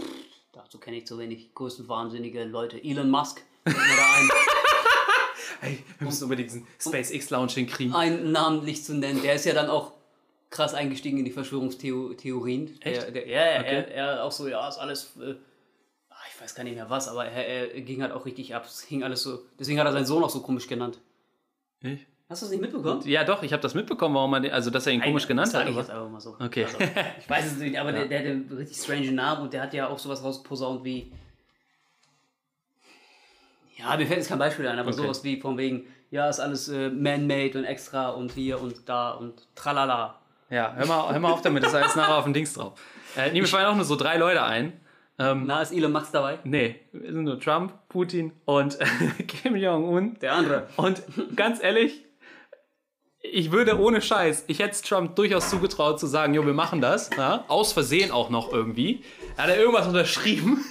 dazu 0.52 0.78
kenne 0.78 0.98
ich 0.98 1.08
zu 1.08 1.18
wenig. 1.18 1.54
Größten 1.56 1.88
wahnsinnige 1.90 2.44
Leute. 2.44 2.84
Elon 2.84 3.10
Musk 3.10 3.42
fällt 3.64 3.78
mir 3.78 3.96
da 3.96 4.14
ein. 4.20 4.30
Hey, 5.62 5.82
wir 5.98 6.08
müssen 6.08 6.26
unbedingt 6.26 6.50
diesen 6.50 6.68
SpaceX-Launch 6.78 7.54
hinkriegen. 7.54 7.96
einen 7.96 8.34
namentlich 8.34 8.84
zu 8.84 8.94
nennen. 8.96 9.22
Der 9.22 9.36
ist 9.36 9.46
ja 9.46 9.54
dann 9.54 9.70
auch 9.70 9.94
krass 10.54 10.74
eingestiegen 10.74 11.18
in 11.18 11.26
die 11.26 11.32
Verschwörungstheorien. 11.32 12.80
Der, 12.86 12.92
Echt? 12.92 13.16
der, 13.16 13.28
ja, 13.28 13.52
ja, 13.56 13.60
Okay. 13.62 13.76
er, 13.76 13.88
er 13.92 14.24
auch 14.24 14.32
so, 14.32 14.48
ja, 14.48 14.68
ist 14.70 14.78
alles. 14.78 15.18
Äh, 15.20 15.36
ah, 16.10 16.16
ich 16.34 16.42
weiß 16.42 16.56
gar 16.56 16.64
nicht 16.64 16.76
mehr 16.76 16.90
was, 16.90 17.08
aber 17.08 17.26
er, 17.26 17.74
er 17.74 17.82
ging 17.82 18.02
halt 18.02 18.12
auch 18.14 18.26
richtig 18.26 18.56
ab. 18.56 18.66
Es 18.66 18.82
hing 18.82 19.04
alles 19.04 19.24
so. 19.24 19.40
Deswegen 19.60 19.80
hat 19.80 19.88
er 19.88 19.92
seinen 19.94 20.06
Sohn 20.06 20.24
auch 20.24 20.30
so 20.30 20.42
komisch 20.42 20.68
genannt. 20.68 21.00
Ich? 21.82 22.06
Hast 22.30 22.42
du 22.42 22.46
das 22.46 22.52
nicht 22.52 22.62
mitbekommen? 22.62 23.02
Ja, 23.06 23.24
doch, 23.26 23.44
ich 23.44 23.52
habe 23.52 23.62
das 23.62 23.74
mitbekommen, 23.76 24.16
warum 24.16 24.32
man, 24.32 24.46
also 24.50 24.70
dass 24.70 24.88
er 24.88 24.94
ihn 24.94 25.02
komisch 25.02 25.28
genannt 25.28 25.54
hat. 25.54 25.68
ich 25.68 25.76
jetzt 25.76 25.90
einfach 25.90 26.10
mal 26.10 26.22
so. 26.22 26.36
Okay. 26.40 26.64
Also, 26.66 26.78
ich 27.20 27.30
weiß 27.30 27.46
es 27.48 27.58
nicht, 27.58 27.78
aber 27.78 27.92
der, 27.92 28.06
der 28.06 28.20
hat 28.20 28.26
einen 28.28 28.50
richtig 28.52 28.78
strange 28.78 29.12
Namen 29.12 29.42
und 29.44 29.54
der 29.54 29.62
hat 29.64 29.74
ja 29.74 29.88
auch 29.90 30.00
sowas 30.00 30.24
rausposaunt 30.24 30.84
wie. 30.84 31.12
Ja, 33.78 33.98
mir 33.98 34.06
fällt 34.06 34.20
jetzt 34.20 34.30
kein 34.30 34.40
Beispiel 34.40 34.68
ein, 34.68 34.80
aber 34.80 34.90
Okay. 34.90 35.02
sowas 35.02 35.24
wie 35.24 35.42
von 35.42 35.58
wegen, 35.58 35.88
ja, 36.12 36.30
ist 36.30 36.40
alles 36.40 36.70
äh, 36.70 36.90
man-made 36.90 37.58
und 37.58 37.66
extra 37.66 38.10
und 38.12 38.32
hier 38.32 38.62
und 38.62 38.88
da 38.88 39.12
und 39.12 39.48
tralala. 39.56 40.20
Ja, 40.54 40.72
hör 40.76 40.86
mal, 40.86 41.12
hör 41.12 41.20
mal 41.20 41.32
auf 41.32 41.42
damit, 41.42 41.64
das 41.64 41.72
ist 41.72 41.76
alles 41.76 41.96
nachher 41.96 42.16
auf 42.16 42.26
dem 42.26 42.34
Dings 42.34 42.54
drauf. 42.54 42.74
Äh, 43.18 43.32
nee, 43.32 43.42
mir 43.42 43.48
fallen 43.48 43.66
auch 43.66 43.76
nur 43.76 43.86
so 43.86 43.96
drei 43.96 44.18
Leute 44.18 44.44
ein. 44.44 44.74
Ähm, 45.18 45.46
Na, 45.48 45.64
ist 45.64 45.72
Elon 45.74 45.92
Musk 45.92 46.12
dabei? 46.12 46.38
nee, 46.44 46.76
wir 46.92 47.12
sind 47.12 47.24
nur 47.24 47.40
Trump, 47.40 47.74
Putin 47.90 48.34
und 48.46 48.78
Kim 49.28 49.56
Jong-un. 49.56 50.20
Der 50.20 50.34
andere. 50.34 50.68
Und 50.78 51.02
ganz 51.36 51.62
ehrlich, 51.64 52.06
ich 53.20 53.52
würde 53.52 53.80
ohne 53.80 54.00
Scheiß, 54.02 54.46
ich 54.48 54.60
hätte 54.60 54.72
es 54.72 54.84
Trump 54.84 55.16
durchaus 55.16 55.50
zugetraut 55.50 56.00
zu 56.00 56.06
sagen, 56.06 56.36
jo, 56.36 56.46
wir 56.46 56.54
machen 56.54 56.82
das. 56.82 57.10
Ja? 57.18 57.46
Aus 57.48 57.74
Versehen 57.74 58.12
auch 58.12 58.30
noch 58.30 58.54
irgendwie. 58.54 59.04
Er 59.38 59.46
hat 59.46 59.50
er 59.50 59.58
irgendwas 59.58 59.88
unterschrieben. 59.88 60.64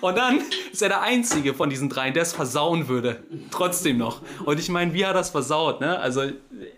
Und 0.00 0.16
dann 0.16 0.40
ist 0.72 0.82
er 0.82 0.88
der 0.88 1.02
Einzige 1.02 1.54
von 1.54 1.70
diesen 1.70 1.88
dreien, 1.88 2.14
der 2.14 2.22
es 2.22 2.32
versauen 2.32 2.88
würde. 2.88 3.22
Trotzdem 3.50 3.98
noch. 3.98 4.22
Und 4.44 4.58
ich 4.58 4.68
meine, 4.68 4.94
wie 4.94 5.04
hat 5.04 5.12
er 5.12 5.14
das 5.14 5.30
versaut? 5.30 5.80
Ne? 5.80 5.98
Also 5.98 6.22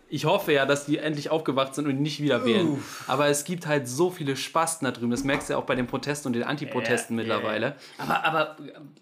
ich 0.08 0.24
hoffe 0.24 0.52
ja, 0.52 0.66
dass 0.66 0.86
die 0.86 0.98
endlich 0.98 1.30
aufgewacht 1.30 1.74
sind 1.74 1.86
und 1.86 2.00
nicht 2.00 2.22
wieder 2.22 2.44
wählen. 2.44 2.82
Aber 3.06 3.28
es 3.28 3.44
gibt 3.44 3.66
halt 3.66 3.88
so 3.88 4.10
viele 4.10 4.36
Spasten 4.36 4.84
da 4.84 4.90
drüben. 4.90 5.10
Das 5.10 5.24
merkst 5.24 5.48
du 5.48 5.54
ja 5.54 5.58
auch 5.58 5.64
bei 5.64 5.74
den 5.74 5.86
Protesten 5.86 6.28
und 6.28 6.34
den 6.34 6.44
Antiprotesten 6.44 7.16
ja, 7.16 7.22
mittlerweile. 7.22 7.76
Aber, 7.98 8.24
aber 8.24 8.56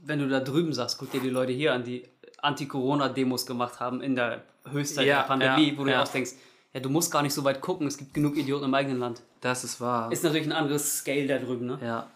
wenn 0.05 0.18
du 0.18 0.29
da 0.29 0.40
drüben 0.40 0.73
sagst, 0.73 0.99
guck 0.99 1.11
dir 1.11 1.20
die 1.20 1.31
Leute 1.31 1.53
hier 1.53 1.73
an, 1.75 1.85
die 1.85 2.05
Anti-Corona-Demos 2.42 3.46
gemacht 3.46 3.81
haben 3.81 4.01
in 4.01 4.16
der 4.16 4.42
Höchstzeit 4.70 5.07
Ja, 5.07 5.18
der 5.18 5.29
Pandemie, 5.29 5.70
ja, 5.70 5.75
wo 5.75 5.83
du 5.83 5.87
dir 5.87 5.92
ja. 5.92 6.03
auch 6.03 6.09
denkst, 6.09 6.33
ja, 6.73 6.81
du 6.81 6.88
musst 6.88 7.11
gar 7.11 7.23
nicht 7.23 7.35
so 7.35 7.42
weit 7.44 7.61
gucken, 7.61 7.87
es 7.87 7.99
gibt 7.99 8.14
genug 8.14 8.37
Idioten 8.37 8.66
im 8.66 8.75
eigenen 8.75 8.99
Land. 8.99 9.23
Das 9.40 9.64
ist 9.64 9.81
wahr. 9.81 10.12
Ist 10.12 10.23
natürlich 10.23 10.46
ein 10.46 10.53
anderes 10.53 10.99
Scale 10.99 11.27
da 11.27 11.38
drüben, 11.38 11.66
ne? 11.66 11.79
Ja. 11.83 12.07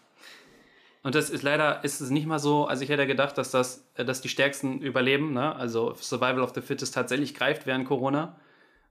Und 1.05 1.13
das 1.13 1.29
ist 1.29 1.43
leider 1.43 1.83
ist 1.83 2.01
es 2.01 2.09
nicht 2.09 2.25
mal 2.25 2.39
so, 2.39 2.65
also 2.65 2.81
ich 2.81 2.89
hätte 2.89 3.05
gedacht, 3.05 3.37
dass 3.37 3.51
das, 3.51 3.85
äh, 3.93 4.03
dass 4.03 4.21
die 4.21 4.27
Stärksten 4.27 4.79
überleben, 4.79 5.33
ne? 5.33 5.55
Also 5.55 5.93
Survival 5.93 6.39
of 6.39 6.53
the 6.55 6.61
Fittest 6.61 6.95
tatsächlich 6.95 7.35
greift 7.35 7.67
während 7.67 7.87
Corona. 7.87 8.37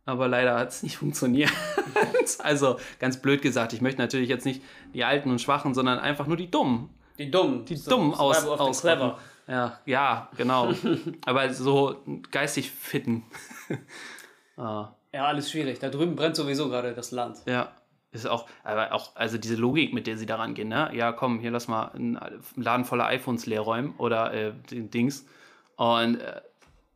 Aber 0.07 0.29
leider 0.29 0.57
hat 0.57 0.69
es 0.69 0.85
nicht 0.85 0.97
funktioniert. 0.99 1.51
also 2.39 2.79
ganz 3.01 3.21
blöd 3.21 3.43
gesagt, 3.43 3.73
ich 3.73 3.81
möchte 3.81 4.01
natürlich 4.01 4.29
jetzt 4.29 4.47
nicht 4.47 4.63
die 4.95 5.03
Alten 5.03 5.29
und 5.29 5.41
Schwachen, 5.41 5.75
sondern 5.75 5.99
einfach 5.99 6.29
nur 6.29 6.37
die 6.37 6.49
Dummen. 6.49 6.91
Die 7.19 7.33
Dummen. 7.33 7.65
Die 7.65 7.83
Dummen 7.83 8.15
aus, 8.15 8.43
Survival 8.43 8.59
aus 8.61 8.81
Clever. 8.83 9.19
Ja, 9.49 9.81
ja, 9.85 10.31
genau. 10.37 10.73
Aber 11.27 11.53
so 11.53 11.97
geistig 12.31 12.71
fitten. 12.71 13.25
ah. 14.57 14.93
Ja, 15.13 15.27
alles 15.27 15.51
schwierig. 15.51 15.81
Da 15.81 15.89
drüben 15.89 16.15
brennt 16.15 16.37
sowieso 16.37 16.69
gerade 16.69 16.95
das 16.95 17.11
Land. 17.11 17.39
Ja, 17.47 17.73
ist 18.15 18.27
auch, 18.27 18.49
aber 18.63 18.93
auch, 18.93 19.15
also 19.17 19.37
diese 19.39 19.57
Logik, 19.57 19.93
mit 19.93 20.07
der 20.07 20.17
sie 20.17 20.27
da 20.27 20.37
rangehen, 20.37 20.69
ne? 20.69 20.91
Ja, 20.95 21.13
komm, 21.13 21.41
hier 21.41 21.51
lass 21.51 21.69
mal 21.69 21.89
einen 21.89 22.19
Laden 22.57 22.85
voller 22.85 23.07
iPhones 23.07 23.47
leer 23.47 23.61
räumen 23.61 23.95
oder 23.99 24.33
äh, 24.33 24.53
Dings. 24.71 25.27
Und 25.77 26.17
äh, 26.21 26.41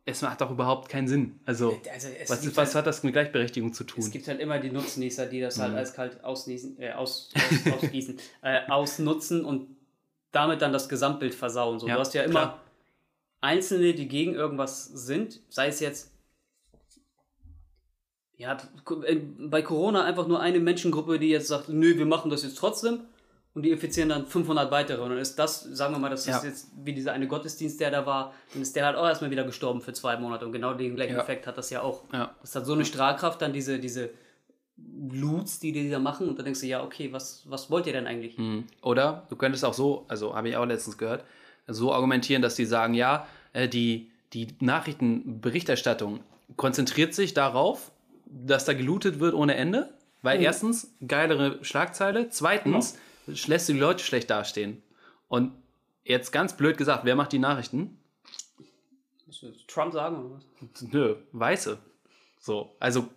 es 0.05 0.21
macht 0.21 0.41
doch 0.41 0.49
überhaupt 0.49 0.89
keinen 0.89 1.07
Sinn. 1.07 1.39
Also, 1.45 1.79
Also, 1.93 2.07
es 2.07 2.29
was, 2.29 2.45
was 2.55 2.57
halt- 2.69 2.75
hat 2.75 2.87
das 2.87 3.03
mit 3.03 3.13
Gleichberechtigung 3.13 3.73
zu 3.73 3.83
Es 3.83 3.87
tun? 3.89 4.09
gibt 4.11 4.27
halt 4.27 4.39
immer 4.39 4.57
die 4.59 4.71
Nutznießer, 4.71 5.25
die 5.27 5.41
das 5.41 5.57
Mhm. 5.57 5.61
halt 5.61 5.75
eiskalt 5.75 6.23
ausnießen, 6.23 6.79
äh, 6.81 6.93
aus, 6.93 7.29
aus, 7.35 7.73
ausgießen, 7.73 8.17
äh, 8.41 8.61
ausnutzen 8.69 9.45
und 9.45 9.67
damit 10.31 10.61
dann 10.61 10.71
das 10.73 10.87
Gesamtbild 10.89 11.35
versauen. 11.35 11.79
So, 11.79 11.87
Ja, 11.87 11.95
du 11.95 11.99
hast 12.01 12.13
ja 12.13 12.23
immer 12.23 12.39
klar. 12.39 12.63
Einzelne, 13.41 13.93
die 13.93 14.07
gegen 14.07 14.33
irgendwas 14.33 14.85
sind, 14.85 15.41
sei 15.49 15.67
es 15.67 15.79
jetzt 15.79 16.11
ja, 18.39 18.57
äh, 19.05 19.15
bei 19.37 19.61
Corona 19.61 20.03
einfach 20.05 20.25
nur 20.27 20.39
eine 20.39 20.59
Menschengruppe, 20.59 21.19
die 21.19 21.29
jetzt 21.29 21.47
sagt, 21.49 21.69
nö, 21.69 21.95
wir 21.97 22.05
machen 22.07 22.31
das 22.31 22.41
jetzt 22.43 22.57
trotzdem 22.57 23.01
und 23.53 23.63
die 23.63 23.69
infizieren 23.71 24.09
dann 24.09 24.25
500 24.25 24.71
weitere 24.71 25.01
und 25.01 25.09
dann 25.09 25.19
ist 25.19 25.37
das, 25.37 25.61
sagen 25.61 25.93
wir 25.93 25.99
mal, 25.99 26.09
das 26.09 26.25
Ja. 26.25 26.37
ist 26.37 26.43
jetzt 26.45 26.67
wie 26.83 26.93
dieser 26.93 27.11
eine 27.11 27.27
Gottesdienst, 27.27 27.79
der 27.81 27.91
da 27.91 28.05
war, 28.05 28.33
dann 28.53 28.61
ist 28.61 28.75
der 28.75 28.85
halt 28.85 28.95
auch 28.95 29.05
erstmal 29.05 29.29
wieder 29.29 29.43
gestorben 29.43 29.81
für 29.81 29.91
zwei 29.93 30.15
Monate 30.17 30.45
und 30.45 30.51
genau 30.53 30.73
den 30.73 30.95
gleichen 30.95 31.15
Ja. 31.15 31.21
Effekt 31.21 31.45
hat 31.47 31.57
das 31.57 31.69
ja 31.69 31.81
auch. 31.81 32.03
Ja. 32.13 32.33
Das 32.41 32.55
hat 32.55 32.65
so 32.65 32.73
eine 32.73 32.85
Strahlkraft, 32.85 33.41
dann 33.41 33.51
diese, 33.53 33.77
diese 33.79 34.09
Loots, 35.11 35.59
die 35.59 35.73
die 35.73 35.89
da 35.89 35.99
machen 35.99 36.29
und 36.29 36.37
dann 36.37 36.45
denkst 36.45 36.61
du, 36.61 36.67
ja, 36.67 36.81
okay, 36.81 37.11
was, 37.11 37.43
was 37.49 37.69
wollt 37.69 37.87
ihr 37.87 37.93
denn 37.93 38.07
eigentlich? 38.07 38.37
Mhm. 38.37 38.63
Oder 38.81 39.25
du 39.29 39.35
könntest 39.35 39.65
auch 39.65 39.73
so, 39.73 40.05
also 40.07 40.33
habe 40.35 40.47
ich 40.47 40.55
auch 40.55 40.65
letztens 40.65 40.97
gehört, 40.97 41.25
so 41.67 41.93
argumentieren, 41.93 42.41
dass 42.41 42.55
die 42.55 42.65
sagen, 42.65 42.93
ja, 42.93 43.27
äh, 43.51 43.67
die, 43.67 44.09
die 44.31 44.47
Nachrichtenberichterstattung 44.61 46.21
konzentriert 46.55 47.13
sich 47.13 47.33
darauf, 47.33 47.91
dass 48.29 48.65
da 48.65 48.73
gelootet 48.73 49.19
wird 49.19 49.33
ohne 49.33 49.55
Ende, 49.55 49.93
weil 50.21 50.41
erstens 50.41 50.95
geilere 51.05 51.63
Schlagzeile, 51.63 52.29
zweitens 52.29 52.97
lässt 53.25 53.69
du 53.69 53.73
die 53.73 53.79
Leute 53.79 54.03
schlecht 54.03 54.29
dastehen. 54.29 54.81
Und 55.27 55.53
jetzt 56.03 56.31
ganz 56.31 56.55
blöd 56.55 56.77
gesagt, 56.77 57.05
wer 57.05 57.15
macht 57.15 57.31
die 57.31 57.39
Nachrichten? 57.39 57.97
Trump 59.67 59.93
sagen 59.93 60.17
oder 60.17 60.35
was? 60.35 60.81
Nö, 60.81 61.15
Weiße. 61.31 61.77
So, 62.39 62.75
also 62.79 63.09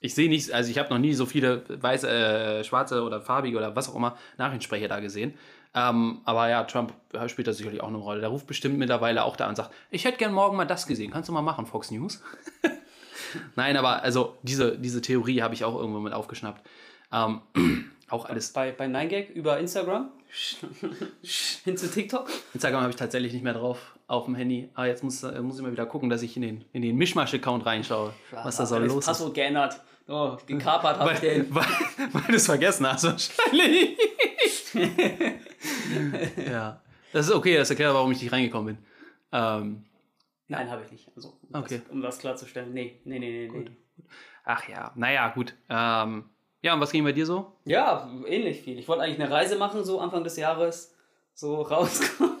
ich 0.00 0.14
sehe 0.14 0.28
nicht, 0.28 0.50
also 0.52 0.70
ich 0.70 0.78
habe 0.78 0.88
noch 0.90 0.98
nie 0.98 1.12
so 1.12 1.26
viele 1.26 1.64
weiße, 1.68 2.08
äh, 2.08 2.64
schwarze 2.64 3.02
oder 3.02 3.20
farbige 3.20 3.58
oder 3.58 3.76
was 3.76 3.88
auch 3.90 3.96
immer 3.96 4.16
Nachrichtensprecher 4.38 4.88
da 4.88 5.00
gesehen. 5.00 5.34
Ähm, 5.74 6.22
aber 6.24 6.48
ja, 6.48 6.64
Trump 6.64 6.94
spielt 7.26 7.46
da 7.46 7.52
sicherlich 7.52 7.80
auch 7.80 7.88
eine 7.88 7.98
Rolle. 7.98 8.20
Der 8.20 8.30
ruft 8.30 8.46
bestimmt 8.46 8.78
mittlerweile 8.78 9.24
auch 9.24 9.36
da 9.36 9.44
an 9.44 9.50
und 9.50 9.56
sagt, 9.56 9.72
ich 9.90 10.04
hätte 10.04 10.18
gern 10.18 10.32
morgen 10.32 10.56
mal 10.56 10.64
das 10.64 10.86
gesehen. 10.86 11.10
Kannst 11.10 11.28
du 11.28 11.32
mal 11.32 11.42
machen, 11.42 11.66
Fox 11.66 11.90
News? 11.90 12.22
Nein, 13.56 13.76
aber 13.76 14.02
also 14.02 14.36
diese, 14.42 14.78
diese 14.78 15.00
Theorie 15.00 15.42
habe 15.42 15.54
ich 15.54 15.64
auch 15.64 15.76
irgendwo 15.76 16.00
mit 16.00 16.12
aufgeschnappt. 16.12 16.62
Ähm, 17.12 17.40
auch 18.08 18.24
alles. 18.24 18.52
Bei, 18.52 18.72
bei 18.72 18.86
9gag 18.86 19.30
über 19.30 19.58
Instagram 19.58 20.10
hin 21.64 21.76
zu 21.76 21.90
TikTok. 21.90 22.28
Instagram 22.54 22.82
habe 22.82 22.90
ich 22.90 22.96
tatsächlich 22.96 23.32
nicht 23.32 23.42
mehr 23.42 23.54
drauf 23.54 23.94
auf 24.06 24.24
dem 24.24 24.34
Handy. 24.34 24.68
Aber 24.74 24.86
jetzt 24.86 25.02
muss, 25.02 25.22
äh, 25.22 25.40
muss 25.40 25.56
ich 25.56 25.62
mal 25.62 25.72
wieder 25.72 25.86
gucken, 25.86 26.10
dass 26.10 26.22
ich 26.22 26.36
in 26.36 26.42
den, 26.42 26.64
in 26.72 26.82
den 26.82 26.96
Mischmasch-Account 26.96 27.66
reinschaue, 27.66 28.12
was 28.30 28.56
da 28.56 28.66
so 28.66 28.78
los 28.78 28.98
ist. 28.98 29.06
Passwort 29.06 29.34
geändert. 29.34 29.80
Oh, 30.08 30.36
gekapert 30.44 30.98
hab 30.98 31.12
ich 31.12 31.20
den. 31.20 31.54
weil, 31.54 31.64
weil 32.12 32.22
du 32.28 32.34
es 32.34 32.46
vergessen 32.46 32.84
hast, 32.86 33.04
wahrscheinlich. 33.04 33.96
ja. 36.50 36.80
Das 37.12 37.26
ist 37.26 37.32
okay, 37.32 37.56
das 37.56 37.70
erklärt, 37.70 37.94
warum 37.94 38.10
ich 38.12 38.20
nicht 38.20 38.32
reingekommen 38.32 38.76
bin. 38.76 38.84
Ähm, 39.32 39.84
Nein, 40.50 40.68
habe 40.68 40.82
ich 40.84 40.90
nicht. 40.90 41.08
Also, 41.14 41.38
um, 41.48 41.60
Okay. 41.62 41.78
das, 41.78 41.90
um 41.92 42.02
das 42.02 42.18
klarzustellen. 42.18 42.72
Nee, 42.74 43.00
nee, 43.04 43.20
nee, 43.20 43.48
nee. 43.48 43.58
nee. 43.60 43.70
ach 44.44 44.68
ja, 44.68 44.92
naja, 44.96 45.28
gut. 45.28 45.54
Ähm, 45.68 46.28
ja, 46.60 46.74
und 46.74 46.80
was 46.80 46.90
ging 46.90 47.04
bei 47.04 47.12
dir 47.12 47.24
so? 47.24 47.56
Ja, 47.64 48.10
ähnlich 48.26 48.60
viel. 48.62 48.76
Ich 48.78 48.88
wollte 48.88 49.04
eigentlich 49.04 49.20
eine 49.20 49.30
Reise 49.30 49.56
machen, 49.56 49.84
so 49.84 50.00
Anfang 50.00 50.24
des 50.24 50.36
Jahres, 50.36 50.92
so 51.34 51.62
rauskommen. 51.62 52.40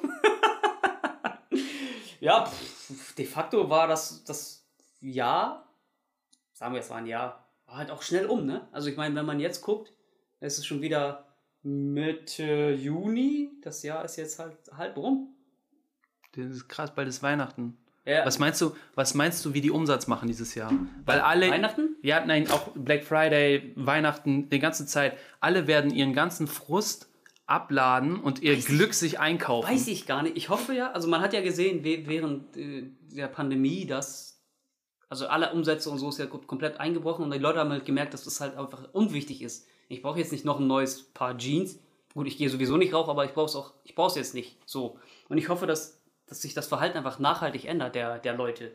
ja, 2.20 2.46
pff, 2.46 3.14
de 3.14 3.24
facto 3.24 3.70
war 3.70 3.86
das 3.86 4.24
das 4.24 4.66
Jahr, 5.00 5.72
sagen 6.52 6.74
wir, 6.74 6.80
es 6.80 6.90
war 6.90 6.96
ein 6.98 7.06
Jahr, 7.06 7.46
war 7.66 7.76
halt 7.76 7.92
auch 7.92 8.02
schnell 8.02 8.26
um, 8.26 8.44
ne? 8.44 8.68
Also 8.72 8.88
ich 8.90 8.96
meine, 8.96 9.14
wenn 9.14 9.24
man 9.24 9.38
jetzt 9.38 9.62
guckt, 9.62 9.92
ist 10.40 10.58
es 10.58 10.66
schon 10.66 10.82
wieder 10.82 11.26
Mitte 11.62 12.72
Juni. 12.72 13.52
Das 13.62 13.84
Jahr 13.84 14.04
ist 14.04 14.16
jetzt 14.16 14.40
halt 14.40 14.56
halb 14.76 14.96
rum. 14.96 15.34
Das 16.32 16.46
ist 16.46 16.68
krass, 16.68 16.92
bald 16.94 17.06
ist 17.08 17.22
Weihnachten. 17.22 17.78
Ja. 18.06 18.24
Was 18.24 18.38
meinst 18.38 18.60
du, 18.60 18.74
was 18.94 19.14
meinst 19.14 19.44
du, 19.44 19.52
wie 19.54 19.60
die 19.60 19.70
Umsatz 19.70 20.06
machen 20.06 20.26
dieses 20.26 20.54
Jahr? 20.54 20.72
Weil 21.04 21.20
alle. 21.20 21.50
Weihnachten? 21.50 21.96
Ja, 22.02 22.24
nein, 22.24 22.50
auch 22.50 22.68
Black 22.74 23.04
Friday, 23.04 23.72
Weihnachten, 23.76 24.48
die 24.48 24.58
ganze 24.58 24.86
Zeit. 24.86 25.16
Alle 25.40 25.66
werden 25.66 25.90
ihren 25.92 26.14
ganzen 26.14 26.46
Frust 26.46 27.08
abladen 27.46 28.18
und 28.20 28.40
ihr 28.42 28.56
Glück 28.56 28.94
sich 28.94 29.18
einkaufen. 29.18 29.68
Weiß 29.68 29.88
ich 29.88 30.06
gar 30.06 30.22
nicht. 30.22 30.36
Ich 30.36 30.48
hoffe 30.48 30.72
ja, 30.74 30.92
also 30.92 31.08
man 31.08 31.20
hat 31.20 31.32
ja 31.32 31.40
gesehen 31.42 31.84
während 31.84 32.56
äh, 32.56 32.84
der 33.12 33.26
Pandemie, 33.28 33.86
dass 33.86 34.40
also 35.08 35.26
alle 35.26 35.52
Umsätze 35.52 35.90
und 35.90 35.98
so 35.98 36.08
ist 36.08 36.18
ja 36.18 36.26
kom- 36.26 36.46
komplett 36.46 36.78
eingebrochen 36.78 37.24
und 37.24 37.32
die 37.34 37.38
Leute 37.40 37.58
haben 37.58 37.70
halt 37.70 37.84
gemerkt, 37.84 38.14
dass 38.14 38.22
das 38.24 38.40
halt 38.40 38.56
einfach 38.56 38.88
unwichtig 38.92 39.42
ist. 39.42 39.66
Ich 39.88 40.02
brauche 40.02 40.20
jetzt 40.20 40.30
nicht 40.30 40.44
noch 40.44 40.60
ein 40.60 40.68
neues 40.68 41.02
Paar 41.12 41.36
Jeans. 41.36 41.80
Gut, 42.14 42.28
ich 42.28 42.38
gehe 42.38 42.48
sowieso 42.48 42.76
nicht 42.76 42.94
rauchen, 42.94 43.10
aber 43.10 43.24
ich 43.24 43.32
brauche 43.32 43.46
es 43.46 43.56
auch, 43.56 43.74
ich 43.82 43.96
brauche 43.96 44.10
es 44.10 44.14
jetzt 44.14 44.34
nicht 44.34 44.56
so. 44.64 44.98
Und 45.28 45.38
ich 45.38 45.48
hoffe, 45.48 45.66
dass, 45.66 45.99
dass 46.30 46.40
sich 46.40 46.54
das 46.54 46.66
Verhalten 46.68 46.96
einfach 46.96 47.18
nachhaltig 47.18 47.66
ändert 47.66 47.94
der, 47.94 48.18
der 48.18 48.34
Leute. 48.34 48.72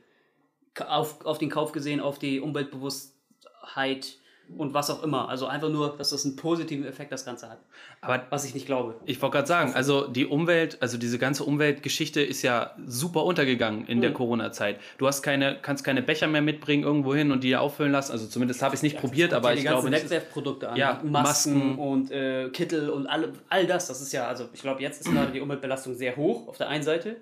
Auf, 0.88 1.26
auf 1.26 1.38
den 1.39 1.50
Kauf 1.50 1.72
gesehen, 1.72 2.00
auf 2.02 2.20
die 2.20 2.39
Umweltbewusstheit 2.41 4.18
und 4.58 4.76
was 4.76 4.91
auch 4.91 5.02
immer. 5.02 5.28
Also 5.30 5.48
einfach 5.48 5.70
nur, 5.70 5.98
dass 5.98 6.12
das 6.12 6.24
einen 6.24 6.36
positiven 6.36 6.86
Effekt 6.86 7.12
das 7.12 7.26
Ganze 7.26 7.50
hat. 7.50 7.58
Aber 8.02 8.22
Was 8.30 8.46
ich 8.46 8.54
nicht 8.54 8.68
glaube. 8.68 8.96
Ich 9.06 9.20
wollte 9.22 9.38
gerade 9.38 9.48
sagen, 9.48 9.74
also 9.74 10.06
die 10.06 10.28
Umwelt, 10.28 10.78
also 10.82 10.98
diese 11.00 11.18
ganze 11.18 11.44
Umweltgeschichte 11.46 12.22
ist 12.22 12.44
ja 12.44 12.76
super 12.86 13.24
untergegangen 13.24 13.88
in 13.88 14.02
der 14.02 14.12
Mhm. 14.12 14.15
Corona-Zeit. 14.15 14.80
Du 15.00 15.08
hast 15.08 15.24
keine, 15.24 15.58
kannst 15.62 15.84
keine 15.84 16.04
Becher 16.04 16.28
mehr 16.28 16.44
mitbringen 16.44 16.84
irgendwo 16.84 17.15
hin 17.15 17.32
und 17.32 17.44
die 17.44 17.56
auffüllen 17.56 17.91
lassen. 17.91 18.12
Also 18.12 18.28
zumindest 18.28 18.62
habe 18.62 18.76
ich 18.76 18.80
es 18.80 18.84
nicht 18.84 18.98
probiert, 19.00 19.34
aber 19.34 19.54
die 19.54 19.60
ich 19.60 19.65
glaube 19.65 19.89
nicht. 19.89 20.04
Wegwerfprodukte 20.04 20.70
an. 20.70 20.76
Ja, 20.78 21.02
Masken, 21.04 21.54
Masken. 21.54 21.80
und 21.80 22.12
äh, 22.12 22.50
Kittel 22.50 22.89
und 22.91 23.08
all, 23.08 23.32
all 23.50 23.65
das. 23.65 23.88
Das 23.88 24.00
ist 24.02 24.12
ja, 24.12 24.28
also 24.28 24.48
ich 24.54 24.62
glaube, 24.62 24.82
jetzt 24.82 25.02
ist 25.02 25.12
gerade 25.12 25.32
die 25.32 25.39
Umweltbelastung 25.41 25.96
sehr 25.96 26.15
hoch 26.18 26.48
auf 26.50 26.58
der 26.58 26.68
einen 26.70 26.84
Seite. 26.84 27.15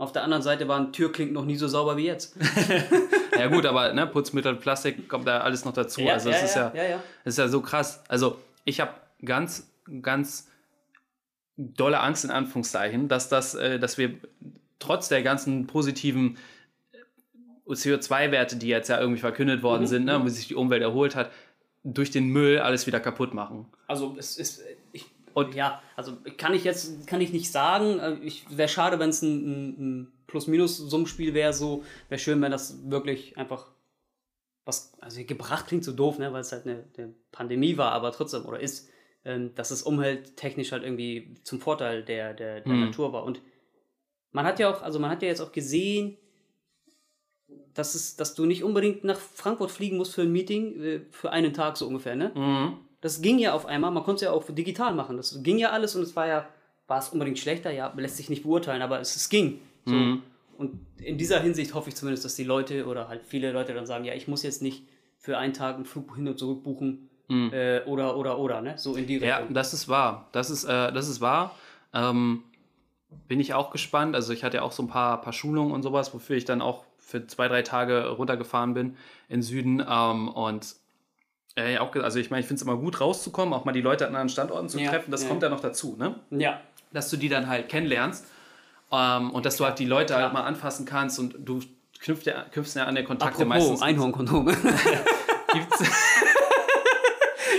Auf 0.00 0.12
der 0.12 0.24
anderen 0.24 0.42
Seite 0.42 0.66
waren 0.66 0.94
Türklinken 0.94 1.34
noch 1.34 1.44
nie 1.44 1.56
so 1.56 1.68
sauber 1.68 1.98
wie 1.98 2.06
jetzt. 2.06 2.34
Ja 3.38 3.46
gut, 3.46 3.64
aber 3.64 3.94
ne, 3.94 4.06
Putzmittel, 4.06 4.54
Plastik 4.56 5.08
kommt 5.08 5.26
da 5.26 5.38
alles 5.38 5.64
noch 5.64 5.72
dazu. 5.72 6.02
also 6.06 6.28
es 6.28 6.42
ist 6.42 6.56
ja, 6.56 6.70
ja, 6.74 6.84
ja. 6.84 7.02
ist 7.24 7.38
ja 7.38 7.48
so 7.48 7.62
krass. 7.62 8.02
Also 8.06 8.38
ich 8.64 8.80
habe 8.80 8.92
ganz, 9.24 9.70
ganz 10.02 10.48
dolle 11.56 12.00
Angst 12.00 12.24
in 12.24 12.30
Anführungszeichen, 12.30 13.08
dass 13.08 13.30
das, 13.30 13.54
äh, 13.54 13.78
dass 13.78 13.96
wir 13.96 14.16
trotz 14.78 15.08
der 15.08 15.22
ganzen 15.22 15.66
positiven 15.66 16.36
äh, 16.92 17.70
CO2-Werte, 17.70 18.56
die 18.56 18.68
jetzt 18.68 18.88
ja 18.88 19.00
irgendwie 19.00 19.20
verkündet 19.20 19.62
worden 19.62 19.86
sind, 19.86 20.04
ne, 20.04 20.22
wo 20.22 20.28
sich 20.28 20.48
die 20.48 20.54
Umwelt 20.54 20.82
erholt 20.82 21.16
hat, 21.16 21.30
durch 21.82 22.10
den 22.10 22.28
Müll 22.28 22.58
alles 22.58 22.86
wieder 22.86 23.00
kaputt 23.00 23.32
machen. 23.32 23.66
Also 23.86 24.16
es 24.18 24.36
ist, 24.36 24.62
Und- 25.34 25.54
ja, 25.54 25.82
also 25.96 26.16
kann 26.36 26.54
ich 26.54 26.64
jetzt, 26.64 27.06
kann 27.06 27.20
ich 27.20 27.32
nicht 27.32 27.50
sagen. 27.50 27.98
Äh, 27.98 28.14
Ich 28.22 28.44
wäre 28.56 28.68
schade, 28.68 28.98
wenn 28.98 29.10
es 29.10 29.22
ein, 29.22 30.00
ein, 30.00 30.12
Plus-Minus-Summenspiel 30.26 31.34
wäre. 31.34 31.52
So 31.52 31.82
wäre 32.08 32.20
schön, 32.20 32.40
wenn 32.40 32.52
das 32.52 32.88
wirklich 32.90 33.36
einfach 33.36 33.66
was, 34.64 34.92
also 35.00 35.24
gebracht 35.24 35.66
klingt 35.66 35.82
so 35.84 35.92
doof, 35.92 36.18
ne, 36.18 36.32
weil 36.32 36.42
es 36.42 36.52
halt 36.52 36.66
eine, 36.66 36.84
eine 36.96 37.14
Pandemie 37.32 37.76
war, 37.76 37.90
aber 37.92 38.12
trotzdem 38.12 38.44
oder 38.46 38.60
ist, 38.60 38.88
ähm, 39.24 39.52
dass 39.56 39.72
es 39.72 39.82
umwelttechnisch 39.82 40.70
halt 40.70 40.84
irgendwie 40.84 41.34
zum 41.42 41.60
Vorteil 41.60 42.04
der, 42.04 42.34
der, 42.34 42.60
der 42.60 42.72
Mhm. 42.72 42.80
Natur 42.86 43.12
war. 43.12 43.24
Und 43.24 43.42
man 44.30 44.44
hat 44.46 44.60
ja 44.60 44.70
auch, 44.72 44.82
also 44.82 45.00
man 45.00 45.10
hat 45.10 45.22
ja 45.22 45.28
jetzt 45.28 45.40
auch 45.40 45.50
gesehen, 45.50 46.16
dass, 47.74 47.94
es, 47.94 48.14
dass 48.16 48.34
du 48.34 48.44
nicht 48.46 48.62
unbedingt 48.62 49.02
nach 49.02 49.18
Frankfurt 49.18 49.70
fliegen 49.72 49.96
musst 49.96 50.14
für 50.14 50.22
ein 50.22 50.30
Meeting, 50.32 50.80
äh, 50.80 51.00
für 51.10 51.30
einen 51.32 51.52
Tag 51.52 51.76
so 51.76 51.86
ungefähr, 51.88 52.14
ne? 52.14 52.30
Mhm. 52.36 52.78
Das 53.00 53.22
ging 53.22 53.38
ja 53.38 53.54
auf 53.54 53.66
einmal, 53.66 53.90
man 53.90 54.02
konnte 54.02 54.16
es 54.16 54.22
ja 54.22 54.32
auch 54.32 54.44
digital 54.48 54.94
machen. 54.94 55.16
Das 55.16 55.42
ging 55.42 55.58
ja 55.58 55.70
alles 55.70 55.96
und 55.96 56.02
es 56.02 56.14
war 56.16 56.26
ja, 56.26 56.46
war 56.86 56.98
es 56.98 57.08
unbedingt 57.10 57.38
schlechter? 57.38 57.70
Ja, 57.70 57.92
lässt 57.96 58.16
sich 58.16 58.28
nicht 58.28 58.42
beurteilen, 58.42 58.82
aber 58.82 59.00
es, 59.00 59.16
es 59.16 59.28
ging. 59.28 59.60
So. 59.86 59.94
Mhm. 59.94 60.22
Und 60.58 60.78
in 60.98 61.16
dieser 61.16 61.40
Hinsicht 61.40 61.72
hoffe 61.74 61.88
ich 61.88 61.96
zumindest, 61.96 62.24
dass 62.24 62.34
die 62.36 62.44
Leute 62.44 62.86
oder 62.86 63.08
halt 63.08 63.22
viele 63.24 63.52
Leute 63.52 63.72
dann 63.72 63.86
sagen, 63.86 64.04
ja, 64.04 64.12
ich 64.12 64.28
muss 64.28 64.42
jetzt 64.42 64.60
nicht 64.60 64.86
für 65.16 65.38
einen 65.38 65.54
Tag 65.54 65.76
einen 65.76 65.86
Flug 65.86 66.14
hin 66.16 66.28
und 66.28 66.38
zurück 66.38 66.62
buchen 66.62 67.08
äh, 67.30 67.82
oder, 67.84 68.16
oder, 68.16 68.38
oder, 68.38 68.60
ne? 68.60 68.74
So 68.76 68.96
in 68.96 69.06
die 69.06 69.18
Mhm. 69.18 69.24
Ja, 69.24 69.36
Richtung. 69.36 69.54
das 69.54 69.72
ist 69.72 69.88
wahr. 69.88 70.28
Das 70.32 70.50
ist, 70.50 70.64
äh, 70.64 70.92
das 70.92 71.08
ist 71.08 71.20
wahr. 71.20 71.54
Ähm, 71.94 72.42
bin 73.28 73.38
ich 73.40 73.54
auch 73.54 73.70
gespannt. 73.70 74.14
Also 74.16 74.32
ich 74.32 74.42
hatte 74.42 74.58
ja 74.58 74.62
auch 74.64 74.72
so 74.72 74.82
ein 74.82 74.88
paar, 74.88 75.20
paar 75.20 75.32
Schulungen 75.32 75.72
und 75.72 75.82
sowas, 75.82 76.12
wofür 76.12 76.36
ich 76.36 76.44
dann 76.44 76.60
auch 76.60 76.84
für 76.98 77.26
zwei, 77.28 77.46
drei 77.48 77.62
Tage 77.62 78.08
runtergefahren 78.08 78.74
bin 78.74 78.96
in 79.28 79.42
Süden. 79.42 79.80
Ähm, 79.88 80.28
und 80.28 80.74
äh, 81.56 81.78
auch, 81.78 81.94
also 81.96 82.18
ich 82.18 82.30
meine, 82.30 82.40
ich 82.40 82.46
finde 82.46 82.60
es 82.60 82.62
immer 82.66 82.76
gut 82.76 83.00
rauszukommen, 83.00 83.52
auch 83.54 83.64
mal 83.64 83.72
die 83.72 83.80
Leute 83.80 84.04
an 84.06 84.14
anderen 84.14 84.28
Standorten 84.28 84.68
zu 84.68 84.78
Ja, 84.80 84.90
treffen. 84.90 85.10
Das 85.10 85.22
ja. 85.22 85.28
kommt 85.28 85.42
ja 85.42 85.48
noch 85.48 85.60
dazu, 85.60 85.96
ne? 85.98 86.14
Ja. 86.30 86.60
Dass 86.92 87.10
du 87.10 87.16
die 87.16 87.28
dann 87.28 87.48
halt 87.48 87.68
kennenlernst 87.68 88.24
ähm, 88.92 89.30
und 89.30 89.46
dass 89.46 89.56
du 89.56 89.64
halt 89.64 89.78
die 89.78 89.86
Leute 89.86 90.14
halt 90.16 90.32
mal 90.32 90.42
anfassen 90.44 90.86
kannst 90.86 91.18
und 91.18 91.34
du 91.38 91.60
knüpfst 92.00 92.26
ja, 92.26 92.44
knüpfst 92.52 92.74
ja 92.76 92.84
an 92.84 92.94
der 92.94 93.04
Kontakte 93.04 93.42
Apropos, 93.42 93.48
meistens. 93.68 93.82
Einhornkondome. 93.82 94.52
Gibt's, 95.52 95.78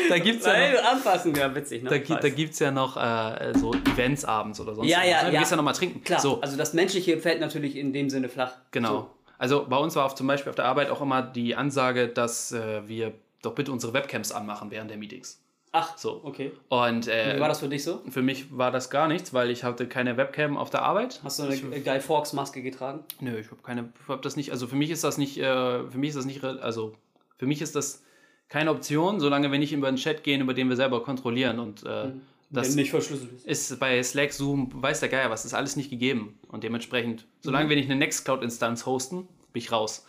da 0.10 0.18
gibt 0.20 0.40
es 0.40 0.46
ja 0.46 0.54
noch 0.54 0.60
Nein, 0.60 0.86
anfassen, 0.86 1.36
ja, 1.36 1.54
witzig, 1.56 1.84
ne? 1.84 1.90
Da, 2.08 2.16
da 2.16 2.30
gibt 2.30 2.54
es 2.54 2.60
ja 2.60 2.72
noch 2.72 2.96
äh, 2.98 3.54
so 3.58 3.74
Events 3.74 4.26
abends 4.26 4.60
oder 4.60 4.76
sonst 4.76 4.88
Ja, 4.90 5.00
was, 5.00 5.08
ja, 5.10 5.18
ne? 5.24 5.28
Du 5.30 5.34
ja. 5.34 5.40
gehst 5.40 5.52
ja 5.52 5.58
noch 5.58 5.64
mal 5.64 5.74
trinken. 5.74 6.04
Klar, 6.04 6.20
So, 6.22 6.40
also 6.42 6.58
das 6.58 6.74
Menschliche 6.74 7.18
fällt 7.18 7.40
natürlich 7.42 7.76
in 7.76 7.94
dem 7.94 8.10
Sinne 8.10 8.30
flach. 8.30 8.54
genau. 8.72 8.90
So. 8.90 9.10
Also 9.38 9.66
bei 9.68 9.78
uns 9.78 9.96
war 9.96 10.06
auf, 10.06 10.14
zum 10.14 10.28
Beispiel 10.28 10.52
auf 10.52 10.56
der 10.56 10.66
Arbeit 10.66 10.92
auch 10.92 11.02
immer 11.02 11.24
die 11.24 11.56
Ansage, 11.56 12.08
dass 12.08 12.52
äh, 12.52 12.88
wir 12.88 13.12
doch 13.42 13.56
bitte 13.56 13.72
unsere 13.72 13.94
Webcams 13.94 14.32
anmachen 14.32 14.72
während 14.72 14.90
der 14.90 14.98
Meetings. 14.98 15.42
Ach, 15.74 15.98
So. 15.98 16.20
okay. 16.24 16.52
Und 16.68 17.08
äh, 17.08 17.36
Wie 17.36 17.40
war 17.40 17.48
das 17.48 17.60
für 17.62 17.70
dich 17.70 17.84
so? 17.84 18.02
für 18.10 18.22
mich 18.22 18.58
war 18.58 18.72
das 18.72 18.90
gar 18.90 19.08
nichts, 19.08 19.34
weil 19.34 19.50
ich 19.50 19.64
hatte 19.64 19.88
keine 19.88 20.18
Webcam 20.18 20.58
auf 20.58 20.70
der 20.70 20.82
Arbeit. 20.82 21.22
Hast 21.24 21.40
du 21.40 21.44
eine 21.44 21.58
Guy 21.82 22.00
Fawkes 22.02 22.34
Maske 22.34 22.62
getragen? 22.62 23.06
Nö, 23.22 23.40
ich 23.40 23.50
habe 23.52 23.62
keine, 23.62 23.90
ich 24.02 24.08
hab 24.10 24.22
das 24.22 24.36
nicht, 24.36 24.52
also 24.52 24.68
für 24.68 24.76
mich 24.76 24.90
ist 24.90 25.04
das 25.06 25.18
nicht, 25.18 25.38
äh, 25.38 25.44
für 25.90 25.98
mich 25.98 26.10
ist 26.10 26.18
das 26.18 26.26
nicht, 26.26 26.44
also 26.44 26.94
für 27.38 27.48
mich 27.48 27.62
ist 27.62 27.76
das 27.78 28.04
keine 28.50 28.70
Option, 28.72 29.22
solange 29.22 29.50
wir 29.50 29.60
nicht 29.60 29.72
über 29.72 29.88
einen 29.88 29.96
Chat 29.96 30.24
gehen, 30.24 30.42
über 30.42 30.54
den 30.54 30.68
wir 30.68 30.76
selber 30.76 31.04
kontrollieren 31.04 31.58
und 31.60 31.86
äh, 31.86 32.12
das 32.50 32.68
Der 32.68 32.76
nicht 32.76 32.90
verschlüsselt 32.92 33.32
ist. 33.32 33.72
ist 33.72 33.80
bei 33.80 34.04
Slack, 34.04 34.34
Zoom, 34.34 34.70
weiß 34.74 35.00
der 35.00 35.08
Geier 35.08 35.30
was, 35.30 35.46
ist 35.46 35.54
alles 35.54 35.78
nicht 35.78 35.90
gegeben. 35.90 36.38
Und 36.50 36.66
dementsprechend, 36.66 37.26
solange 37.40 37.70
wir 37.70 37.78
nicht 37.78 37.90
eine 37.90 37.98
Nextcloud-Instanz 38.00 38.86
hosten, 38.86 39.30
bin 39.54 39.62
ich 39.62 39.72
raus. 39.72 40.06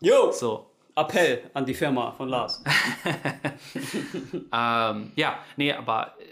Jo! 0.00 0.32
So. 0.32 0.70
Appell 0.94 1.42
an 1.54 1.64
die 1.66 1.74
Firma 1.74 2.12
von 2.12 2.28
Lars. 2.28 2.62
Ähm, 4.54 5.12
ja, 5.16 5.38
nee, 5.56 5.72
aber 5.72 6.14
äh, 6.18 6.24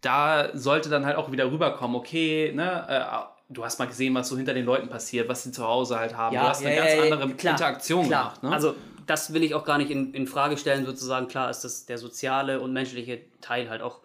da 0.00 0.50
sollte 0.56 0.88
dann 0.88 1.04
halt 1.04 1.16
auch 1.16 1.30
wieder 1.30 1.50
rüberkommen, 1.50 1.96
okay, 1.96 2.52
ne, 2.54 2.86
äh, 2.88 3.04
du 3.52 3.64
hast 3.64 3.78
mal 3.78 3.86
gesehen, 3.86 4.14
was 4.14 4.28
so 4.28 4.36
hinter 4.36 4.54
den 4.54 4.64
Leuten 4.64 4.88
passiert, 4.88 5.28
was 5.28 5.42
sie 5.42 5.52
zu 5.52 5.66
Hause 5.66 5.98
halt 5.98 6.16
haben. 6.16 6.34
du 6.36 6.42
hast 6.42 6.64
eine 6.64 6.76
ganz 6.76 7.12
andere 7.12 7.28
klar, 7.34 7.54
Interaktion 7.54 8.06
klar. 8.06 8.22
gemacht. 8.24 8.42
Ne? 8.44 8.50
Also 8.52 8.74
das 9.06 9.34
will 9.34 9.42
ich 9.42 9.54
auch 9.54 9.64
gar 9.64 9.78
nicht 9.78 9.90
in, 9.90 10.14
in 10.14 10.26
Frage 10.26 10.56
stellen, 10.56 10.86
sozusagen. 10.86 11.26
Klar 11.28 11.50
ist 11.50 11.62
das 11.64 11.84
der 11.86 11.98
soziale 11.98 12.60
und 12.60 12.72
menschliche 12.72 13.20
Teil 13.40 13.68
halt 13.68 13.82
auch 13.82 14.00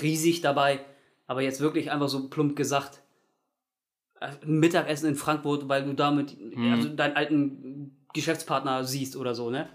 riesig 0.00 0.40
dabei. 0.40 0.80
Aber 1.26 1.42
jetzt 1.42 1.60
wirklich 1.60 1.90
einfach 1.90 2.08
so 2.08 2.28
plump 2.30 2.56
gesagt, 2.56 3.02
äh, 4.20 4.28
Mittagessen 4.46 5.10
in 5.10 5.14
Frankfurt, 5.16 5.68
weil 5.68 5.84
du 5.84 5.92
damit 5.92 6.36
Mhm. 6.40 6.72
also 6.72 6.88
deinen 6.88 7.14
alten 7.16 7.97
Geschäftspartner 8.18 8.84
siehst 8.84 9.16
oder 9.16 9.34
so, 9.34 9.50
ne? 9.50 9.68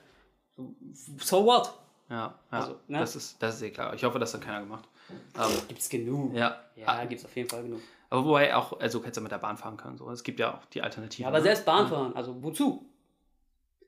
So, 1.18 1.46
what? 1.46 1.74
ja, 2.10 2.16
ja 2.16 2.34
also, 2.50 2.80
ne? 2.88 3.00
das, 3.00 3.16
ist, 3.16 3.42
das 3.42 3.56
ist 3.56 3.62
eh 3.64 3.72
klar. 3.72 3.94
Ich 3.94 4.04
hoffe, 4.04 4.20
das 4.20 4.34
hat 4.34 4.42
keiner 4.42 4.62
gemacht. 4.62 4.88
Ähm, 5.10 5.52
Gibt's 5.68 5.90
genug. 5.90 6.34
ja. 6.34 6.60
Ja, 6.76 7.06
gibt's 7.06 7.26
auf 7.26 7.36
jeden 7.36 7.50
Fall 7.50 7.64
genug. 7.64 7.82
Aber 8.10 8.26
wobei 8.26 8.56
auch, 8.56 8.80
also 8.80 9.00
du 9.00 9.06
hättest 9.06 9.18
ja 9.18 9.24
mit 9.24 9.32
der 9.32 9.40
Bahn 9.40 9.58
fahren 9.58 9.78
können. 9.78 9.98
So. 9.98 10.10
Es 10.12 10.24
gibt 10.24 10.40
ja 10.40 10.54
auch 10.54 10.66
die 10.66 10.82
Alternative. 10.82 11.24
Ja, 11.24 11.30
aber 11.30 11.40
ne? 11.40 11.44
selbst 11.46 11.66
Bahnfahren, 11.66 12.16
also 12.16 12.42
wozu? 12.44 12.86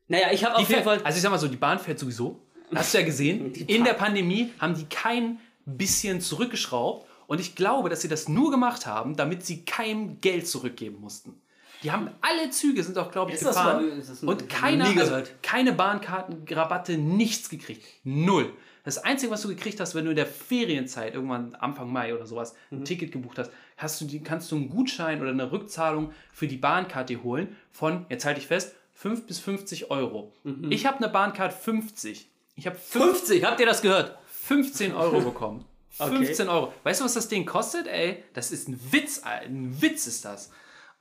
Naja, 0.08 0.32
ich 0.32 0.44
habe 0.44 0.56
auf 0.56 0.68
jeden 0.68 0.84
Fall. 0.84 1.02
also 1.04 1.16
ich 1.16 1.22
sag 1.22 1.30
mal 1.30 1.38
so, 1.38 1.48
die 1.48 1.58
Bahn 1.58 1.80
fährt 1.80 2.00
sowieso. 2.00 2.40
Hast 2.74 2.94
du 2.94 3.00
ja 3.00 3.06
gesehen. 3.06 3.54
In 3.68 3.84
der 3.84 3.94
Pandemie 3.94 4.52
haben 4.60 4.76
die 4.76 4.86
kein 4.86 5.40
bisschen 5.66 6.22
zurückgeschraubt. 6.22 7.08
Und 7.28 7.40
ich 7.40 7.56
glaube, 7.56 7.90
dass 7.90 8.02
sie 8.02 8.08
das 8.08 8.28
nur 8.28 8.52
gemacht 8.52 8.86
haben, 8.86 9.16
damit 9.16 9.46
sie 9.46 9.66
keinem 9.66 10.22
Geld 10.22 10.48
zurückgeben 10.48 11.00
mussten. 11.02 11.42
Die 11.86 11.92
haben 11.92 12.10
alle 12.22 12.50
Züge 12.50 12.84
sind 12.84 12.98
auch, 12.98 13.12
glaube 13.12 13.30
ich, 13.32 13.38
Ist 13.38 13.46
das 13.46 13.56
gefahren. 13.56 13.88
mal- 13.90 13.98
ist 14.00 14.10
das 14.10 14.24
und 14.24 14.50
keiner, 14.50 14.86
also 14.86 15.22
keine 15.44 15.72
Bahnkarten, 15.72 16.44
Rabatte, 16.50 16.98
nichts 16.98 17.48
gekriegt. 17.50 17.86
Null. 18.04 18.52
Das 18.84 18.98
Einzige, 18.98 19.32
was 19.32 19.42
du 19.44 19.48
gekriegt 19.50 19.80
hast, 19.80 19.96
wenn 19.96 20.04
du 20.06 20.10
in 20.12 20.16
der 20.16 20.26
Ferienzeit, 20.28 21.14
irgendwann 21.14 21.56
Anfang 21.56 21.92
Mai 21.92 22.14
oder 22.14 22.26
sowas, 22.26 22.56
ein 22.72 22.80
Mhm. 22.80 22.86
Ticket 22.86 23.12
gebucht 23.12 23.38
hast, 23.40 23.52
hast 23.78 24.02
du 24.02 24.06
die, 24.06 24.22
kannst 24.22 24.52
du 24.52 24.56
einen 24.58 24.70
Gutschein 24.70 25.22
oder 25.22 25.30
eine 25.30 25.52
Rückzahlung 25.52 26.12
für 26.34 26.48
die 26.48 26.58
Bahnkarte 26.58 27.22
holen 27.24 27.56
von, 27.72 28.06
jetzt 28.10 28.26
halte 28.26 28.40
ich 28.40 28.48
fest, 28.48 28.76
5 28.94 29.26
bis 29.28 29.40
50 29.40 29.92
Euro. 29.92 30.32
Mhm. 30.44 30.72
Ich 30.72 30.86
habe 30.86 30.98
eine 30.98 31.10
Bahncard 31.10 31.54
50. 31.54 32.28
Ich 32.56 32.66
habe 32.68 32.78
50, 32.78 33.44
habt 33.46 33.60
ihr 33.60 33.66
das 33.68 33.82
gehört? 33.82 34.18
15 34.28 34.94
Euro 34.96 35.20
bekommen. 35.32 35.66
Okay. 35.98 36.16
15 36.18 36.50
Euro. 36.50 36.74
Weißt 36.84 37.00
du, 37.02 37.06
was 37.06 37.14
das 37.14 37.28
Ding 37.28 37.46
kostet, 37.46 37.88
ey? 37.88 38.24
Das 38.34 38.52
ist 38.52 38.68
ein 38.70 38.80
Witz. 38.92 39.22
Ein 39.24 39.82
Witz 39.82 40.08
ist 40.08 40.26
das. 40.26 40.52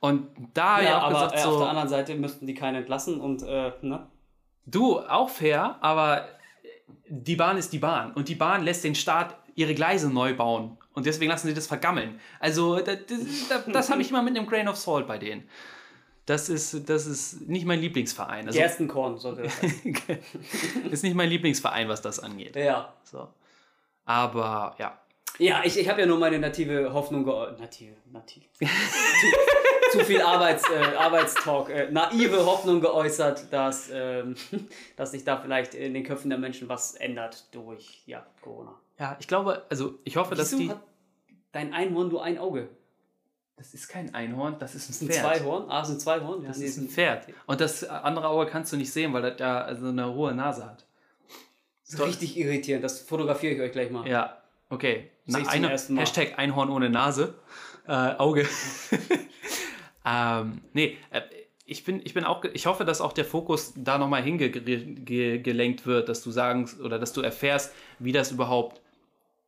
Und 0.05 0.27
da 0.53 0.81
Ja, 0.81 0.99
aber 0.99 1.13
gesagt, 1.13 1.33
äh, 1.33 1.37
auf 1.37 1.43
der 1.43 1.51
so, 1.59 1.65
anderen 1.65 1.89
Seite 1.89 2.15
müssten 2.15 2.45
die 2.45 2.53
keinen 2.53 2.75
entlassen 2.75 3.19
und, 3.19 3.41
äh, 3.43 3.71
ne? 3.81 4.07
du, 4.65 4.99
auch 4.99 5.29
fair, 5.29 5.77
aber 5.81 6.27
die 7.07 7.35
Bahn 7.35 7.57
ist 7.57 7.73
die 7.73 7.79
Bahn. 7.79 8.13
Und 8.13 8.29
die 8.29 8.35
Bahn 8.35 8.63
lässt 8.63 8.83
den 8.83 8.95
Staat 8.95 9.35
ihre 9.55 9.73
Gleise 9.73 10.11
neu 10.11 10.35
bauen. 10.35 10.77
Und 10.93 11.05
deswegen 11.05 11.31
lassen 11.31 11.47
sie 11.47 11.53
das 11.53 11.67
vergammeln. 11.67 12.19
Also, 12.39 12.79
das, 12.79 12.99
das, 13.49 13.65
das 13.65 13.89
habe 13.89 14.01
ich 14.01 14.09
immer 14.09 14.21
mit 14.21 14.37
einem 14.37 14.47
Grain 14.47 14.67
of 14.67 14.77
Salt 14.77 15.07
bei 15.07 15.17
denen. 15.17 15.49
Das 16.25 16.49
ist, 16.49 16.89
das 16.89 17.05
ist 17.05 17.47
nicht 17.47 17.65
mein 17.65 17.79
Lieblingsverein. 17.79 18.47
Also, 18.47 18.57
Gerstenkorn 18.57 19.17
sollte 19.17 19.43
das 19.43 19.59
sein. 19.59 20.19
ist 20.91 21.03
nicht 21.03 21.15
mein 21.15 21.29
Lieblingsverein, 21.29 21.87
was 21.87 22.01
das 22.01 22.19
angeht. 22.19 22.55
ja. 22.55 22.93
So. 23.03 23.27
Aber 24.05 24.75
ja. 24.77 24.99
Ja, 25.37 25.63
ich, 25.65 25.77
ich 25.77 25.89
habe 25.89 26.01
ja 26.01 26.07
nur 26.07 26.17
meine 26.17 26.39
native 26.39 26.93
Hoffnung 26.93 27.23
geäußert. 27.23 27.59
Native, 27.59 27.95
nativ. 28.11 28.43
zu, 29.95 29.99
zu 29.99 30.05
viel 30.05 30.21
Arbeits, 30.21 30.63
äh, 30.69 30.95
Arbeitstalk. 30.95 31.69
Äh, 31.69 31.91
naive 31.91 32.45
Hoffnung 32.45 32.81
geäußert, 32.81 33.51
dass, 33.51 33.89
ähm, 33.91 34.35
dass 34.95 35.11
sich 35.11 35.23
da 35.23 35.37
vielleicht 35.37 35.73
in 35.73 35.93
den 35.93 36.03
Köpfen 36.03 36.29
der 36.29 36.39
Menschen 36.39 36.69
was 36.69 36.95
ändert 36.95 37.53
durch 37.53 38.03
ja, 38.05 38.25
Corona. 38.41 38.75
Ja, 38.99 39.17
ich 39.19 39.27
glaube, 39.27 39.65
also 39.69 39.99
ich 40.03 40.17
hoffe, 40.17 40.35
dass 40.35 40.51
Wieso 40.51 40.63
die. 40.63 40.69
hat 40.69 40.81
dein 41.51 41.73
Einhorn 41.73 42.09
nur 42.09 42.23
ein 42.23 42.37
Auge? 42.37 42.69
Das 43.57 43.73
ist 43.73 43.87
kein 43.87 44.13
Einhorn, 44.13 44.57
das 44.59 44.75
ist 44.75 44.85
ein 44.85 44.91
Das 44.91 44.99
sind 44.99 45.11
Pferd. 45.11 45.23
zwei 45.23 45.45
Horn? 45.45 45.65
Ah, 45.69 45.85
sind 45.85 46.01
zwei 46.01 46.19
Horn? 46.19 46.41
Ja, 46.41 46.49
Das 46.49 46.57
nee, 46.57 46.65
ist 46.65 46.77
ein 46.77 46.89
Pferd. 46.89 47.27
Und 47.45 47.61
das 47.61 47.85
andere 47.85 48.27
Auge 48.27 48.49
kannst 48.51 48.73
du 48.73 48.77
nicht 48.77 48.91
sehen, 48.91 49.13
weil 49.13 49.21
das 49.21 49.39
ja 49.39 49.61
also 49.61 49.87
eine 49.87 50.13
hohe 50.13 50.33
Nase 50.33 50.65
hat. 50.65 50.85
Das 51.85 51.93
ist 51.93 52.05
richtig 52.05 52.37
irritierend. 52.37 52.83
Das 52.83 52.99
fotografiere 52.99 53.53
ich 53.53 53.61
euch 53.61 53.71
gleich 53.71 53.91
mal. 53.91 54.05
Ja, 54.07 54.41
okay. 54.69 55.11
Zum 55.29 55.47
eine. 55.47 55.69
Hashtag 55.69 56.37
Einhorn 56.37 56.69
ohne 56.69 56.89
Nase. 56.89 57.35
Äh, 57.87 57.91
Auge. 57.91 58.47
ähm, 60.05 60.61
nee, 60.73 60.97
äh, 61.11 61.21
ich 61.65 61.83
bin, 61.83 61.99
ich 62.03 62.13
bin 62.13 62.23
auch, 62.25 62.43
ich 62.53 62.67
hoffe, 62.67 62.85
dass 62.85 63.01
auch 63.01 63.13
der 63.13 63.25
Fokus 63.25 63.73
da 63.75 63.97
nochmal 63.97 64.21
hingelenkt 64.23 65.85
wird, 65.85 66.09
dass 66.09 66.21
du 66.21 66.31
sagst 66.31 66.79
oder 66.79 66.99
dass 66.99 67.13
du 67.13 67.21
erfährst, 67.21 67.73
wie 67.99 68.11
das 68.11 68.31
überhaupt 68.31 68.81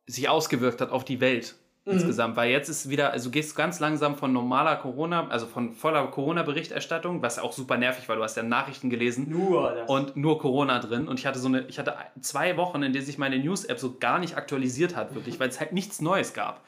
sich 0.06 0.28
ausgewirkt 0.28 0.80
hat 0.80 0.90
auf 0.90 1.04
die 1.04 1.20
Welt 1.20 1.54
Mhm. 1.88 1.94
insgesamt. 1.94 2.36
Weil 2.36 2.50
jetzt 2.50 2.68
ist 2.68 2.88
wieder, 2.90 3.12
also 3.12 3.28
du 3.28 3.32
gehst 3.32 3.56
ganz 3.56 3.80
langsam 3.80 4.16
von 4.16 4.32
normaler 4.32 4.76
Corona, 4.76 5.28
also 5.28 5.46
von 5.46 5.72
voller 5.72 6.06
Corona-Berichterstattung, 6.08 7.22
was 7.22 7.38
auch 7.38 7.52
super 7.52 7.76
nervig, 7.78 8.08
weil 8.08 8.16
du 8.16 8.22
hast 8.22 8.36
ja 8.36 8.42
Nachrichten 8.42 8.90
gelesen 8.90 9.28
Nur 9.30 9.72
das. 9.72 9.88
und 9.88 10.16
nur 10.16 10.38
Corona 10.38 10.78
drin. 10.80 11.08
Und 11.08 11.18
ich 11.18 11.26
hatte 11.26 11.38
so 11.38 11.48
eine, 11.48 11.62
ich 11.68 11.78
hatte 11.78 11.94
zwei 12.20 12.56
Wochen, 12.56 12.82
in 12.82 12.92
denen 12.92 13.04
sich 13.04 13.18
meine 13.18 13.38
News-App 13.38 13.78
so 13.78 13.96
gar 13.98 14.18
nicht 14.18 14.36
aktualisiert 14.36 14.96
hat, 14.96 15.14
wirklich, 15.14 15.40
weil 15.40 15.48
es 15.48 15.60
halt 15.60 15.72
nichts 15.72 16.00
Neues 16.00 16.34
gab. 16.34 16.62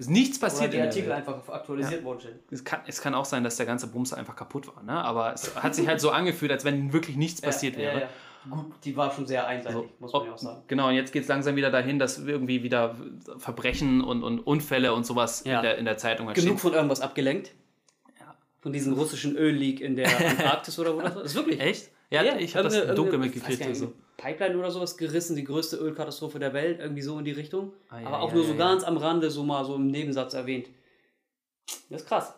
Es 0.00 0.06
ist 0.06 0.10
nichts 0.10 0.38
Oder 0.38 0.48
passiert. 0.48 0.72
die 0.72 0.76
in 0.76 0.82
der 0.82 0.90
Artikel 0.90 1.12
einfach 1.12 1.48
aktualisiert 1.48 2.04
worden 2.04 2.20
sind. 2.20 2.34
Es 2.50 2.64
kann, 2.64 2.80
es 2.86 3.00
kann 3.00 3.14
auch 3.14 3.24
sein, 3.24 3.42
dass 3.42 3.56
der 3.56 3.66
ganze 3.66 3.88
Bums 3.88 4.12
einfach 4.12 4.36
kaputt 4.36 4.68
war, 4.74 4.82
ne? 4.84 4.92
Aber 4.92 5.32
es 5.34 5.56
hat 5.56 5.74
sich 5.74 5.88
halt 5.88 6.00
so 6.00 6.10
angefühlt, 6.10 6.52
als 6.52 6.64
wenn 6.64 6.92
wirklich 6.92 7.16
nichts 7.16 7.40
passiert 7.40 7.74
ja, 7.74 7.80
wäre. 7.82 7.94
Ja, 7.94 8.00
ja. 8.02 8.08
Gut, 8.48 8.72
die 8.84 8.96
war 8.96 9.10
schon 9.12 9.26
sehr 9.26 9.46
einseitig, 9.48 9.76
So, 9.76 9.88
muss 9.98 10.12
man 10.12 10.24
ja 10.26 10.32
auch 10.32 10.38
sagen. 10.38 10.62
Genau, 10.68 10.88
und 10.88 10.94
jetzt 10.94 11.12
geht 11.12 11.22
es 11.22 11.28
langsam 11.28 11.56
wieder 11.56 11.70
dahin, 11.72 11.98
dass 11.98 12.18
irgendwie 12.18 12.62
wieder 12.62 12.94
Verbrechen 13.38 14.00
und, 14.00 14.22
und 14.22 14.38
Unfälle 14.38 14.94
und 14.94 15.04
sowas 15.04 15.42
Ja. 15.44 15.56
in, 15.58 15.62
der, 15.64 15.78
in 15.78 15.84
der 15.84 15.98
Zeitung 15.98 16.28
halt 16.28 16.36
Genug 16.36 16.50
stehen. 16.50 16.58
von 16.58 16.72
irgendwas 16.74 17.00
abgelenkt. 17.00 17.52
Von 18.60 18.72
diesem 18.72 18.92
russischen 18.94 19.36
Ölleak 19.36 19.80
in 19.80 19.96
der 19.96 20.08
Antarktis 20.30 20.78
oder 20.78 20.94
wo 20.96 21.00
das 21.00 21.14
war. 21.14 21.22
Das 21.22 21.32
ist 21.32 21.36
wirklich. 21.36 21.60
Echt? 21.60 21.90
Ja, 22.10 22.36
ich 22.38 22.56
habe 22.56 22.68
das 22.68 22.94
dunkel 22.94 23.18
mitgekriegt. 23.18 23.60
nicht, 23.60 23.68
Also. 23.68 23.92
Pipeline 24.16 24.58
oder 24.58 24.70
sowas 24.70 24.96
gerissen, 24.96 25.36
die 25.36 25.44
größte 25.44 25.76
Ölkatastrophe 25.76 26.38
der 26.38 26.52
Welt, 26.52 26.80
irgendwie 26.80 27.02
so 27.02 27.18
in 27.18 27.24
die 27.24 27.32
Richtung. 27.32 27.72
Ah, 27.88 27.98
Aber 27.98 28.10
ja, 28.10 28.18
auch 28.18 28.28
ja, 28.30 28.34
nur 28.34 28.42
ja, 28.44 28.48
so 28.48 28.54
ja. 28.54 28.58
ganz 28.58 28.84
am 28.84 28.96
Rande, 28.96 29.30
so 29.30 29.44
mal 29.44 29.64
so 29.64 29.76
im 29.76 29.86
Nebensatz 29.86 30.34
erwähnt. 30.34 30.68
Das 31.88 32.02
ist 32.02 32.08
krass. 32.08 32.34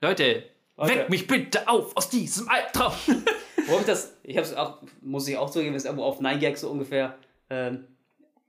Leute, 0.00 0.44
Leute. 0.76 0.94
weck 0.94 1.10
mich 1.10 1.26
bitte 1.26 1.66
auf 1.66 1.96
aus 1.96 2.08
diesem 2.08 2.48
Albtraum! 2.48 2.92
Wo 3.66 3.78
ich 3.78 3.86
das? 3.86 4.16
Ich 4.22 4.36
hab's 4.36 4.52
auch, 4.54 4.82
muss 5.00 5.26
ich 5.26 5.36
auch 5.38 5.50
zugeben, 5.50 5.74
ist 5.74 5.86
irgendwo 5.86 6.04
auf 6.04 6.20
9gag 6.20 6.56
so 6.56 6.70
ungefähr. 6.70 7.16
Ähm, 7.48 7.86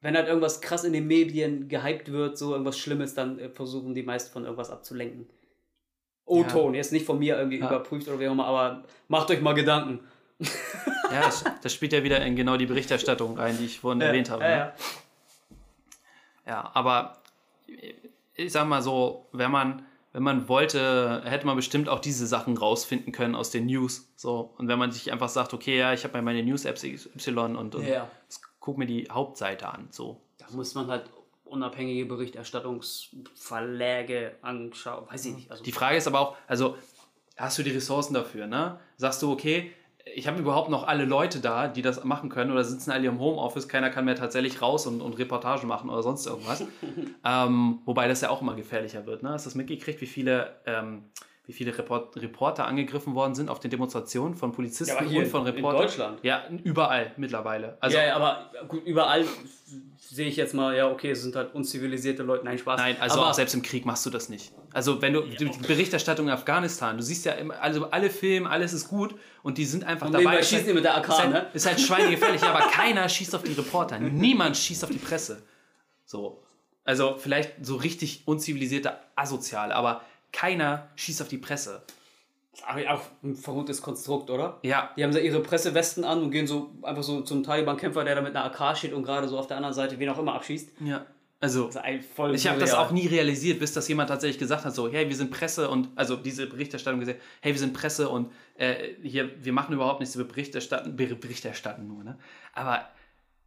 wenn 0.02 0.16
halt 0.16 0.28
irgendwas 0.28 0.62
krass 0.62 0.84
in 0.84 0.94
den 0.94 1.08
Medien 1.08 1.68
gehypt 1.70 2.12
wird, 2.12 2.38
so 2.38 2.52
irgendwas 2.52 2.78
Schlimmes, 2.78 3.16
dann 3.16 3.40
äh, 3.40 3.50
versuchen 3.50 3.96
die 3.96 4.04
meisten 4.04 4.32
von 4.32 4.44
irgendwas 4.44 4.70
abzulenken. 4.70 5.28
O-Ton, 6.26 6.74
jetzt 6.74 6.92
nicht 6.92 7.06
von 7.06 7.20
mir 7.20 7.38
irgendwie 7.38 7.60
Ja. 7.60 7.68
überprüft 7.68 8.08
oder 8.08 8.20
wie 8.20 8.28
auch 8.28 8.32
immer, 8.32 8.46
aber 8.48 8.84
macht 9.08 9.30
euch 9.30 9.42
mal 9.42 9.54
Gedanken. 9.54 10.00
ja, 11.12 11.32
das, 11.62 11.74
spielt 11.74 11.94
ja 11.94 12.04
wieder 12.04 12.20
in 12.26 12.36
genau 12.36 12.58
die 12.58 12.66
Berichterstattung 12.66 13.38
rein, 13.38 13.58
die 13.58 13.66
ich 13.66 13.80
vorhin 13.80 14.02
erwähnt 14.02 14.30
habe. 14.30 14.44
Ja, 14.44 14.50
ne? 14.50 14.56
ja. 14.58 14.74
Ja, 16.48 16.72
aber 16.74 17.18
ich 18.36 18.52
sag 18.52 18.68
mal 18.68 18.82
so, 18.82 19.28
wenn 19.32 19.50
man, 19.50 19.86
wenn 20.14 20.24
man 20.24 20.48
wollte, 20.48 21.22
hätte 21.26 21.46
man 21.46 21.56
bestimmt 21.56 21.90
auch 21.90 22.00
diese 22.00 22.28
Sachen 22.28 22.58
rausfinden 22.58 23.12
können 23.12 23.36
aus 23.36 23.50
den 23.50 23.66
News. 23.66 24.08
So, 24.16 24.54
und 24.58 24.68
wenn 24.68 24.78
man 24.78 24.92
sich 24.92 25.12
einfach 25.12 25.30
sagt, 25.30 25.54
okay, 25.54 25.78
ja, 25.80 25.94
ich 25.94 26.04
habe 26.04 26.16
ja 26.18 26.22
meine 26.22 26.44
News-Apps 26.44 26.84
Y 26.84 27.56
und, 27.56 27.76
und 27.76 27.88
Ja. 27.88 28.08
guck 28.60 28.78
mir 28.78 28.86
die 28.86 29.08
Hauptseite 29.10 29.68
an. 29.70 29.88
So. 29.92 30.22
Da 30.38 30.46
muss 30.52 30.76
man 30.76 30.88
halt 30.88 31.10
unabhängige 31.56 32.06
Berichterstattungsverläge 32.06 34.36
anschauen. 34.42 35.08
Weiß 35.10 35.26
ich 35.26 35.36
nicht. 35.36 35.52
Also, 35.52 35.64
Die 35.64 35.72
Frage 35.72 35.98
ist 35.98 36.08
aber 36.08 36.20
auch, 36.20 36.36
also 36.48 36.78
hast 37.38 37.58
du 37.58 37.64
die 37.64 37.72
Ressourcen 37.72 38.14
dafür, 38.14 38.48
ne? 38.48 38.80
Sagst 38.98 39.22
du, 39.22 39.32
okay, 39.32 39.72
ich 40.14 40.28
habe 40.28 40.40
überhaupt 40.40 40.70
noch 40.70 40.88
alle 40.88 41.06
Leute 41.06 41.40
da, 41.40 41.68
die 41.68 41.82
das 41.82 42.04
machen 42.04 42.30
können 42.30 42.52
oder 42.52 42.64
sitzen 42.64 42.92
alle 42.92 43.08
im 43.08 43.20
Homeoffice, 43.20 43.68
keiner 43.68 43.90
kann 43.90 44.06
mehr 44.06 44.16
tatsächlich 44.16 44.62
raus 44.62 44.86
und, 44.86 45.02
und 45.02 45.18
Reportagen 45.18 45.68
machen 45.68 45.90
oder 45.90 46.04
sonst 46.04 46.28
irgendwas. 46.28 46.64
ähm, 47.26 47.80
wobei 47.86 48.08
das 48.08 48.22
ja 48.22 48.30
auch 48.30 48.42
immer 48.42 48.56
gefährlicher 48.56 49.06
wird, 49.06 49.24
ne? 49.24 49.30
Hast 49.30 49.46
du 49.46 49.50
das 49.50 49.56
mitgekriegt, 49.56 50.02
wie 50.02 50.06
viele, 50.06 50.56
ähm, 50.66 51.06
wie 51.48 51.54
viele 51.54 51.78
Report 51.78 52.16
Reporter 52.18 52.66
angegriffen 52.66 53.14
worden 53.16 53.36
sind 53.36 53.50
auf 53.50 53.60
den 53.60 53.70
Demonstrationen 53.72 54.36
von 54.36 54.52
Polizisten 54.52 54.96
Ja, 55.12 55.20
und 55.22 55.28
von 55.28 55.42
in- 55.42 55.48
in 55.48 55.54
Reportern? 55.56 55.82
Deutschland. 55.82 56.20
Ja, 56.24 56.44
überall 56.64 57.12
mittlerweile. 57.18 57.78
Also 57.80 57.98
ja, 57.98 58.06
ja, 58.06 58.16
aber 58.16 58.52
gut, 58.68 58.84
überall 58.86 59.26
sehe 60.00 60.28
ich 60.28 60.36
jetzt 60.38 60.54
mal, 60.54 60.76
ja, 60.76 60.90
okay, 60.90 61.12
es 61.12 61.22
sind 61.24 61.36
halt 61.36 61.54
unzivilisierte 61.56 62.24
Leute. 62.24 62.46
Nein, 62.46 62.58
Spaß. 62.58 62.80
Nein, 62.80 62.96
also 63.00 63.20
aber 63.20 63.30
auch 63.30 63.34
selbst 63.34 63.54
im 63.56 63.62
Krieg 63.62 63.86
machst 63.86 64.06
du 64.06 64.10
das 64.10 64.30
nicht. 64.30 64.54
Also 64.74 65.02
wenn 65.02 65.14
du 65.14 65.22
die 65.22 65.46
Berichterstattung 65.68 66.28
in 66.28 66.34
Afghanistan, 66.34 66.98
du 66.98 67.04
siehst 67.04 67.26
ja 67.26 67.34
immer, 67.34 67.60
also 67.62 67.90
alle 67.92 68.10
Filme, 68.10 68.50
alles 68.50 68.74
ist 68.74 68.88
gut 68.88 69.16
und 69.44 69.58
die 69.58 69.66
sind 69.66 69.84
einfach 69.84 70.08
Und 70.08 70.14
dabei. 70.14 70.40
Ist 70.40 70.50
schießen 70.50 70.66
halt- 70.68 70.76
mit 70.76 70.84
der 70.84 70.98
AK, 70.98 71.08
ist 71.10 71.20
halt, 71.20 71.30
ne? 71.32 71.46
Ist 71.54 71.66
halt 71.66 71.80
schweinegefährlich, 71.82 72.42
ja, 72.42 72.54
aber 72.54 72.68
keiner 72.70 73.08
schießt 73.10 73.36
auf 73.36 73.44
die 73.44 73.54
Reporter. 73.54 74.00
Niemand 74.00 74.58
schießt 74.58 74.84
auf 74.84 74.90
die 74.92 74.98
Presse. 74.98 75.42
So. 76.06 76.42
Also 76.84 77.16
vielleicht 77.18 77.66
so 77.66 77.78
richtig 77.78 78.24
unzivilisierte 78.28 78.94
Asoziale, 79.16 79.76
aber 79.76 80.02
keiner 80.36 80.90
schießt 80.96 81.22
auf 81.22 81.28
die 81.30 81.38
Presse. 81.38 81.84
Aber 82.66 82.80
auch 82.94 83.02
ein 83.24 83.36
verrücktes 83.36 83.82
Konstrukt, 83.82 84.30
oder? 84.30 84.60
Ja, 84.64 84.92
Die 84.96 85.04
haben 85.04 85.12
so 85.12 85.20
ihre 85.20 85.42
Pressewesten 85.42 86.04
an 86.06 86.22
und 86.24 86.32
gehen 86.32 86.48
so 86.48 86.72
einfach 86.84 87.04
so 87.04 87.22
zum 87.22 87.44
Taliban-Kämpfer, 87.44 88.04
der 88.06 88.16
da 88.16 88.22
mit 88.22 88.36
einer 88.36 88.46
AK 88.46 88.78
steht 88.78 88.94
und 88.94 89.04
gerade 89.04 89.28
so 89.28 89.38
auf 89.38 89.48
der 89.48 89.58
anderen 89.58 89.74
Seite 89.74 90.00
wen 90.00 90.10
auch 90.10 90.18
immer 90.20 90.34
abschießt. 90.36 90.70
ja. 90.82 91.06
Also 91.42 91.68
Das 91.68 91.76
Ich 92.34 92.48
habe 92.48 92.60
das 92.60 92.74
auch 92.74 92.92
nie 92.92 93.08
realisiert, 93.08 93.60
bis 93.60 93.74
das 93.74 93.88
jemand 93.90 94.10
tatsächlich 94.10 94.40
gesagt 94.40 94.64
hat, 94.64 94.74
so, 94.74 94.90
hey, 94.90 95.10
wir 95.10 95.16
sind 95.16 95.32
Presse 95.32 95.70
und, 95.70 95.90
also 95.96 96.16
diese 96.16 96.48
Berichterstattung 96.48 97.02
gesehen, 97.02 97.18
hey, 97.42 97.52
wir 97.52 97.60
sind 97.60 97.74
Presse 97.74 98.08
und 98.10 98.32
äh, 98.58 98.94
hier, 99.04 99.30
wir 99.44 99.52
machen 99.54 99.74
überhaupt 99.74 100.00
nichts, 100.00 100.18
wir 100.18 100.26
berichterstatten, 100.26 100.96
Ber- 100.96 101.14
berichterstatten 101.14 101.88
nur, 101.88 102.04
ne? 102.06 102.18
Aber 102.54 102.88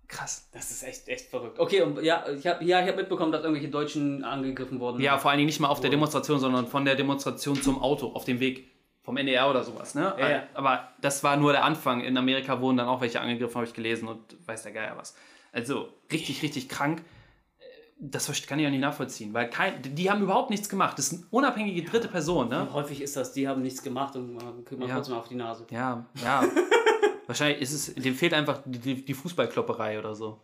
krass. 0.08 0.48
Das 0.52 0.70
ist 0.70 0.82
echt, 0.82 1.08
echt 1.08 1.28
verrückt. 1.30 1.58
Okay, 1.58 1.82
und 1.82 2.02
ja, 2.02 2.24
ich 2.28 2.46
habe 2.46 2.64
ja, 2.64 2.82
ich 2.82 2.88
hab 2.88 2.96
mitbekommen, 2.96 3.30
dass 3.30 3.42
irgendwelche 3.42 3.68
Deutschen 3.70 4.24
angegriffen 4.24 4.80
wurden. 4.80 5.00
Ja, 5.00 5.18
vor 5.18 5.30
allen 5.30 5.38
Dingen 5.38 5.46
nicht 5.48 5.60
mal 5.60 5.68
auf 5.68 5.80
der 5.80 5.90
Demonstration, 5.90 6.40
sondern 6.40 6.66
von 6.66 6.84
der 6.84 6.94
Demonstration 6.94 7.60
zum 7.60 7.80
Auto, 7.82 8.08
auf 8.12 8.24
dem 8.24 8.40
Weg 8.40 8.70
vom 9.02 9.16
NDR 9.16 9.48
oder 9.48 9.64
sowas, 9.64 9.94
ne? 9.94 10.14
Ja, 10.18 10.30
ja. 10.30 10.42
Aber 10.54 10.88
das 11.00 11.22
war 11.24 11.36
nur 11.36 11.52
der 11.52 11.64
Anfang. 11.64 12.02
In 12.02 12.16
Amerika 12.18 12.60
wurden 12.60 12.76
dann 12.78 12.88
auch 12.88 13.00
welche 13.00 13.20
angegriffen, 13.20 13.54
habe 13.54 13.66
ich 13.66 13.72
gelesen 13.72 14.06
und 14.08 14.20
weiß 14.46 14.64
der 14.64 14.72
Geier 14.72 14.96
was. 14.96 15.14
Also 15.52 15.88
richtig, 16.12 16.42
richtig 16.42 16.68
krank. 16.68 17.02
Das 18.00 18.30
kann 18.46 18.60
ich 18.60 18.66
auch 18.66 18.70
nicht 18.70 18.80
nachvollziehen, 18.80 19.34
weil 19.34 19.50
kein, 19.50 19.82
die 19.82 20.08
haben 20.08 20.22
überhaupt 20.22 20.50
nichts 20.50 20.68
gemacht. 20.68 20.96
Das 20.98 21.08
sind 21.08 21.24
unabhängige 21.32 21.82
dritte 21.82 22.06
Personen, 22.06 22.48
ne? 22.50 22.68
Häufig 22.72 23.00
ist 23.02 23.16
das, 23.16 23.32
die 23.32 23.48
haben 23.48 23.60
nichts 23.62 23.82
gemacht 23.82 24.14
und 24.14 24.34
man 24.34 24.64
kriegt 24.64 24.78
man 24.78 24.88
Ja. 24.88 24.94
trotzdem 24.96 25.16
auf 25.16 25.26
die 25.26 25.34
Nase. 25.34 25.66
Ja, 25.70 26.04
ja. 26.22 26.44
Wahrscheinlich 27.28 27.60
ist 27.60 27.72
es, 27.72 27.94
dem 27.94 28.14
fehlt 28.14 28.34
einfach 28.34 28.62
die, 28.64 29.04
die, 29.04 29.14
Fußballklopperei 29.14 29.98
oder 29.98 30.14
so. 30.14 30.40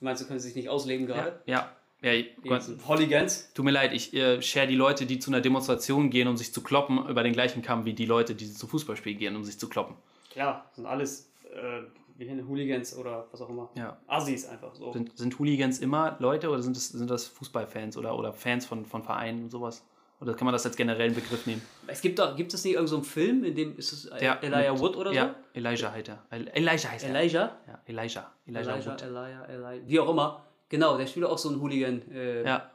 Meinst 0.00 0.22
du, 0.22 0.26
können 0.26 0.40
sie 0.40 0.48
sich 0.48 0.56
nicht 0.56 0.68
ausleben 0.68 1.06
gerade? 1.06 1.40
Ja. 1.46 1.70
Ja, 2.02 2.12
Gott, 2.42 2.50
ganzen 2.50 2.86
Hooligans. 2.86 3.52
tut 3.54 3.64
mir 3.64 3.70
leid, 3.70 3.94
ich 3.94 4.12
äh, 4.12 4.42
share 4.42 4.66
die 4.66 4.74
Leute, 4.74 5.06
die 5.06 5.18
zu 5.18 5.30
einer 5.30 5.40
Demonstration 5.40 6.10
gehen, 6.10 6.28
um 6.28 6.36
sich 6.36 6.52
zu 6.52 6.62
kloppen, 6.62 7.08
über 7.08 7.22
den 7.22 7.32
gleichen 7.32 7.62
Kamm 7.62 7.86
wie 7.86 7.94
die 7.94 8.04
Leute, 8.04 8.34
die 8.34 8.52
zu 8.52 8.66
Fußballspielen 8.66 9.18
gehen, 9.18 9.36
um 9.36 9.44
sich 9.44 9.58
zu 9.58 9.70
kloppen. 9.70 9.96
Klar, 10.30 10.70
sind 10.74 10.84
alles 10.84 11.30
äh, 11.54 11.82
wie 12.16 12.26
nennen 12.26 12.46
Hooligans 12.46 12.96
oder 12.96 13.26
was 13.30 13.40
auch 13.40 13.48
immer. 13.48 13.70
Ja. 13.74 13.98
Assis 14.06 14.46
einfach 14.46 14.74
so. 14.74 14.92
Sind, 14.92 15.16
sind 15.16 15.38
Hooligans 15.38 15.78
immer 15.78 16.16
Leute 16.20 16.50
oder 16.50 16.62
sind 16.62 16.76
das, 16.76 16.88
sind 16.88 17.10
das 17.10 17.26
Fußballfans 17.26 17.96
oder, 17.96 18.16
oder 18.18 18.32
Fans 18.32 18.66
von, 18.66 18.84
von 18.86 19.02
Vereinen 19.02 19.44
und 19.44 19.50
sowas? 19.50 19.84
Oder 20.24 20.34
kann 20.34 20.46
man 20.46 20.52
das 20.52 20.64
als 20.64 20.74
generellen 20.74 21.14
Begriff 21.14 21.44
nehmen? 21.46 21.60
Es 21.86 22.00
gibt 22.00 22.18
doch, 22.18 22.34
gibt 22.34 22.54
es 22.54 22.64
nicht 22.64 22.72
irgendeinen 22.72 22.88
so 22.88 22.96
einen 22.96 23.04
Film, 23.04 23.44
in 23.44 23.54
dem 23.54 23.76
ist 23.76 23.92
es 23.92 24.06
äh, 24.06 24.16
Elijah 24.40 24.72
mit- 24.72 24.80
Wood 24.80 24.96
oder 24.96 25.12
Ja, 25.12 25.34
Elijah 25.52 25.92
heißt 25.92 26.08
er. 26.08 26.22
El- 26.30 26.48
Elijah 26.48 26.90
heißt 26.90 27.04
so? 27.04 27.10
er. 27.12 27.14
Elijah? 27.20 27.56
Ja, 27.68 27.80
Elijah. 27.86 28.32
Elijah, 28.46 28.60
Elijah, 28.72 28.90
Wood. 28.92 29.02
Elijah, 29.02 29.44
Elijah, 29.48 29.82
wie 29.86 30.00
auch 30.00 30.08
immer. 30.08 30.44
Genau, 30.70 30.96
der 30.96 31.06
spielt 31.06 31.26
auch 31.26 31.36
so 31.36 31.50
einen 31.50 31.60
Hooligan. 31.60 32.02
Äh, 32.10 32.42
Ja. 32.46 32.70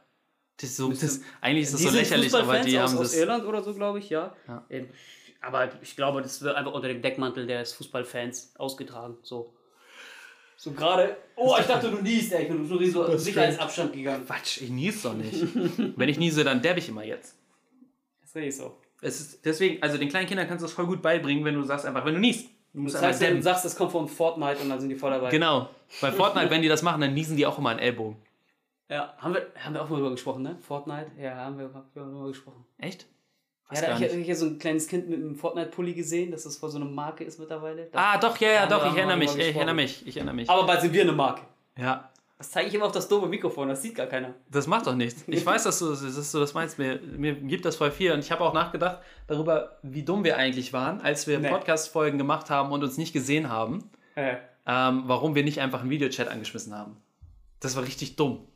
Das 0.58 0.68
ist 0.70 0.76
so, 0.76 0.90
das, 0.92 1.20
eigentlich 1.40 1.64
ist 1.64 1.74
das 1.74 1.82
so 1.82 1.90
lächerlich, 1.90 2.34
aber 2.34 2.60
die 2.60 2.78
aus, 2.78 2.90
haben 2.90 2.98
aus 2.98 3.10
das. 3.10 3.16
Irland 3.16 3.44
oder 3.46 3.62
so, 3.62 3.74
glaube 3.74 3.98
ich, 3.98 4.10
ja. 4.10 4.34
Ja. 4.46 4.64
Ähm, 4.70 4.88
aber 5.40 5.70
ich 5.82 5.96
glaube, 5.96 6.20
das 6.22 6.42
wird 6.42 6.54
einfach 6.54 6.72
unter 6.72 6.86
dem 6.88 7.00
Deckmantel 7.02 7.46
des 7.46 7.72
Fußballfans 7.72 8.52
ausgetragen. 8.58 9.16
So. 9.22 9.54
So 10.58 10.72
gerade, 10.72 11.16
oh, 11.36 11.56
ich 11.58 11.64
dachte, 11.66 11.90
du 11.90 11.96
niest, 12.02 12.32
ey. 12.34 12.42
Ich 12.42 12.48
bin 12.48 12.66
so 12.90 13.16
Sicherheitsabstand 13.16 13.94
gegangen. 13.94 14.26
Quatsch, 14.26 14.60
ich 14.60 14.68
niese 14.68 15.08
doch 15.08 15.14
nicht. 15.14 15.42
Wenn 15.96 16.08
ich 16.10 16.18
niese, 16.18 16.44
dann 16.44 16.60
derb 16.60 16.76
ich 16.76 16.90
immer 16.90 17.02
jetzt. 17.04 17.34
Ist 18.30 18.36
richtig 18.36 18.56
so. 18.56 18.76
Es 19.02 19.20
ist 19.20 19.44
deswegen, 19.44 19.82
also 19.82 19.98
den 19.98 20.08
kleinen 20.08 20.26
Kindern 20.28 20.46
kannst 20.46 20.62
du 20.62 20.66
das 20.66 20.72
voll 20.74 20.86
gut 20.86 21.02
beibringen, 21.02 21.44
wenn 21.44 21.54
du 21.54 21.62
sagst 21.64 21.84
einfach, 21.86 22.04
wenn 22.04 22.14
du 22.14 22.20
niest. 22.20 22.48
Du 22.72 22.80
musst 22.82 22.94
Das 22.94 23.02
heißt, 23.02 23.20
du 23.22 23.26
dämmen. 23.26 23.42
sagst, 23.42 23.64
das 23.64 23.74
kommt 23.74 23.90
von 23.90 24.06
Fortnite 24.06 24.62
und 24.62 24.68
dann 24.68 24.78
sind 24.78 24.90
die 24.90 24.94
voll 24.94 25.10
dabei. 25.10 25.30
Genau. 25.30 25.68
Bei 26.00 26.12
Fortnite, 26.12 26.48
wenn 26.50 26.62
die 26.62 26.68
das 26.68 26.82
machen, 26.82 27.00
dann 27.00 27.12
niesen 27.14 27.36
die 27.36 27.44
auch 27.46 27.58
immer 27.58 27.70
an 27.70 27.78
Ellbogen. 27.80 28.16
Ja, 28.88 29.14
haben 29.18 29.34
wir, 29.34 29.46
haben 29.56 29.74
wir 29.74 29.82
auch 29.82 29.88
mal 29.88 29.96
drüber 29.96 30.10
gesprochen, 30.12 30.42
ne? 30.42 30.56
Fortnite? 30.60 31.10
Ja, 31.20 31.34
haben 31.36 31.58
wir, 31.58 31.64
haben 31.74 31.84
wir 31.94 32.02
drüber 32.04 32.28
gesprochen. 32.28 32.64
Echt? 32.78 33.06
Ja, 33.72 33.80
da 33.80 33.94
habe 33.94 34.04
ich 34.04 34.12
nicht. 34.14 34.24
hier 34.26 34.36
so 34.36 34.46
ein 34.46 34.58
kleines 34.58 34.86
Kind 34.88 35.08
mit 35.08 35.18
einem 35.18 35.34
Fortnite-Pulli 35.36 35.94
gesehen, 35.94 36.30
dass 36.32 36.42
das 36.44 36.56
voll 36.56 36.70
so 36.70 36.76
eine 36.76 36.86
Marke 36.86 37.22
ist 37.24 37.38
mittlerweile. 37.38 37.86
Da- 37.86 37.98
Ah, 38.14 38.18
doch, 38.18 38.36
ja, 38.38 38.50
ja, 38.50 38.66
doch, 38.66 38.84
ich 38.90 38.96
erinnere 38.96 39.16
mich, 39.16 39.36
ich 39.36 39.54
erinnere 39.56 39.74
mich, 39.74 40.06
ich 40.06 40.16
erinnere 40.16 40.34
mich. 40.34 40.50
Aber 40.50 40.66
bald 40.66 40.80
sind 40.80 40.92
wir 40.92 41.02
eine 41.02 41.12
Marke. 41.12 41.42
Ja, 41.78 42.09
Das 42.40 42.52
zeige 42.52 42.68
ich 42.68 42.74
immer 42.74 42.86
auf 42.86 42.92
das 42.92 43.06
doofe 43.06 43.26
Mikrofon, 43.26 43.68
das 43.68 43.82
sieht 43.82 43.94
gar 43.96 44.06
keiner. 44.06 44.32
das 44.50 44.66
macht 44.66 44.86
doch 44.86 44.94
nichts. 44.94 45.24
Ich 45.26 45.44
weiß, 45.44 45.64
dass 45.64 45.78
du, 45.78 45.90
dass 45.90 46.32
du 46.32 46.38
das 46.40 46.54
meinst, 46.54 46.78
mir, 46.78 46.98
mir 47.16 47.34
gibt 47.34 47.66
das 47.66 47.76
voll 47.76 47.90
viel 47.90 48.12
und 48.12 48.20
ich 48.20 48.32
habe 48.32 48.42
auch 48.42 48.54
nachgedacht 48.54 49.00
darüber, 49.26 49.76
wie 49.82 50.02
dumm 50.02 50.24
wir 50.24 50.38
eigentlich 50.38 50.72
waren, 50.72 51.02
als 51.02 51.26
wir 51.26 51.38
Nee. 51.38 51.50
Podcast-Folgen 51.50 52.16
gemacht 52.16 52.48
haben 52.48 52.72
und 52.72 52.82
uns 52.82 52.96
nicht 52.96 53.12
gesehen 53.12 53.50
haben, 53.50 53.90
Äh, 54.14 54.36
ähm, 54.66 55.02
warum 55.04 55.34
wir 55.34 55.44
nicht 55.44 55.60
einfach 55.60 55.80
einen 55.82 55.90
Videochat 55.90 56.28
angeschmissen 56.28 56.74
haben. 56.74 56.96
Das 57.60 57.76
war 57.76 57.82
richtig 57.84 58.16
dumm. 58.16 58.48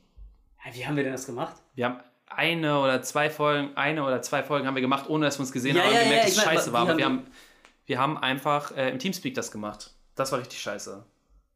ja, 0.65 0.75
wie 0.75 0.87
haben 0.87 0.97
wir 0.97 1.03
denn 1.05 1.13
das 1.13 1.27
gemacht? 1.27 1.57
Wir 1.75 1.85
haben 1.85 2.01
eine 2.27 2.81
oder 2.81 3.03
zwei 3.03 3.29
Folgen, 3.29 3.77
eine 3.77 4.03
oder 4.03 4.23
zwei 4.23 4.43
Folgen 4.43 4.67
haben 4.67 4.77
wir 4.77 4.81
gemacht, 4.83 5.11
ohne 5.11 5.27
dass 5.27 5.37
wir 5.39 5.43
uns 5.43 5.53
gesehen 5.53 5.77
Ja, 5.77 5.83
haben 5.85 5.93
ja, 5.93 5.99
und 5.99 6.05
gemerkt, 6.05 6.23
ja, 6.29 6.31
dass 6.31 6.39
es 6.39 6.43
scheiße 6.43 6.73
war. 6.73 6.81
Aber 6.89 6.97
wir- 6.97 7.05
haben, 7.05 7.27
wir 7.85 7.99
haben 7.99 8.17
einfach 8.17 8.75
äh, 8.77 8.89
im 8.89 8.99
Teamspeak 8.99 9.35
das 9.35 9.51
gemacht. 9.53 9.91
Das 10.15 10.33
war 10.33 10.39
richtig 10.39 10.59
scheiße. 10.63 11.05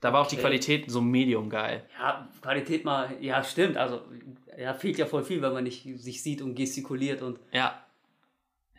Da 0.01 0.13
war 0.13 0.21
auch 0.23 0.27
die 0.27 0.37
Okay. 0.37 0.43
Qualität 0.43 0.91
so 0.91 1.01
medium 1.01 1.51
geil. 1.51 1.85
Ja, 1.99 2.29
Qualität 2.41 2.85
mal, 2.85 3.17
ja, 3.21 3.43
stimmt. 3.43 3.77
Also, 3.77 4.03
ja, 4.57 4.75
fehlt 4.75 4.99
ja 4.99 5.07
voll 5.07 5.25
viel, 5.25 5.43
wenn 5.43 5.53
man 5.53 5.65
nicht 5.65 5.83
sich 5.99 6.23
sieht 6.23 6.41
und 6.43 6.55
gestikuliert 6.55 7.23
und. 7.23 7.41
Ja. 7.53 7.83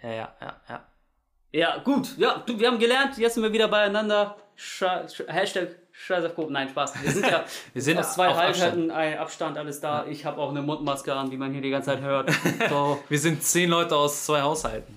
Ja, 0.01 0.09
ja, 0.09 0.35
ja, 0.41 0.61
ja. 0.69 0.85
Ja, 1.51 1.77
gut. 1.79 2.17
Ja, 2.17 2.43
du, 2.45 2.59
wir 2.59 2.67
haben 2.67 2.79
gelernt, 2.79 3.17
jetzt 3.17 3.33
sind 3.33 3.43
wir 3.43 3.51
wieder 3.51 3.67
beieinander. 3.67 4.37
Sch 4.55 4.83
Hashtag 5.27 5.75
Scheiß 6.01 6.23
auf 6.23 6.35
Coop. 6.35 6.49
Nein, 6.49 6.69
Spaß. 6.69 6.93
Wir 7.03 7.11
sind 7.11 7.25
ja 7.27 7.43
Wir 7.73 7.81
sind 7.81 7.97
aus 7.97 8.13
zwei 8.13 8.29
auf 8.29 8.37
Halbschalten, 8.37 8.89
ein 8.89 9.17
Abstand, 9.17 9.57
alles 9.57 9.81
da. 9.81 10.05
Ich 10.05 10.23
habe 10.23 10.39
auch 10.39 10.49
eine 10.49 10.61
Mundmaske 10.61 11.13
an, 11.13 11.29
wie 11.29 11.35
man 11.35 11.51
hier 11.51 11.61
die 11.61 11.69
ganze 11.69 11.87
Zeit 11.87 12.01
hört. 12.01 12.31
So. 12.69 12.99
Wir 13.09 13.19
sind 13.19 13.43
zehn 13.43 13.69
Leute 13.69 13.95
aus 13.95 14.25
zwei 14.25 14.41
Haushalten. 14.41 14.95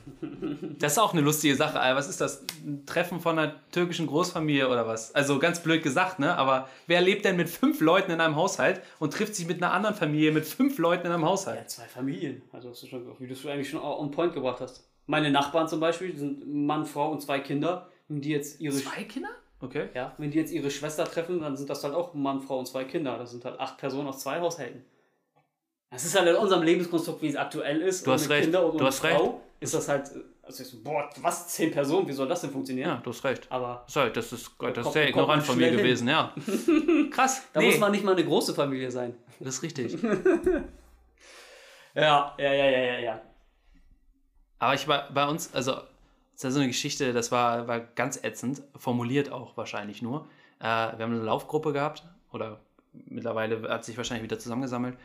Das 0.78 0.92
ist 0.92 0.98
auch 0.98 1.12
eine 1.12 1.22
lustige 1.22 1.54
Sache. 1.56 1.78
Was 1.94 2.08
ist 2.08 2.20
das? 2.20 2.44
Ein 2.64 2.84
Treffen 2.86 3.20
von 3.20 3.38
einer 3.38 3.54
türkischen 3.70 4.06
Großfamilie 4.06 4.68
oder 4.68 4.86
was? 4.86 5.14
Also 5.14 5.38
ganz 5.38 5.60
blöd 5.62 5.82
gesagt, 5.82 6.18
ne? 6.18 6.36
Aber 6.36 6.68
wer 6.86 7.00
lebt 7.00 7.24
denn 7.24 7.36
mit 7.36 7.48
fünf 7.48 7.80
Leuten 7.80 8.10
in 8.10 8.20
einem 8.20 8.36
Haushalt 8.36 8.80
und 8.98 9.12
trifft 9.12 9.34
sich 9.34 9.46
mit 9.46 9.62
einer 9.62 9.72
anderen 9.72 9.96
Familie 9.96 10.32
mit 10.32 10.44
fünf 10.46 10.78
Leuten 10.78 11.06
in 11.06 11.12
einem 11.12 11.24
Haushalt? 11.24 11.58
Ja, 11.58 11.66
zwei 11.66 11.84
Familien. 11.84 12.42
Also, 12.52 12.68
das 12.68 12.82
ist 12.82 12.90
schon, 12.90 13.06
wie 13.18 13.26
du 13.26 13.32
es 13.32 13.46
eigentlich 13.46 13.70
schon 13.70 13.80
on 13.80 14.10
point 14.10 14.34
gebracht 14.34 14.60
hast. 14.60 14.84
Meine 15.06 15.30
Nachbarn 15.30 15.66
zum 15.66 15.80
Beispiel 15.80 16.16
sind 16.16 16.46
Mann, 16.46 16.86
Frau 16.86 17.10
und 17.10 17.22
zwei 17.22 17.40
Kinder. 17.40 17.88
Die 18.08 18.30
jetzt 18.30 18.60
ihre, 18.60 18.74
Zwei 18.74 19.04
Kinder? 19.04 19.30
Okay. 19.62 19.88
ja, 19.94 20.12
wenn 20.18 20.30
die 20.30 20.38
jetzt 20.38 20.52
ihre 20.52 20.70
Schwester 20.70 21.04
treffen, 21.04 21.40
dann 21.40 21.56
sind 21.56 21.70
das 21.70 21.84
halt 21.84 21.94
auch 21.94 22.12
Mann, 22.14 22.40
Frau 22.42 22.58
und 22.58 22.66
zwei 22.66 22.84
Kinder. 22.84 23.16
Das 23.16 23.30
sind 23.30 23.44
halt 23.44 23.58
acht 23.60 23.78
Personen 23.78 24.08
aus 24.08 24.18
zwei 24.18 24.40
Haushalten. 24.40 24.84
Das 25.90 26.04
ist 26.04 26.18
halt 26.18 26.28
in 26.28 26.34
unserem 26.36 26.62
Lebenskonstrukt, 26.62 27.22
wie 27.22 27.28
es 27.28 27.36
aktuell 27.36 27.80
ist. 27.82 28.06
Du 28.06 28.12
hast 28.12 28.28
recht. 28.28 28.44
Kinder 28.44 28.66
und 28.66 28.80
Du 28.80 28.84
hast 28.84 28.98
Frau 29.00 29.40
ist 29.60 29.74
das 29.74 29.88
halt, 29.88 30.10
also 30.42 30.64
so, 30.64 30.82
boah, 30.82 31.08
was, 31.20 31.46
zehn 31.48 31.70
Personen, 31.70 32.08
wie 32.08 32.12
soll 32.12 32.26
das 32.26 32.40
denn 32.40 32.50
funktionieren? 32.50 32.88
Ja, 32.88 32.96
du 32.96 33.10
hast 33.10 33.22
recht. 33.22 33.46
Aber 33.50 33.84
Sorry, 33.86 34.12
das 34.12 34.32
ist, 34.32 34.46
das 34.46 34.58
kommt- 34.58 34.76
ist 34.78 34.92
sehr 34.92 35.08
ignorant 35.08 35.44
von 35.44 35.56
mir 35.56 35.68
hin. 35.68 35.76
gewesen, 35.76 36.08
ja. 36.08 36.34
Krass. 37.10 37.42
da 37.52 37.60
nee, 37.60 37.66
muss 37.66 37.78
man 37.78 37.92
nicht 37.92 38.02
mal 38.04 38.12
eine 38.12 38.24
große 38.24 38.52
Familie 38.54 38.90
sein. 38.90 39.14
das 39.38 39.54
ist 39.56 39.62
richtig. 39.62 39.96
Ja, 41.94 42.34
ja, 42.38 42.52
ja, 42.54 42.70
ja, 42.70 42.80
ja, 42.80 42.98
ja. 43.00 43.22
Aber 44.58 44.72
ich 44.74 44.88
war 44.88 45.10
bei 45.12 45.26
uns, 45.28 45.52
also, 45.52 45.72
das 45.72 45.82
ist 46.42 46.44
ja 46.44 46.50
so 46.50 46.58
eine 46.58 46.68
Geschichte, 46.68 47.12
das 47.12 47.30
war, 47.30 47.68
war 47.68 47.80
ganz 47.80 48.22
ätzend, 48.22 48.62
formuliert 48.76 49.30
auch 49.30 49.56
wahrscheinlich 49.56 50.02
nur. 50.02 50.26
Äh, 50.58 50.64
wir 50.64 50.68
haben 51.04 51.14
eine 51.14 51.22
Laufgruppe 51.22 51.72
gehabt, 51.72 52.02
oder 52.32 52.58
mittlerweile 52.92 53.68
hat 53.68 53.84
sich 53.84 53.96
wahrscheinlich 53.96 54.24
wieder 54.24 54.38
zusammengesammelt. 54.38 54.96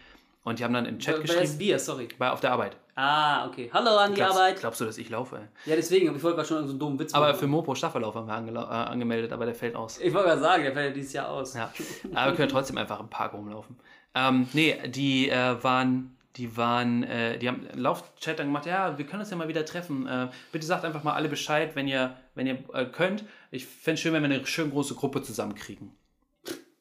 Und 0.44 0.60
die 0.60 0.64
haben 0.64 0.74
dann 0.74 0.86
im 0.86 0.98
Chat 0.98 1.16
ist 1.16 1.22
geschrieben, 1.24 1.58
Bier, 1.58 1.78
sorry. 1.78 2.08
bei, 2.18 2.32
auf 2.32 2.40
der 2.40 2.54
Arbeit. 2.54 2.78
Ah, 2.96 3.48
okay. 3.48 3.70
Hallo 3.74 3.98
an 3.98 4.12
die 4.12 4.16
Glaubst, 4.16 4.38
Arbeit. 4.38 4.60
glaubst 4.62 4.82
du, 4.82 4.86
dass 4.86 4.98
ich 4.98 5.10
laufe? 5.10 5.36
Ey? 5.36 5.70
Ja, 5.70 5.76
deswegen, 5.76 6.08
aber 6.08 6.18
ich 6.18 6.24
wollte 6.24 6.38
gerade 6.38 6.48
schon 6.48 6.64
so 6.64 6.70
einen 6.72 6.80
dummen 6.80 6.98
Witz 6.98 7.14
Aber 7.14 7.28
machen. 7.28 7.40
für 7.40 7.48
Mopo 7.48 7.76
Staffellauf 7.76 8.16
haben 8.16 8.48
wir 8.48 8.54
äh, 8.54 8.66
angemeldet, 8.66 9.34
aber 9.34 9.46
der 9.46 9.54
fällt 9.54 9.76
aus. 9.76 10.00
Ich 10.00 10.14
wollte 10.14 10.30
gerade 10.30 10.42
sagen, 10.42 10.64
der 10.64 10.72
fällt 10.72 10.88
ja 10.88 10.94
dieses 10.94 11.14
Jahr 11.14 11.30
aus. 11.30 11.54
Ja, 11.54 11.72
aber 12.14 12.32
wir 12.32 12.36
können 12.38 12.50
trotzdem 12.50 12.78
einfach 12.78 13.00
im 13.00 13.10
Park 13.10 13.34
rumlaufen. 13.34 13.78
Ähm, 14.16 14.48
nee, 14.54 14.76
die 14.88 15.30
äh, 15.30 15.62
waren, 15.62 16.17
die 16.38 16.56
waren, 16.56 17.04
äh, 17.04 17.40
die 17.40 17.48
haben 17.48 17.68
einen 17.68 17.80
Laufchat 17.80 18.38
dann 18.38 18.48
gemacht, 18.48 18.68
ja, 18.68 18.98
wir 18.98 19.06
können 19.06 19.22
uns 19.22 19.32
ja 19.32 19.38
mal 19.38 19.48
wieder 19.48 19.66
treffen. 19.66 20.08
Äh, 20.08 20.30
bitte 20.52 20.66
sagt 20.66 20.86
einfach 20.86 21.04
mal 21.04 21.14
alle 21.14 21.30
Bescheid, 21.30 21.76
wenn 21.76 21.88
ihr, 21.88 22.16
wenn 22.36 22.46
ihr 22.46 22.60
äh, 22.74 22.86
könnt. 22.86 23.24
Ich 23.50 23.66
fände 23.66 23.96
es 23.96 24.02
schön, 24.02 24.14
wenn 24.14 24.22
wir 24.22 24.30
eine 24.30 24.46
schön 24.46 24.70
große 24.70 24.96
Gruppe 24.96 25.24
zusammenkriegen. 25.24 25.92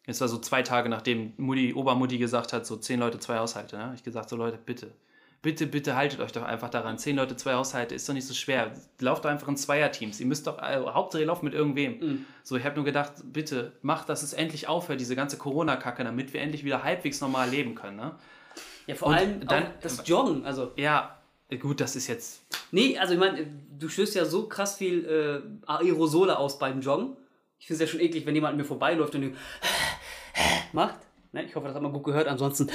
Es 0.04 0.20
war 0.20 0.28
so 0.28 0.38
zwei 0.38 0.62
Tage, 0.62 0.88
nachdem 0.88 1.32
Mutti, 1.36 1.74
Obermutti 1.74 2.18
gesagt 2.18 2.52
hat, 2.52 2.66
so 2.66 2.76
zehn 2.76 3.00
Leute, 3.00 3.18
zwei 3.18 3.38
Haushalte. 3.38 3.76
Ne? 3.76 3.92
Ich 3.96 4.04
gesagt, 4.04 4.28
so 4.28 4.36
Leute, 4.36 4.58
bitte. 4.58 4.92
Bitte, 5.42 5.66
bitte 5.66 5.96
haltet 5.96 6.20
euch 6.20 6.32
doch 6.32 6.42
einfach 6.42 6.70
daran. 6.70 6.98
Zehn 6.98 7.16
Leute, 7.16 7.36
zwei 7.36 7.54
Haushalte 7.54 7.94
ist 7.94 8.08
doch 8.08 8.14
nicht 8.14 8.26
so 8.26 8.34
schwer. 8.34 8.72
Lauft 9.00 9.24
doch 9.24 9.30
einfach 9.30 9.48
in 9.48 9.56
Zweierteams. 9.56 10.20
Ihr 10.20 10.26
müsst 10.26 10.46
doch, 10.46 10.58
äh, 10.58 10.80
Hauptsache 10.86 11.22
ihr 11.22 11.26
lauft 11.26 11.42
mit 11.42 11.54
irgendwem. 11.54 12.24
So, 12.42 12.56
ich 12.56 12.64
habe 12.64 12.76
nur 12.76 12.84
gedacht, 12.84 13.12
bitte, 13.24 13.72
macht, 13.82 14.08
dass 14.08 14.22
es 14.22 14.32
endlich 14.32 14.68
aufhört, 14.68 15.00
diese 15.00 15.16
ganze 15.16 15.38
Corona-Kacke, 15.38 16.04
damit 16.04 16.32
wir 16.32 16.40
endlich 16.40 16.64
wieder 16.64 16.84
halbwegs 16.84 17.20
normal 17.20 17.48
leben 17.48 17.74
können. 17.74 17.96
Ne? 17.96 18.12
Ja, 18.86 18.94
vor 18.94 19.08
Und 19.08 19.14
allem 19.14 19.46
dann- 19.46 19.64
auch 19.64 19.68
das 19.80 20.02
Joggen. 20.06 20.44
Also, 20.44 20.72
Ja, 20.76 21.18
gut, 21.60 21.80
das 21.80 21.96
ist 21.96 22.06
jetzt. 22.08 22.42
nee, 22.70 22.96
also 22.98 23.14
ich 23.14 23.18
meine, 23.20 23.46
du 23.78 23.88
stößt 23.88 24.14
ja 24.14 24.24
so 24.24 24.48
krass 24.48 24.76
viel 24.76 25.04
äh, 25.04 25.70
Aerosole 25.70 26.38
aus 26.38 26.58
beim 26.58 26.80
Joggen. 26.80 27.16
Ich 27.58 27.66
finde 27.66 27.82
es 27.84 27.88
ja 27.90 27.92
schon 27.92 28.04
eklig, 28.06 28.26
wenn 28.26 28.34
jemand 28.34 28.52
an 28.52 28.58
mir 28.58 28.64
vorbeiläuft 28.64 29.14
und 29.14 29.34
macht. 30.72 30.96
Ne, 31.32 31.44
ich 31.44 31.54
hoffe, 31.54 31.66
das 31.66 31.74
hat 31.74 31.82
man 31.82 31.92
gut 31.92 32.04
gehört. 32.04 32.28
Ansonsten, 32.28 32.70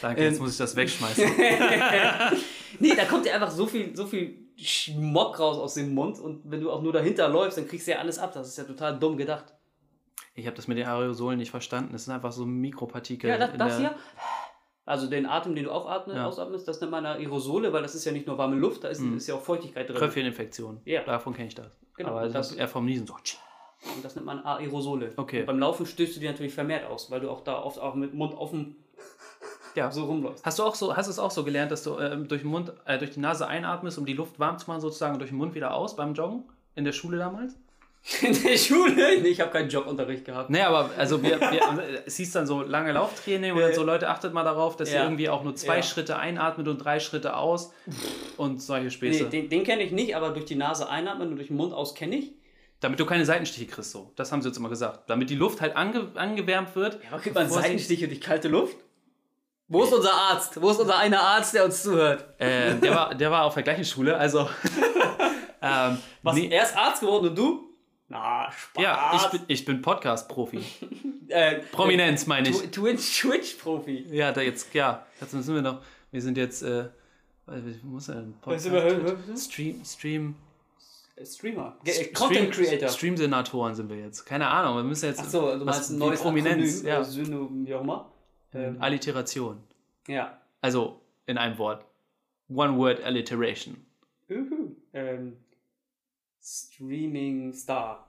Danke, 0.00 0.22
jetzt 0.24 0.40
muss 0.40 0.52
ich 0.52 0.56
das 0.58 0.74
wegschmeißen. 0.74 1.30
nee, 2.78 2.94
da 2.96 3.04
kommt 3.04 3.26
ja 3.26 3.34
einfach 3.34 3.50
so 3.50 3.66
viel, 3.66 3.94
so 3.94 4.06
viel 4.06 4.36
Schmock 4.56 5.38
raus 5.38 5.58
aus 5.58 5.74
dem 5.74 5.94
Mund 5.94 6.18
und 6.18 6.40
wenn 6.50 6.60
du 6.60 6.70
auch 6.70 6.82
nur 6.82 6.92
dahinter 6.92 7.28
läufst, 7.28 7.58
dann 7.58 7.68
kriegst 7.68 7.86
du 7.86 7.92
ja 7.92 7.98
alles 7.98 8.18
ab. 8.18 8.32
Das 8.34 8.48
ist 8.48 8.56
ja 8.58 8.64
total 8.64 8.98
dumm 8.98 9.16
gedacht. 9.16 9.44
Ich 10.34 10.46
habe 10.46 10.56
das 10.56 10.68
mit 10.68 10.78
den 10.78 10.86
Aerosolen 10.86 11.38
nicht 11.38 11.50
verstanden. 11.50 11.92
Das 11.92 12.04
sind 12.04 12.14
einfach 12.14 12.32
so 12.32 12.46
Mikropartikel. 12.46 13.28
Ja, 13.28 13.36
das, 13.38 13.50
das 13.58 13.78
hier. 13.78 13.94
Also 14.90 15.06
den 15.08 15.24
Atem, 15.26 15.54
den 15.54 15.64
du 15.64 15.70
aufatmest, 15.70 16.16
Ja. 16.18 16.26
ausatmest, 16.26 16.66
das 16.68 16.80
nennt 16.80 16.90
man 16.90 17.06
Aerosole, 17.06 17.72
weil 17.72 17.82
das 17.82 17.94
ist 17.94 18.04
ja 18.04 18.12
nicht 18.12 18.26
nur 18.26 18.36
warme 18.38 18.56
Luft, 18.56 18.84
da 18.84 18.88
ist, 18.88 19.00
ist 19.00 19.26
ja 19.26 19.34
auch 19.36 19.40
Feuchtigkeit 19.42 19.88
drin. 19.88 19.96
Kröpfcheninfektion. 19.96 20.80
Ja. 20.84 21.02
Davon 21.04 21.32
kenne 21.34 21.48
ich 21.48 21.54
das. 21.54 21.70
Genau, 21.96 22.10
Aber 22.10 22.22
das- 22.22 22.32
das 22.48 22.52
eher 22.52 22.68
vom 22.68 22.84
Niesen 22.84 23.06
so. 23.06 23.14
Und 23.14 24.04
das 24.04 24.14
nennt 24.14 24.26
man 24.26 24.44
Aerosole. 24.44 25.12
Okay. 25.16 25.40
Und 25.40 25.46
beim 25.46 25.58
Laufen 25.58 25.86
stößt 25.86 26.16
du 26.16 26.20
die 26.20 26.26
natürlich 26.28 26.52
vermehrt 26.52 26.84
aus, 26.90 27.10
weil 27.10 27.20
du 27.20 27.30
auch 27.30 27.40
da 27.42 27.62
oft 27.62 27.78
auch 27.78 27.94
mit 27.94 28.12
Mund 28.14 28.34
offen 28.34 28.76
Ja. 29.74 29.90
so 29.90 30.04
rumläufst. 30.04 30.44
Hast 30.44 30.58
du 30.58 30.64
auch 30.64 30.74
so, 30.74 30.96
hast 30.96 31.06
es 31.06 31.18
auch 31.18 31.30
so 31.30 31.44
gelernt, 31.44 31.70
dass 31.70 31.84
du 31.84 31.96
ähm, 31.98 32.26
durch 32.28 32.42
den 32.42 32.50
Mund, 32.50 32.72
äh, 32.84 32.98
durch 32.98 33.12
die 33.12 33.20
Nase 33.20 33.46
einatmest, 33.46 33.96
um 33.98 34.04
die 34.06 34.12
Luft 34.14 34.38
warm 34.38 34.58
zu 34.58 34.66
machen, 34.68 34.80
sozusagen 34.80 35.18
durch 35.18 35.30
den 35.30 35.38
Mund 35.38 35.54
wieder 35.54 35.72
aus 35.74 35.96
beim 35.96 36.14
Joggen? 36.14 36.44
In 36.74 36.84
der 36.84 36.92
Schule 36.92 37.18
damals? 37.18 37.56
In 38.22 38.42
der 38.42 38.56
Schule? 38.56 39.20
Nee, 39.20 39.28
ich 39.28 39.40
habe 39.40 39.50
keinen 39.50 39.68
Jogunterricht 39.68 40.24
gehabt. 40.24 40.48
Nee, 40.48 40.62
aber 40.62 40.90
also 40.96 41.22
wir, 41.22 41.38
wir, 41.40 42.02
es 42.06 42.16
hieß 42.16 42.32
dann 42.32 42.46
so 42.46 42.62
lange 42.62 42.92
Lauftraining 42.92 43.52
und 43.52 43.60
dann 43.60 43.74
so 43.74 43.82
Leute 43.82 44.08
achtet 44.08 44.32
mal 44.32 44.42
darauf, 44.42 44.76
dass 44.76 44.90
Ja. 44.90 45.00
ihr 45.00 45.04
irgendwie 45.04 45.28
auch 45.28 45.44
nur 45.44 45.54
zwei 45.54 45.76
Ja. 45.76 45.82
Schritte 45.82 46.18
einatmet 46.18 46.66
und 46.68 46.78
drei 46.78 46.98
Schritte 46.98 47.36
aus 47.36 47.72
und 48.38 48.62
solche 48.62 48.90
Späße. 48.90 49.24
Nee, 49.24 49.28
den, 49.30 49.48
den 49.50 49.64
kenne 49.64 49.82
ich 49.82 49.92
nicht, 49.92 50.16
aber 50.16 50.30
durch 50.30 50.46
die 50.46 50.54
Nase 50.54 50.88
einatmen 50.88 51.28
und 51.28 51.36
durch 51.36 51.48
den 51.48 51.56
Mund 51.58 51.74
aus 51.74 51.94
kenne 51.94 52.16
ich. 52.16 52.32
Damit 52.80 52.98
du 52.98 53.04
keine 53.04 53.26
Seitenstiche 53.26 53.66
kriegst, 53.66 53.90
so. 53.90 54.10
Das 54.16 54.32
haben 54.32 54.40
sie 54.40 54.48
jetzt 54.48 54.56
immer 54.56 54.70
gesagt. 54.70 55.10
Damit 55.10 55.28
die 55.28 55.34
Luft 55.36 55.60
halt 55.60 55.76
ange, 55.76 56.08
angewärmt 56.14 56.74
wird. 56.74 56.94
Ja, 57.04 57.10
aber 57.12 57.20
kriegt 57.20 57.34
man 57.34 57.50
Seitenstiche 57.50 58.08
durch 58.08 58.22
kalte 58.22 58.48
Luft? 58.48 58.78
Wo 59.68 59.84
ist 59.84 59.92
unser 59.92 60.14
Arzt? 60.14 60.60
Wo 60.60 60.70
ist 60.70 60.80
unser 60.80 60.96
einer 60.98 61.20
Arzt, 61.20 61.52
der 61.54 61.66
uns 61.66 61.82
zuhört? 61.82 62.24
Äh, 62.38 62.76
der, 62.76 62.94
war, 62.94 63.14
der 63.14 63.30
war 63.30 63.44
auf 63.44 63.52
der 63.54 63.62
gleichen 63.62 63.84
Schule, 63.84 64.16
also. 64.16 64.48
ähm, 65.62 65.98
Was? 66.22 66.34
nee, 66.34 66.48
Er 66.50 66.62
ist 66.64 66.74
Arzt 66.76 67.02
geworden 67.02 67.28
und 67.28 67.36
du? 67.38 67.69
Na, 68.10 68.50
Spaß. 68.50 68.82
ja, 68.82 69.12
ich 69.14 69.30
bin, 69.30 69.40
ich 69.46 69.64
bin 69.64 69.82
Podcast-Profi. 69.82 70.60
äh, 71.28 71.60
Prominenz 71.70 72.26
meine 72.26 72.48
ich. 72.48 72.56
Tw- 72.56 72.70
Twitch, 72.72 73.20
Twitch-Profi. 73.22 74.06
Ja, 74.10 74.32
da 74.32 74.40
jetzt, 74.40 74.74
ja, 74.74 75.06
jetzt 75.20 75.30
sind 75.30 75.54
wir 75.54 75.62
noch. 75.62 75.80
Wir 76.10 76.20
sind 76.20 76.36
jetzt, 76.36 76.62
äh, 76.62 76.88
wie 77.46 77.80
muss 77.86 78.08
er 78.08 78.16
sind 78.16 78.34
wir- 78.44 78.98
Podcast, 78.98 79.44
Stream, 79.52 79.84
Stream, 79.84 80.34
Streamer. 81.24 81.76
Äh, 81.84 82.06
Content 82.06 82.52
Stream, 82.52 82.66
Creator. 82.68 82.88
Stream-Senatoren 82.88 83.74
sind 83.76 83.88
wir 83.88 83.96
jetzt. 83.98 84.26
Keine 84.26 84.48
Ahnung, 84.48 84.76
wir 84.78 84.82
müssen 84.84 85.06
jetzt. 85.06 85.20
Achso, 85.20 85.56
du 85.56 85.64
was- 85.64 85.76
meinst 85.76 85.90
ein 85.90 85.98
neues 85.98 86.20
Prominenz, 86.20 86.82
ja. 86.82 87.00
äh, 87.00 87.04
Synonym, 87.04 87.64
wie 87.66 87.74
auch 87.76 87.82
immer. 87.82 88.10
Ähm, 88.52 88.76
Alliteration. 88.82 89.62
ja. 90.08 90.36
Also 90.62 91.00
in 91.26 91.38
einem 91.38 91.56
Wort. 91.58 91.84
One 92.52 92.76
word 92.76 93.02
alliteration. 93.04 93.76
Uhu. 94.28 94.74
Ähm, 94.92 95.36
Streaming 96.42 97.52
Star. 97.52 98.06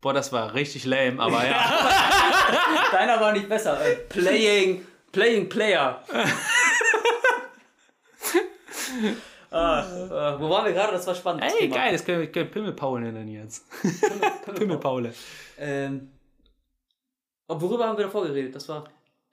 Boah, 0.00 0.12
das 0.14 0.32
war 0.32 0.54
richtig 0.54 0.84
lame, 0.84 1.20
aber 1.20 1.46
ja. 1.46 1.58
Deiner 2.92 3.20
war 3.20 3.32
nicht 3.32 3.48
besser. 3.48 3.80
Äh, 3.84 3.96
playing, 4.08 4.86
playing 5.12 5.48
player. 5.48 6.02
ah, 9.50 9.80
äh, 9.80 10.40
wo 10.40 10.48
waren 10.48 10.66
wir 10.66 10.72
gerade? 10.72 10.92
Das 10.92 11.06
war 11.06 11.14
spannend. 11.14 11.42
Ey, 11.44 11.58
Thema. 11.60 11.76
geil, 11.76 11.92
das 11.92 12.04
können 12.04 12.20
wir 12.20 12.30
können 12.30 12.50
Pimmelpaul 12.50 13.00
nennen 13.00 13.28
jetzt. 13.28 13.64
Pimmelpaule. 14.54 15.12
Ähm, 15.58 16.10
worüber 17.48 17.88
haben 17.88 17.96
wir 17.98 18.04
davor 18.04 18.26
geredet? 18.26 18.54
Das 18.54 18.68
war 18.68 18.84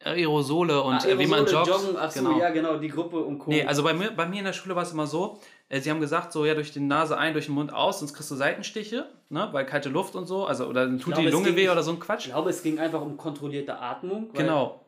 Aerosole 0.03 0.81
und 0.81 0.95
Ah, 0.95 1.07
äh, 1.07 1.17
wie 1.19 1.27
man 1.27 1.39
Aerosole, 1.39 1.65
joggt. 1.65 1.83
Joggen, 1.83 1.97
ach 1.99 2.11
so, 2.11 2.23
genau. 2.23 2.39
ja 2.39 2.49
genau, 2.49 2.77
die 2.77 2.89
Gruppe 2.89 3.17
und 3.19 3.39
Co. 3.39 3.49
Nee, 3.49 3.63
also 3.63 3.83
bei 3.83 3.93
mir, 3.93 4.11
bei 4.11 4.25
mir 4.25 4.39
in 4.39 4.45
der 4.45 4.53
Schule 4.53 4.75
war 4.75 4.83
es 4.83 4.91
immer 4.91 5.07
so, 5.07 5.39
sie 5.81 5.89
haben 5.91 5.99
gesagt, 6.01 6.31
so 6.33 6.45
ja, 6.45 6.53
durch 6.55 6.71
die 6.71 6.79
Nase 6.79 7.17
ein, 7.17 7.33
durch 7.33 7.45
den 7.47 7.55
Mund 7.55 7.73
aus, 7.73 7.99
sonst 7.99 8.13
kriegst 8.13 8.29
du 8.31 8.35
Seitenstiche, 8.35 9.05
ne, 9.29 9.49
weil 9.51 9.65
kalte 9.65 9.89
Luft 9.89 10.15
und 10.15 10.25
so, 10.27 10.45
also 10.45 10.65
oder 10.67 10.85
dann 10.85 10.99
tut 10.99 11.13
glaube, 11.13 11.21
die 11.27 11.31
Lunge 11.33 11.47
ging- 11.47 11.55
weh 11.55 11.69
oder 11.69 11.81
so 11.83 11.91
ein 11.91 11.97
ich 11.97 12.01
Quatsch. 12.01 12.25
glaube, 12.25 12.49
es 12.49 12.61
ging 12.63 12.79
einfach 12.79 13.01
um 13.01 13.17
kontrollierte 13.17 13.77
Atmung. 13.79 14.29
Weil, 14.33 14.43
Genau. 14.45 14.79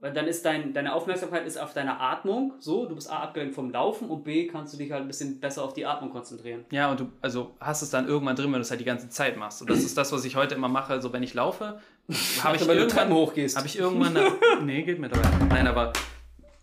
Weil 0.00 0.12
dann 0.12 0.26
ist 0.26 0.44
dein, 0.44 0.74
deine 0.74 0.92
Aufmerksamkeit 0.94 1.46
ist 1.46 1.56
auf 1.58 1.72
deine 1.72 1.98
Atmung, 1.98 2.52
so, 2.58 2.84
du 2.84 2.94
bist 2.94 3.10
A 3.10 3.20
abgelenkt 3.22 3.54
vom 3.54 3.70
Laufen 3.70 4.10
und 4.10 4.22
B 4.22 4.46
kannst 4.46 4.74
du 4.74 4.76
dich 4.76 4.92
halt 4.92 5.00
ein 5.00 5.06
bisschen 5.06 5.40
besser 5.40 5.62
auf 5.64 5.72
die 5.72 5.86
Atmung 5.86 6.10
konzentrieren. 6.10 6.66
Ja, 6.70 6.90
und 6.90 7.00
du 7.00 7.06
also 7.22 7.52
hast 7.58 7.80
es 7.80 7.88
dann 7.88 8.06
irgendwann 8.06 8.36
drin, 8.36 8.46
wenn 8.48 8.54
du 8.54 8.60
es 8.60 8.70
halt 8.70 8.80
die 8.80 8.84
ganze 8.84 9.08
Zeit 9.08 9.38
machst. 9.38 9.62
Und 9.62 9.70
das 9.70 9.78
ist 9.78 9.96
das, 9.96 10.12
was 10.12 10.26
ich 10.26 10.36
heute 10.36 10.56
immer 10.56 10.68
mache. 10.68 10.92
Also 10.92 11.10
wenn 11.14 11.22
ich 11.22 11.32
laufe, 11.32 11.80
habe 12.42 12.56
ich 12.56 12.68
wenn 12.68 12.76
du 12.76 12.82
irgendwann 12.82 13.14
hochgehst. 13.14 13.56
Habe 13.56 13.66
ich 13.66 13.78
irgendwann. 13.78 14.14
Eine, 14.14 14.30
nee, 14.62 14.82
geht 14.82 14.98
mir 14.98 15.08
dabei. 15.08 15.26
Nein, 15.48 15.66
aber 15.66 15.94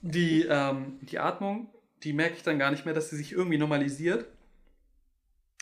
die, 0.03 0.45
ähm, 0.47 0.99
die 1.01 1.17
Atmung, 1.17 1.67
die 2.03 2.13
merke 2.13 2.35
ich 2.35 2.43
dann 2.43 2.59
gar 2.59 2.71
nicht 2.71 2.85
mehr, 2.85 2.93
dass 2.93 3.09
sie 3.09 3.17
sich 3.17 3.31
irgendwie 3.31 3.57
normalisiert. 3.57 4.25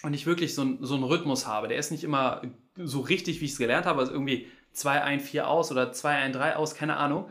Und 0.04 0.14
ich 0.14 0.26
wirklich 0.26 0.56
so, 0.56 0.64
ein, 0.64 0.78
so 0.82 0.96
einen 0.96 1.04
Rhythmus 1.04 1.46
habe. 1.46 1.68
Der 1.68 1.78
ist 1.78 1.92
nicht 1.92 2.04
immer 2.06 2.42
so 2.78 3.02
richtig, 3.02 3.42
wie 3.42 3.46
ich 3.46 3.52
es 3.52 3.58
gelernt 3.58 3.86
habe. 3.86 4.00
Also 4.00 4.14
irgendwie 4.14 4.48
2, 4.72 5.02
1, 5.04 5.24
4 5.30 5.48
aus 5.48 5.72
oder 5.72 5.92
2, 5.92 6.16
1, 6.16 6.36
3 6.38 6.56
aus, 6.56 6.74
keine 6.76 6.96
Ahnung. 6.98 7.30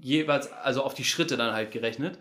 Jeweils, 0.00 0.52
also 0.52 0.82
auf 0.84 0.94
die 0.94 1.04
Schritte 1.04 1.36
dann 1.36 1.52
halt 1.52 1.72
gerechnet. 1.72 2.18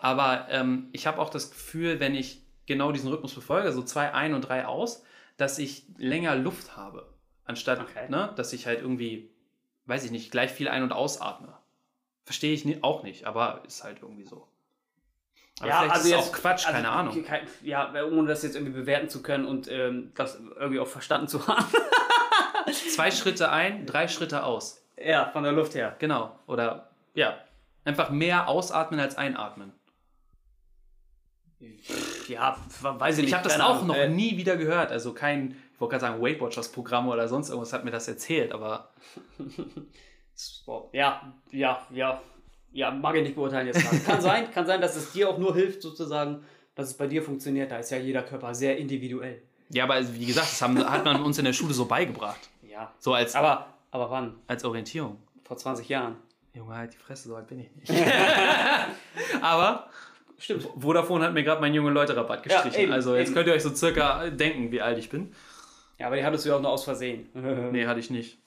Aber 0.00 0.46
ähm, 0.50 0.88
ich 0.92 1.06
habe 1.06 1.18
auch 1.20 1.28
das 1.30 1.50
Gefühl, 1.50 1.98
wenn 1.98 2.14
ich 2.14 2.42
genau 2.66 2.92
diesen 2.92 3.10
Rhythmus 3.10 3.34
befolge, 3.34 3.72
so 3.72 3.82
2 3.82 4.14
ein 4.14 4.34
und 4.34 4.42
3 4.42 4.66
aus, 4.66 5.02
dass 5.36 5.58
ich 5.58 5.86
länger 5.98 6.36
Luft 6.36 6.76
habe. 6.76 7.12
Anstatt, 7.44 7.80
Okay. 7.80 8.08
ne, 8.08 8.32
dass 8.36 8.52
ich 8.52 8.66
halt 8.66 8.80
irgendwie, 8.80 9.30
weiß 9.86 10.04
ich 10.04 10.12
nicht, 10.12 10.30
gleich 10.30 10.52
viel 10.52 10.68
ein- 10.68 10.84
und 10.84 10.92
ausatme. 10.92 11.52
Verstehe 12.24 12.52
ich 12.54 12.84
auch 12.84 13.02
nicht, 13.02 13.24
aber 13.24 13.62
ist 13.66 13.82
halt 13.82 13.98
irgendwie 14.00 14.24
so. 14.24 14.46
Aber 15.60 15.70
vielleicht 15.70 15.96
ist 15.96 16.06
es 16.06 16.12
auch 16.14 16.32
Quatsch, 16.32 16.66
also, 16.66 16.72
keine 16.76 16.88
Ahnung. 16.90 17.24
kein- 17.24 17.46
ja, 17.62 17.92
ohne 18.04 18.26
das 18.28 18.42
jetzt 18.42 18.56
irgendwie 18.56 18.72
bewerten 18.72 19.08
zu 19.08 19.22
können 19.22 19.44
und 19.44 19.68
ähm, 19.70 20.12
das 20.14 20.40
irgendwie 20.56 20.80
auch 20.80 20.86
verstanden 20.88 21.28
zu 21.28 21.46
haben. 21.46 21.64
Zwei 22.94 23.10
Schritte 23.10 23.50
ein, 23.50 23.86
drei 23.86 24.08
Schritte 24.08 24.44
aus. 24.44 24.82
ja, 24.96 25.28
von 25.32 25.42
der 25.44 25.52
Luft 25.52 25.74
her. 25.74 25.94
Genau. 25.98 26.36
Oder 26.46 26.90
ja, 27.14 27.38
einfach 27.84 28.10
mehr 28.10 28.48
ausatmen 28.48 28.98
als 29.00 29.16
einatmen. 29.16 29.72
Ja, 32.28 32.56
weiß 32.80 33.16
ich 33.18 33.22
nicht. 33.22 33.28
Ich 33.28 33.34
habe 33.34 33.44
das 33.48 33.60
auch 33.60 33.76
Ahnung. 33.76 33.88
noch 33.88 33.96
Äh, 33.96 34.08
nie 34.08 34.36
wieder 34.36 34.56
gehört. 34.56 34.90
Also 34.90 35.12
kein, 35.12 35.56
ich 35.74 35.80
wollte 35.80 35.92
gerade 35.98 36.00
sagen, 36.12 36.22
Weight 36.22 36.40
Watchers 36.40 36.72
Programm 36.72 37.08
oder 37.08 37.28
sonst 37.28 37.50
irgendwas 37.50 37.72
hat 37.72 37.84
mir 37.84 37.90
das 37.92 38.08
erzählt, 38.08 38.52
aber 38.52 38.92
Ja, 40.92 41.32
ja, 41.50 41.86
ja. 41.90 42.20
Ja, 42.72 42.90
mag 42.90 43.14
ich 43.16 43.22
nicht 43.22 43.34
beurteilen 43.34 43.66
jetzt 43.66 43.80
gerade. 43.82 43.98
Kann 44.00 44.20
sein, 44.20 44.50
kann 44.50 44.66
sein, 44.66 44.80
dass 44.80 44.96
es 44.96 45.12
dir 45.12 45.28
auch 45.28 45.38
nur 45.38 45.54
hilft, 45.54 45.82
sozusagen, 45.82 46.42
dass 46.74 46.88
es 46.88 46.94
bei 46.94 47.06
dir 47.06 47.22
funktioniert. 47.22 47.70
Da 47.70 47.78
ist 47.78 47.90
ja 47.90 47.98
jeder 47.98 48.22
Körper 48.22 48.54
sehr 48.54 48.78
individuell. 48.78 49.42
ja, 49.68 49.84
aber 49.84 50.00
wie 50.14 50.24
gesagt, 50.26 50.46
das 50.50 50.62
haben, 50.62 50.78
hat 50.78 51.04
man 51.04 51.22
uns 51.22 51.38
in 51.38 51.44
der 51.44 51.52
Schule 51.52 51.74
so 51.74 51.84
beigebracht. 51.86 52.40
Ja. 52.68 52.92
So 52.98 53.12
als, 53.12 53.34
Aber, 53.34 53.66
aber 53.90 54.10
wann? 54.10 54.34
als 54.46 54.64
Orientierung. 54.64 55.18
Vor 55.44 55.56
20 55.58 55.88
Jahren. 55.88 56.16
Junge, 56.54 56.74
halt 56.74 56.92
die 56.94 56.98
Fresse, 56.98 57.28
so 57.28 57.36
alt 57.36 57.46
bin 57.46 57.60
ich 57.60 57.70
nicht. 57.76 57.92
aber 59.40 59.88
Stimmt. 60.38 60.68
Vodafone 60.76 61.24
hat 61.24 61.34
mir 61.34 61.44
gerade 61.44 61.60
meinen 61.60 61.74
jungen 61.74 61.94
Leute-Rabatt 61.94 62.44
Ja, 62.46 62.54
gestrichen. 62.62 62.80
eben, 62.84 62.92
also 62.92 63.14
jetzt 63.16 63.28
eben. 63.28 63.34
könnt 63.36 63.46
ihr 63.48 63.54
euch 63.54 63.62
so 63.62 63.72
circa 63.74 64.28
denken, 64.30 64.72
wie 64.72 64.80
alt 64.80 64.98
ich 64.98 65.08
bin. 65.08 65.32
Ja, 65.98 66.06
aber 66.08 66.16
die 66.16 66.24
hattest 66.24 66.44
du 66.44 66.48
ja 66.48 66.56
auch 66.56 66.60
nur 66.60 66.70
aus 66.70 66.84
Versehen. 66.84 67.28
Nee, 67.70 67.86
hatte 67.86 68.00
ich 68.00 68.10
nicht. 68.10 68.38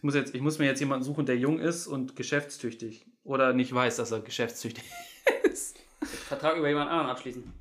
Ich 0.00 0.04
muss, 0.04 0.14
jetzt, 0.14 0.34
ich 0.34 0.40
muss 0.40 0.58
mir 0.58 0.64
jetzt 0.64 0.80
jemanden 0.80 1.04
suchen, 1.04 1.26
der 1.26 1.36
jung 1.36 1.58
ist 1.58 1.86
und 1.86 2.16
geschäftstüchtig. 2.16 3.04
Oder 3.22 3.52
nicht 3.52 3.74
weiß, 3.74 3.96
dass 3.96 4.10
er 4.12 4.20
geschäftstüchtig 4.20 4.82
ist. 5.42 5.76
Vertrag 6.26 6.56
über 6.56 6.68
jemand 6.70 6.88
anderen 6.90 7.10
abschließen. 7.10 7.52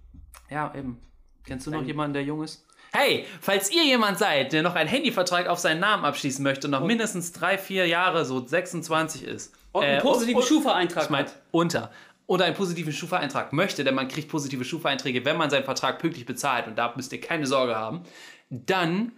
Ja, 0.49 0.73
eben. 0.73 1.01
Kennst 1.43 1.67
du 1.67 1.71
noch 1.71 1.83
jemanden, 1.83 2.13
der 2.13 2.23
jung 2.23 2.41
ist? 2.41 2.65
Hey, 2.93 3.25
falls 3.41 3.69
ihr 3.73 3.83
jemand 3.83 4.19
seid, 4.19 4.53
der 4.53 4.63
noch 4.63 4.75
einen 4.75 4.87
Handyvertrag 4.89 5.47
auf 5.47 5.59
seinen 5.59 5.81
Namen 5.81 6.05
abschließen 6.05 6.41
möchte 6.41 6.67
und 6.67 6.71
noch 6.71 6.85
mindestens 6.85 7.33
drei, 7.33 7.57
vier 7.57 7.85
Jahre, 7.87 8.23
so 8.23 8.45
26 8.47 9.25
ist. 9.25 9.53
Und 9.73 9.83
einen 9.83 9.97
äh, 9.97 10.01
positiven 10.01 10.39
und- 10.41 10.47
Schufa-Eintrag. 10.47 11.03
Ich 11.03 11.09
meine, 11.09 11.29
unter. 11.51 11.91
Oder 12.25 12.45
einen 12.45 12.55
positiven 12.55 12.93
Schufa-Eintrag 12.93 13.51
möchte, 13.51 13.83
denn 13.83 13.95
man 13.95 14.07
kriegt 14.07 14.29
positive 14.29 14.63
Schufa-Einträge, 14.63 15.25
wenn 15.25 15.35
man 15.35 15.49
seinen 15.49 15.65
Vertrag 15.65 15.99
pünktlich 15.99 16.25
bezahlt 16.25 16.67
und 16.67 16.77
da 16.77 16.93
müsst 16.95 17.11
ihr 17.11 17.19
keine 17.19 17.45
Sorge 17.45 17.75
haben, 17.75 18.03
dann 18.49 19.11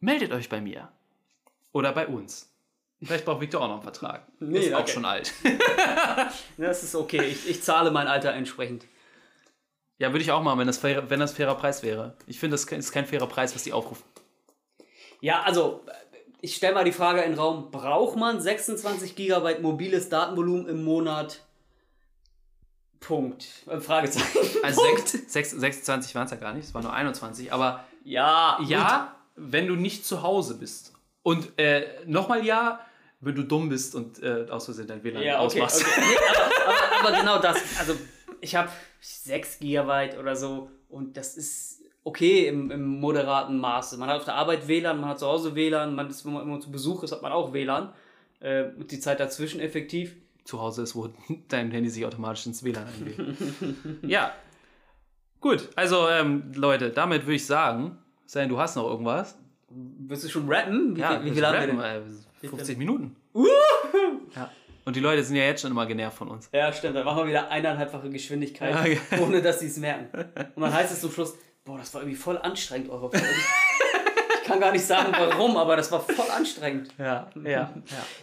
meldet 0.00 0.32
euch 0.32 0.50
bei 0.50 0.60
mir. 0.60 0.88
Oder 1.72 1.92
bei 1.92 2.06
uns. 2.06 2.52
Vielleicht 3.02 3.24
braucht 3.26 3.40
Victor 3.40 3.60
auch 3.60 3.68
noch 3.68 3.74
einen 3.74 3.82
Vertrag. 3.82 4.26
Nee, 4.40 4.58
ist 4.60 4.74
auch 4.74 4.80
okay. 4.80 4.92
schon 4.92 5.04
alt. 5.04 5.32
Das 6.56 6.82
ist 6.82 6.94
okay. 6.94 7.24
Ich, 7.24 7.48
ich 7.48 7.62
zahle 7.62 7.90
mein 7.90 8.06
Alter 8.08 8.32
entsprechend. 8.32 8.86
Ja, 9.98 10.12
würde 10.12 10.22
ich 10.22 10.32
auch 10.32 10.42
machen, 10.42 10.58
wenn 10.58 10.66
das, 10.66 10.78
fair, 10.78 11.08
wenn 11.10 11.20
das 11.20 11.32
fairer 11.32 11.54
Preis 11.54 11.82
wäre. 11.82 12.16
Ich 12.26 12.38
finde, 12.40 12.54
das 12.54 12.64
ist 12.64 12.92
kein 12.92 13.06
fairer 13.06 13.26
Preis, 13.26 13.54
was 13.54 13.62
die 13.62 13.72
aufrufen. 13.72 14.04
Ja, 15.20 15.42
also, 15.42 15.84
ich 16.40 16.54
stelle 16.56 16.74
mal 16.74 16.84
die 16.84 16.92
Frage 16.92 17.22
in 17.22 17.32
den 17.32 17.38
Raum: 17.38 17.70
Braucht 17.70 18.16
man 18.16 18.40
26 18.40 19.14
GB 19.16 19.60
mobiles 19.60 20.08
Datenvolumen 20.08 20.66
im 20.66 20.84
Monat? 20.84 21.42
Punkt. 23.00 23.46
Äh, 23.66 23.80
Fragezeichen. 23.80 24.26
Also 24.62 24.82
Punkt. 24.82 25.08
sechs, 25.08 25.30
sechs, 25.30 25.50
26 25.52 26.14
waren 26.14 26.24
es 26.24 26.30
ja 26.30 26.36
gar 26.38 26.52
nicht, 26.52 26.64
es 26.64 26.74
waren 26.74 26.82
nur 26.82 26.92
21. 26.92 27.52
Aber 27.52 27.84
Ja, 28.04 28.58
ja, 28.66 29.14
wenn 29.36 29.66
du 29.68 29.76
nicht 29.76 30.04
zu 30.04 30.22
Hause 30.22 30.56
bist. 30.56 30.92
Und 31.26 31.58
äh, 31.58 32.04
nochmal 32.06 32.44
ja, 32.46 32.78
wenn 33.20 33.34
du 33.34 33.42
dumm 33.42 33.68
bist 33.68 33.96
und 33.96 34.22
äh, 34.22 34.46
aus 34.48 34.66
Versehen 34.66 34.86
dein 34.86 35.02
WLAN 35.02 35.24
Ja, 35.24 35.42
okay. 35.42 35.60
ausmachst. 35.60 35.80
okay. 35.84 36.00
Nee, 36.00 36.16
aber, 36.30 36.44
aber, 37.00 37.08
aber 37.08 37.18
genau 37.18 37.38
das. 37.40 37.56
Also, 37.80 37.96
ich 38.40 38.54
habe 38.54 38.68
6 39.00 39.58
GB 39.58 40.16
oder 40.20 40.36
so 40.36 40.70
und 40.88 41.16
das 41.16 41.36
ist 41.36 41.82
okay 42.04 42.46
im, 42.46 42.70
im 42.70 42.86
moderaten 43.00 43.58
Maße. 43.58 43.96
Man 43.96 44.08
hat 44.08 44.18
auf 44.18 44.24
der 44.24 44.34
Arbeit 44.36 44.68
WLAN, 44.68 45.00
man 45.00 45.10
hat 45.10 45.18
zu 45.18 45.26
Hause 45.26 45.56
WLAN, 45.56 45.96
man 45.96 46.08
ist, 46.08 46.24
wenn 46.24 46.32
man 46.32 46.42
immer 46.42 46.60
zu 46.60 46.70
Besuch 46.70 47.02
ist, 47.02 47.10
hat 47.10 47.22
man 47.22 47.32
auch 47.32 47.52
WLAN. 47.52 47.92
Äh, 48.38 48.66
und 48.78 48.92
die 48.92 49.00
Zeit 49.00 49.18
dazwischen 49.18 49.58
effektiv. 49.60 50.14
zu 50.44 50.60
Hause 50.60 50.82
ist, 50.82 50.94
wo 50.94 51.08
dein 51.48 51.72
Handy 51.72 51.90
sich 51.90 52.06
automatisch 52.06 52.46
ins 52.46 52.62
WLAN 52.62 52.86
einwählt. 52.86 53.36
ja. 54.02 54.32
Gut, 55.40 55.70
also 55.74 56.08
ähm, 56.08 56.52
Leute, 56.54 56.90
damit 56.90 57.22
würde 57.22 57.34
ich 57.34 57.46
sagen, 57.46 57.98
sein, 58.26 58.48
du 58.48 58.58
hast 58.60 58.76
noch 58.76 58.88
irgendwas. 58.88 59.36
Willst 59.68 60.24
du 60.24 60.28
schon 60.28 60.48
rappen? 60.48 60.96
Wie, 60.96 61.02
viel, 61.02 61.24
wie 61.24 61.30
viel 61.32 61.46
haben 61.46 61.60
wir 61.60 61.66
denn? 61.66 61.80
äh, 62.42 62.48
50 62.48 62.78
Minuten. 62.78 63.16
Ja. 64.34 64.50
Und 64.84 64.94
die 64.94 65.00
Leute 65.00 65.24
sind 65.24 65.34
ja 65.36 65.42
jetzt 65.44 65.62
schon 65.62 65.72
immer 65.72 65.86
genervt 65.86 66.16
von 66.18 66.28
uns. 66.28 66.48
Ja, 66.52 66.72
stimmt. 66.72 66.94
Dann 66.94 67.04
machen 67.04 67.18
wir 67.18 67.26
wieder 67.26 67.48
eineinhalbfache 67.50 68.08
Geschwindigkeit, 68.08 68.72
Ja, 68.72 68.80
okay. 68.80 68.98
ohne 69.20 69.42
dass 69.42 69.58
sie 69.60 69.66
es 69.66 69.76
merken. 69.78 70.06
Und 70.54 70.62
dann 70.62 70.72
heißt 70.72 70.92
es 70.92 71.00
zum 71.00 71.10
Schluss, 71.10 71.34
boah, 71.64 71.78
das 71.78 71.92
war 71.92 72.02
irgendwie 72.02 72.16
voll 72.16 72.38
anstrengend, 72.38 72.88
eure 72.90 73.10
Folge. 73.10 73.26
Ich 74.40 74.48
kann 74.48 74.60
gar 74.60 74.70
nicht 74.70 74.86
sagen, 74.86 75.12
warum, 75.18 75.56
aber 75.56 75.74
das 75.74 75.90
war 75.90 75.98
voll 76.00 76.30
anstrengend. 76.30 76.90
Ja, 76.98 77.28
ja, 77.42 77.50
ja. 77.50 77.72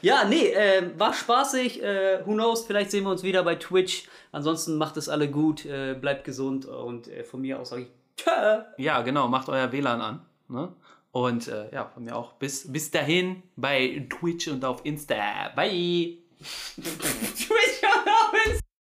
Ja, 0.02 0.24
nee, 0.24 0.48
äh, 0.54 0.98
war 0.98 1.14
spaßig. 1.14 1.84
Äh, 1.84 2.26
who 2.26 2.32
knows, 2.32 2.66
vielleicht 2.66 2.92
sehen 2.92 3.04
wir 3.04 3.12
uns 3.12 3.24
wieder 3.24 3.44
bei 3.44 3.56
Twitch. 3.56 4.08
Ansonsten 4.32 4.78
macht 4.78 4.96
es 4.96 5.10
alle 5.10 5.30
gut, 5.30 5.66
äh, 5.66 5.96
bleibt 5.96 6.24
gesund 6.24 6.66
und 6.66 7.10
äh, 7.10 7.26
von 7.26 7.42
mir 7.42 7.60
aus 7.60 7.72
sage 7.72 7.82
ich 7.82 7.88
Tschö. 8.16 8.30
Ja, 8.78 9.02
genau, 9.02 9.28
macht 9.28 9.50
euer 9.50 9.70
WLAN 9.74 10.00
an. 10.00 10.22
Ne? 10.48 10.70
Und 11.14 11.48
äh, 11.48 11.72
ja, 11.72 11.86
von 11.86 12.06
mir 12.06 12.16
auch. 12.16 12.34
Bis, 12.34 12.72
bis 12.72 12.90
dahin 12.90 13.44
bei 13.56 14.08
Twitch 14.10 14.48
und 14.48 14.66
auf 14.66 14.84
Insta. 14.84 15.50
Bye. 15.56 16.18
Twitch 16.76 17.48
und 17.84 18.08
auf 18.10 18.34
Instagram. 18.34 18.64